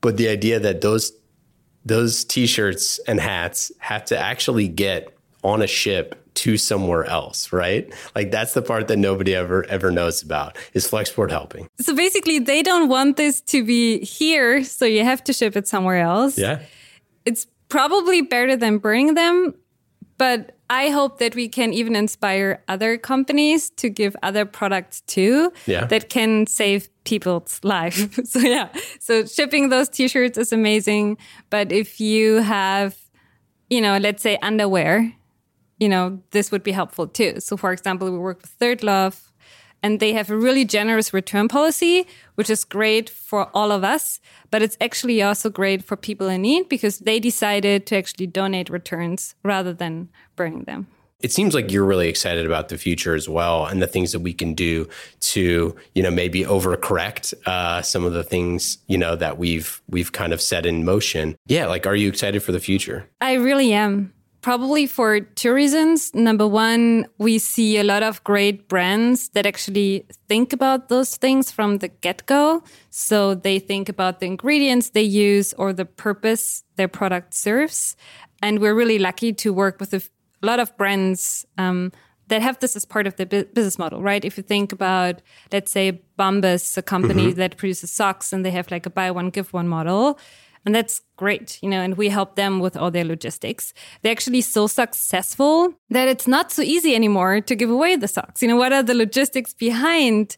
but 0.00 0.16
the 0.16 0.28
idea 0.28 0.58
that 0.60 0.80
those 0.80 1.12
those 1.84 2.24
t-shirts 2.24 2.98
and 3.06 3.20
hats 3.20 3.70
have 3.78 4.04
to 4.06 4.18
actually 4.18 4.68
get 4.68 5.16
on 5.42 5.62
a 5.62 5.66
ship 5.66 6.20
to 6.34 6.56
somewhere 6.56 7.04
else, 7.04 7.52
right? 7.52 7.92
Like 8.14 8.30
that's 8.30 8.54
the 8.54 8.62
part 8.62 8.88
that 8.88 8.96
nobody 8.96 9.34
ever 9.34 9.64
ever 9.66 9.90
knows 9.90 10.22
about 10.22 10.56
is 10.72 10.88
Flexport 10.88 11.30
helping. 11.30 11.68
So 11.80 11.94
basically 11.94 12.38
they 12.40 12.62
don't 12.62 12.88
want 12.88 13.16
this 13.16 13.40
to 13.42 13.64
be 13.64 14.04
here, 14.04 14.64
so 14.64 14.84
you 14.84 15.04
have 15.04 15.22
to 15.24 15.32
ship 15.32 15.56
it 15.56 15.68
somewhere 15.68 16.00
else. 16.00 16.36
Yeah. 16.36 16.62
It's 17.24 17.46
probably 17.68 18.20
better 18.20 18.56
than 18.56 18.78
burning 18.78 19.14
them, 19.14 19.54
but 20.18 20.56
I 20.70 20.88
hope 20.88 21.18
that 21.18 21.34
we 21.34 21.48
can 21.48 21.72
even 21.72 21.94
inspire 21.94 22.62
other 22.68 22.96
companies 22.96 23.70
to 23.70 23.88
give 23.88 24.16
other 24.22 24.44
products 24.44 25.02
too 25.02 25.52
yeah. 25.66 25.84
that 25.86 26.08
can 26.08 26.46
save 26.46 26.88
people's 27.04 27.60
life. 27.62 28.14
so 28.24 28.40
yeah, 28.40 28.68
so 28.98 29.24
shipping 29.24 29.68
those 29.68 29.88
t-shirts 29.88 30.38
is 30.38 30.52
amazing. 30.52 31.18
But 31.50 31.72
if 31.72 32.00
you 32.00 32.36
have, 32.36 32.96
you 33.70 33.80
know, 33.80 33.98
let's 33.98 34.22
say 34.22 34.36
underwear, 34.42 35.12
you 35.78 35.88
know, 35.88 36.20
this 36.30 36.50
would 36.50 36.62
be 36.62 36.72
helpful 36.72 37.06
too. 37.06 37.40
So 37.40 37.56
for 37.56 37.72
example, 37.72 38.10
we 38.10 38.18
work 38.18 38.42
with 38.42 38.58
ThirdLove 38.58 39.20
and 39.82 40.00
they 40.00 40.14
have 40.14 40.30
a 40.30 40.36
really 40.36 40.64
generous 40.64 41.12
return 41.12 41.46
policy, 41.46 42.06
which 42.36 42.48
is 42.48 42.64
great 42.64 43.10
for 43.10 43.50
all 43.54 43.70
of 43.70 43.84
us. 43.84 44.18
But 44.50 44.62
it's 44.62 44.78
actually 44.80 45.22
also 45.22 45.50
great 45.50 45.84
for 45.84 45.96
people 45.96 46.28
in 46.28 46.42
need 46.42 46.68
because 46.68 47.00
they 47.00 47.20
decided 47.20 47.86
to 47.86 47.96
actually 47.96 48.28
donate 48.28 48.70
returns 48.70 49.34
rather 49.42 49.74
than 49.74 50.08
burning 50.36 50.64
them 50.64 50.86
it 51.20 51.32
seems 51.32 51.54
like 51.54 51.70
you're 51.70 51.84
really 51.84 52.08
excited 52.08 52.44
about 52.44 52.68
the 52.68 52.78
future 52.78 53.14
as 53.14 53.28
well 53.28 53.66
and 53.66 53.80
the 53.80 53.86
things 53.86 54.12
that 54.12 54.20
we 54.20 54.32
can 54.32 54.54
do 54.54 54.88
to 55.20 55.74
you 55.94 56.02
know 56.02 56.10
maybe 56.10 56.44
overcorrect 56.44 57.34
uh, 57.46 57.82
some 57.82 58.04
of 58.04 58.12
the 58.12 58.24
things 58.24 58.78
you 58.86 58.98
know 58.98 59.16
that 59.16 59.38
we've 59.38 59.80
we've 59.88 60.12
kind 60.12 60.32
of 60.32 60.40
set 60.40 60.66
in 60.66 60.84
motion 60.84 61.36
yeah 61.46 61.66
like 61.66 61.86
are 61.86 61.96
you 61.96 62.08
excited 62.08 62.42
for 62.42 62.52
the 62.52 62.60
future 62.60 63.08
i 63.20 63.34
really 63.34 63.72
am 63.72 64.12
probably 64.44 64.86
for 64.86 65.20
two 65.20 65.54
reasons. 65.54 66.14
Number 66.14 66.46
one, 66.46 67.06
we 67.16 67.38
see 67.38 67.78
a 67.78 67.82
lot 67.82 68.02
of 68.02 68.22
great 68.24 68.68
brands 68.68 69.30
that 69.30 69.46
actually 69.46 70.04
think 70.28 70.52
about 70.52 70.90
those 70.90 71.16
things 71.16 71.50
from 71.50 71.78
the 71.78 71.88
get 71.88 72.26
go. 72.26 72.62
So 72.90 73.34
they 73.34 73.58
think 73.58 73.88
about 73.88 74.20
the 74.20 74.26
ingredients 74.26 74.90
they 74.90 75.02
use 75.02 75.54
or 75.54 75.72
the 75.72 75.86
purpose 75.86 76.62
their 76.76 76.88
product 76.88 77.32
serves. 77.32 77.96
And 78.42 78.58
we're 78.58 78.74
really 78.74 78.98
lucky 78.98 79.32
to 79.32 79.54
work 79.54 79.80
with 79.80 79.94
a 79.94 80.02
lot 80.44 80.60
of 80.60 80.76
brands 80.76 81.46
um, 81.58 81.92
that 82.28 82.42
have 82.42 82.58
this 82.60 82.76
as 82.76 82.84
part 82.84 83.06
of 83.06 83.16
their 83.16 83.26
business 83.26 83.78
model, 83.78 84.02
right? 84.02 84.24
If 84.24 84.36
you 84.36 84.42
think 84.42 84.72
about, 84.72 85.20
let's 85.52 85.70
say, 85.70 86.02
Bombas, 86.18 86.76
a 86.76 86.82
company 86.82 87.28
mm-hmm. 87.28 87.38
that 87.38 87.56
produces 87.56 87.90
socks 87.90 88.32
and 88.32 88.44
they 88.44 88.50
have 88.50 88.70
like 88.70 88.86
a 88.86 88.90
buy 88.90 89.10
one, 89.10 89.30
give 89.30 89.52
one 89.52 89.68
model 89.68 90.18
and 90.64 90.74
that's 90.74 91.02
great, 91.16 91.58
you 91.62 91.68
know, 91.68 91.80
and 91.80 91.96
we 91.96 92.08
help 92.08 92.36
them 92.36 92.58
with 92.58 92.76
all 92.76 92.90
their 92.90 93.04
logistics. 93.04 93.74
They're 94.02 94.12
actually 94.12 94.40
so 94.40 94.66
successful 94.66 95.74
that 95.90 96.08
it's 96.08 96.26
not 96.26 96.52
so 96.52 96.62
easy 96.62 96.94
anymore 96.94 97.40
to 97.42 97.54
give 97.54 97.70
away 97.70 97.96
the 97.96 98.08
socks. 98.08 98.40
You 98.40 98.48
know, 98.48 98.56
what 98.56 98.72
are 98.72 98.82
the 98.82 98.94
logistics 98.94 99.52
behind 99.52 100.36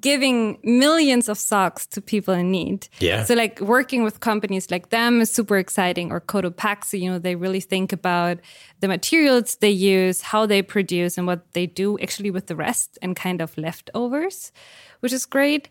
giving 0.00 0.58
millions 0.62 1.28
of 1.28 1.38
socks 1.38 1.86
to 1.88 2.00
people 2.00 2.34
in 2.34 2.50
need? 2.50 2.88
Yeah. 3.00 3.24
So 3.24 3.34
like 3.34 3.60
working 3.60 4.02
with 4.02 4.20
companies 4.20 4.70
like 4.70 4.90
them 4.90 5.20
is 5.20 5.32
super 5.32 5.58
exciting 5.58 6.10
or 6.10 6.20
Cotopaxi, 6.20 7.00
you 7.00 7.10
know, 7.10 7.18
they 7.18 7.34
really 7.36 7.60
think 7.60 7.92
about 7.92 8.38
the 8.80 8.88
materials 8.88 9.56
they 9.56 9.70
use, 9.70 10.22
how 10.22 10.46
they 10.46 10.62
produce 10.62 11.18
and 11.18 11.26
what 11.26 11.52
they 11.52 11.66
do 11.66 11.98
actually 11.98 12.30
with 12.30 12.46
the 12.46 12.56
rest 12.56 12.98
and 13.02 13.14
kind 13.14 13.40
of 13.40 13.56
leftovers, 13.58 14.52
which 15.00 15.12
is 15.12 15.26
great. 15.26 15.68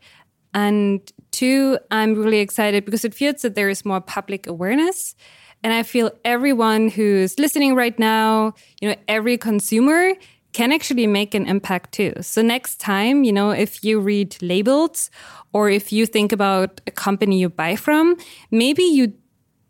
And 0.53 1.11
two, 1.31 1.79
I'm 1.89 2.13
really 2.13 2.39
excited 2.39 2.85
because 2.85 3.03
it 3.03 3.15
feels 3.15 3.41
that 3.41 3.55
there 3.55 3.69
is 3.69 3.83
more 3.83 4.01
public 4.01 4.45
awareness. 4.45 5.15
And 5.63 5.73
I 5.73 5.83
feel 5.83 6.11
everyone 6.25 6.89
who's 6.89 7.39
listening 7.39 7.73
right 7.73 7.97
now, 7.97 8.53
you 8.81 8.89
know, 8.89 8.95
every 9.07 9.37
consumer 9.37 10.13
can 10.53 10.71
actually 10.71 11.07
make 11.07 11.33
an 11.33 11.45
impact 11.47 11.91
too. 11.91 12.13
So 12.21 12.41
next 12.41 12.79
time, 12.79 13.23
you 13.23 13.33
know, 13.33 13.49
if 13.51 13.83
you 13.83 13.99
read 13.99 14.37
labels 14.41 15.09
or 15.51 15.69
if 15.69 15.91
you 15.91 16.05
think 16.05 16.31
about 16.31 16.81
a 16.87 16.91
company 16.91 17.39
you 17.39 17.49
buy 17.49 17.75
from, 17.75 18.15
maybe 18.51 18.83
you 18.83 19.13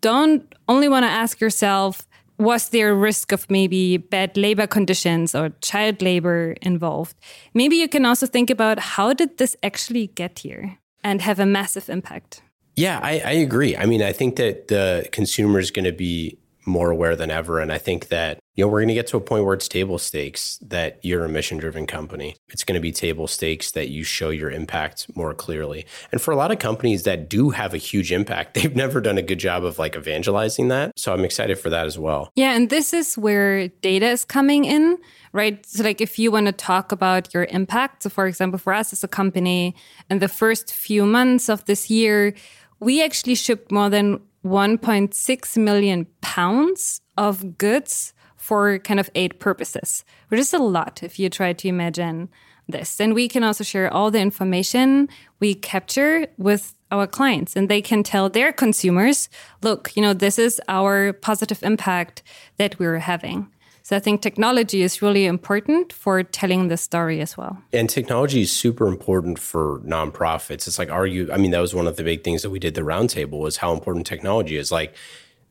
don't 0.01 0.53
only 0.67 0.89
want 0.89 1.03
to 1.03 1.09
ask 1.09 1.39
yourself, 1.39 2.07
was 2.37 2.69
there 2.69 2.91
a 2.91 2.95
risk 2.95 3.31
of 3.31 3.49
maybe 3.49 3.97
bad 3.97 4.35
labor 4.35 4.67
conditions 4.67 5.33
or 5.33 5.49
child 5.61 6.01
labor 6.01 6.55
involved? 6.61 7.15
Maybe 7.53 7.77
you 7.77 7.87
can 7.87 8.05
also 8.05 8.27
think 8.27 8.49
about 8.49 8.79
how 8.79 9.13
did 9.13 9.37
this 9.37 9.55
actually 9.63 10.07
get 10.07 10.39
here 10.39 10.79
and 11.03 11.21
have 11.21 11.39
a 11.39 11.45
massive 11.45 11.89
impact. 11.89 12.41
Yeah, 12.75 12.99
I, 13.03 13.19
I 13.19 13.31
agree. 13.31 13.77
I 13.77 13.85
mean, 13.85 14.01
I 14.01 14.11
think 14.11 14.35
that 14.37 14.67
the 14.67 15.07
consumer 15.11 15.59
is 15.59 15.69
going 15.69 15.85
to 15.85 15.91
be 15.91 16.37
more 16.65 16.91
aware 16.91 17.15
than 17.15 17.31
ever. 17.31 17.59
And 17.59 17.71
I 17.71 17.77
think 17.77 18.07
that, 18.07 18.39
you 18.55 18.63
know, 18.63 18.69
we're 18.69 18.79
going 18.79 18.89
to 18.89 18.93
get 18.93 19.07
to 19.07 19.17
a 19.17 19.21
point 19.21 19.45
where 19.45 19.53
it's 19.53 19.67
table 19.67 19.97
stakes 19.97 20.57
that 20.61 20.99
you're 21.03 21.25
a 21.25 21.29
mission 21.29 21.57
driven 21.57 21.85
company. 21.85 22.35
It's 22.49 22.63
going 22.63 22.75
to 22.75 22.81
be 22.81 22.91
table 22.91 23.27
stakes 23.27 23.71
that 23.71 23.89
you 23.89 24.03
show 24.03 24.29
your 24.29 24.49
impact 24.49 25.07
more 25.15 25.33
clearly. 25.33 25.85
And 26.11 26.21
for 26.21 26.31
a 26.31 26.35
lot 26.35 26.51
of 26.51 26.59
companies 26.59 27.03
that 27.03 27.29
do 27.29 27.49
have 27.51 27.73
a 27.73 27.77
huge 27.77 28.11
impact, 28.11 28.53
they've 28.55 28.75
never 28.75 29.01
done 29.01 29.17
a 29.17 29.21
good 29.21 29.39
job 29.39 29.63
of 29.65 29.79
like 29.79 29.95
evangelizing 29.95 30.67
that. 30.69 30.97
So 30.97 31.13
I'm 31.13 31.25
excited 31.25 31.59
for 31.59 31.69
that 31.69 31.85
as 31.85 31.97
well. 31.97 32.31
Yeah. 32.35 32.53
And 32.53 32.69
this 32.69 32.93
is 32.93 33.17
where 33.17 33.67
data 33.67 34.07
is 34.07 34.25
coming 34.25 34.65
in, 34.65 34.97
right? 35.31 35.65
So, 35.65 35.83
like, 35.83 36.01
if 36.01 36.17
you 36.19 36.31
want 36.31 36.45
to 36.45 36.51
talk 36.51 36.91
about 36.91 37.33
your 37.33 37.45
impact, 37.45 38.03
so 38.03 38.09
for 38.09 38.27
example, 38.27 38.59
for 38.59 38.73
us 38.73 38.93
as 38.93 39.03
a 39.03 39.07
company, 39.07 39.75
in 40.09 40.19
the 40.19 40.27
first 40.27 40.73
few 40.73 41.05
months 41.05 41.49
of 41.49 41.65
this 41.65 41.89
year, 41.89 42.33
we 42.79 43.03
actually 43.03 43.35
shipped 43.35 43.71
more 43.71 43.89
than 43.89 44.19
1.6 44.45 45.57
million 45.57 46.05
pounds 46.21 47.01
of 47.17 47.57
goods 47.57 48.13
for 48.35 48.77
kind 48.79 48.99
of 48.99 49.09
aid 49.15 49.39
purposes, 49.39 50.03
which 50.27 50.39
is 50.39 50.53
a 50.53 50.57
lot 50.57 51.01
if 51.01 51.17
you 51.17 51.29
try 51.29 51.53
to 51.53 51.67
imagine 51.67 52.29
this. 52.67 52.99
And 52.99 53.13
we 53.13 53.27
can 53.27 53.43
also 53.43 53.63
share 53.63 53.93
all 53.93 54.11
the 54.11 54.19
information 54.19 55.07
we 55.39 55.55
capture 55.55 56.27
with 56.37 56.75
our 56.91 57.07
clients, 57.07 57.55
and 57.55 57.69
they 57.69 57.81
can 57.81 58.03
tell 58.03 58.29
their 58.29 58.53
consumers, 58.53 59.29
look, 59.61 59.95
you 59.95 60.01
know, 60.01 60.13
this 60.13 60.37
is 60.37 60.61
our 60.67 61.13
positive 61.13 61.63
impact 61.63 62.21
that 62.57 62.77
we're 62.77 62.99
having. 62.99 63.49
So 63.83 63.97
I 63.97 63.99
think 63.99 64.21
technology 64.21 64.81
is 64.81 65.01
really 65.01 65.25
important 65.25 65.91
for 65.91 66.23
telling 66.23 66.69
the 66.69 66.77
story 66.77 67.19
as 67.19 67.37
well. 67.37 67.61
And 67.73 67.89
technology 67.89 68.41
is 68.41 68.51
super 68.51 68.87
important 68.87 69.39
for 69.39 69.81
nonprofits. 69.85 70.67
It's 70.67 70.79
like 70.79 70.89
argue. 70.89 71.29
I 71.31 71.37
mean, 71.37 71.51
that 71.51 71.59
was 71.59 71.75
one 71.75 71.85
of 71.85 71.97
the 71.97 72.03
big 72.03 72.23
things 72.23 72.43
that 72.43 72.49
we 72.49 72.59
did 72.59 72.75
the 72.75 72.81
roundtable 72.81 73.39
was 73.39 73.57
how 73.57 73.73
important 73.73 74.07
technology 74.07 74.55
is. 74.55 74.71
Like, 74.71 74.95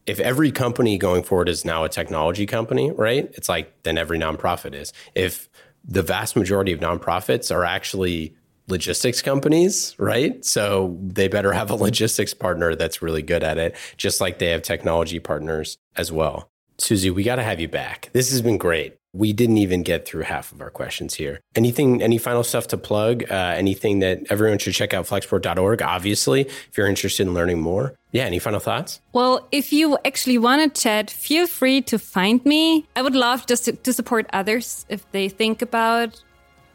if 0.06 0.18
every 0.18 0.50
company 0.50 0.96
going 0.96 1.22
forward 1.22 1.48
is 1.48 1.64
now 1.64 1.84
a 1.84 1.90
technology 1.90 2.46
company, 2.46 2.90
right? 2.90 3.30
It's 3.34 3.50
like 3.50 3.82
then 3.82 3.98
every 3.98 4.18
nonprofit 4.18 4.74
is. 4.74 4.94
If 5.14 5.50
the 5.84 6.02
vast 6.02 6.34
majority 6.34 6.72
of 6.72 6.80
nonprofits 6.80 7.54
are 7.54 7.64
actually 7.64 8.34
logistics 8.66 9.20
companies, 9.20 9.94
right? 9.98 10.42
So 10.44 10.96
they 11.02 11.28
better 11.28 11.52
have 11.52 11.70
a 11.70 11.74
logistics 11.86 12.32
partner 12.32 12.74
that's 12.74 13.02
really 13.02 13.22
good 13.22 13.44
at 13.44 13.58
it, 13.58 13.76
just 13.98 14.20
like 14.20 14.38
they 14.38 14.50
have 14.50 14.62
technology 14.62 15.20
partners 15.20 15.76
as 15.96 16.10
well. 16.10 16.51
Susy, 16.82 17.10
we 17.10 17.22
got 17.22 17.36
to 17.36 17.44
have 17.44 17.60
you 17.60 17.68
back. 17.68 18.10
This 18.12 18.32
has 18.32 18.42
been 18.42 18.58
great. 18.58 18.96
We 19.12 19.32
didn't 19.32 19.58
even 19.58 19.82
get 19.82 20.04
through 20.04 20.22
half 20.22 20.50
of 20.52 20.60
our 20.60 20.70
questions 20.70 21.14
here. 21.14 21.40
Anything, 21.54 22.02
any 22.02 22.18
final 22.18 22.42
stuff 22.42 22.66
to 22.68 22.78
plug? 22.78 23.30
Uh, 23.30 23.54
anything 23.56 24.00
that 24.00 24.22
everyone 24.30 24.58
should 24.58 24.74
check 24.74 24.92
out 24.92 25.06
flexport.org, 25.06 25.80
obviously, 25.80 26.40
if 26.40 26.76
you're 26.76 26.88
interested 26.88 27.26
in 27.26 27.34
learning 27.34 27.60
more. 27.60 27.94
Yeah, 28.10 28.24
any 28.24 28.40
final 28.40 28.58
thoughts? 28.58 29.00
Well, 29.12 29.46
if 29.52 29.72
you 29.72 29.96
actually 30.04 30.38
want 30.38 30.74
to 30.74 30.82
chat, 30.82 31.10
feel 31.10 31.46
free 31.46 31.82
to 31.82 31.98
find 31.98 32.44
me. 32.44 32.86
I 32.96 33.02
would 33.02 33.14
love 33.14 33.46
just 33.46 33.66
to, 33.66 33.72
to 33.72 33.92
support 33.92 34.26
others 34.32 34.84
if 34.88 35.08
they 35.12 35.28
think 35.28 35.62
about 35.62 36.20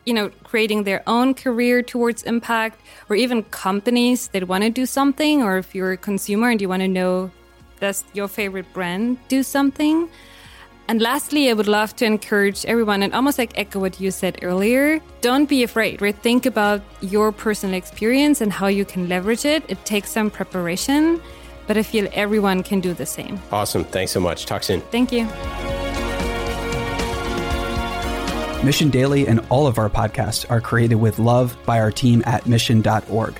you 0.05 0.14
know 0.14 0.30
creating 0.45 0.84
their 0.84 1.03
own 1.05 1.34
career 1.34 1.84
towards 1.84 2.24
impact 2.24 2.80
or 3.10 3.18
even 3.18 3.43
companies 3.43 4.30
that 4.30 4.47
want 4.47 4.64
to 4.64 4.70
do 4.70 4.86
something 4.86 5.43
or 5.43 5.58
if 5.58 5.76
you're 5.76 5.91
a 5.91 5.97
consumer 5.97 6.49
and 6.49 6.62
you 6.62 6.70
want 6.70 6.82
to 6.82 6.88
know 6.88 7.30
does 7.80 8.04
your 8.14 8.28
favorite 8.28 8.72
brand 8.74 9.18
do 9.28 9.44
something? 9.44 10.10
And 10.90 11.02
lastly, 11.02 11.50
I 11.50 11.54
would 11.54 11.68
love 11.68 11.96
to 11.98 12.06
encourage 12.06 12.66
everyone 12.66 13.04
and 13.04 13.14
almost 13.14 13.38
like 13.38 13.58
echo 13.58 13.80
what 13.80 14.00
you 14.00 14.10
said 14.10 14.40
earlier. 14.42 15.02
Don't 15.20 15.50
be 15.50 15.64
afraid, 15.64 16.02
right? 16.02 16.16
Think 16.16 16.46
about 16.46 16.82
your 17.02 17.34
personal 17.34 17.76
experience 17.76 18.40
and 18.40 18.54
how 18.54 18.68
you 18.68 18.86
can 18.86 19.10
leverage 19.10 19.44
it. 19.44 19.64
It 19.68 19.84
takes 19.84 20.12
some 20.12 20.30
preparation, 20.30 21.22
but 21.68 21.78
I 21.78 21.84
feel 21.84 22.08
everyone 22.14 22.64
can 22.64 22.80
do 22.80 22.94
the 22.94 23.06
same. 23.06 23.38
Awesome. 23.52 23.84
Thanks 23.84 24.14
so 24.14 24.22
much. 24.22 24.46
Talk 24.46 24.64
soon. 24.64 24.80
Thank 24.90 25.12
you. 25.12 25.26
Mission 28.64 28.90
Daily 28.90 29.28
and 29.28 29.42
all 29.50 29.68
of 29.68 29.78
our 29.78 29.90
podcasts 29.90 30.50
are 30.50 30.62
created 30.62 30.96
with 30.96 31.20
love 31.20 31.58
by 31.66 31.80
our 31.80 31.92
team 31.92 32.24
at 32.26 32.48
mission.org. 32.48 33.40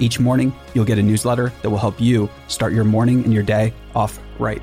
Each 0.00 0.18
morning, 0.18 0.52
you'll 0.74 0.86
get 0.86 0.98
a 0.98 1.02
newsletter 1.02 1.52
that 1.60 1.68
will 1.68 1.78
help 1.78 2.00
you 2.00 2.28
start 2.48 2.72
your 2.72 2.84
morning 2.84 3.22
and 3.22 3.34
your 3.34 3.42
day 3.42 3.74
off 3.94 4.18
right. 4.38 4.62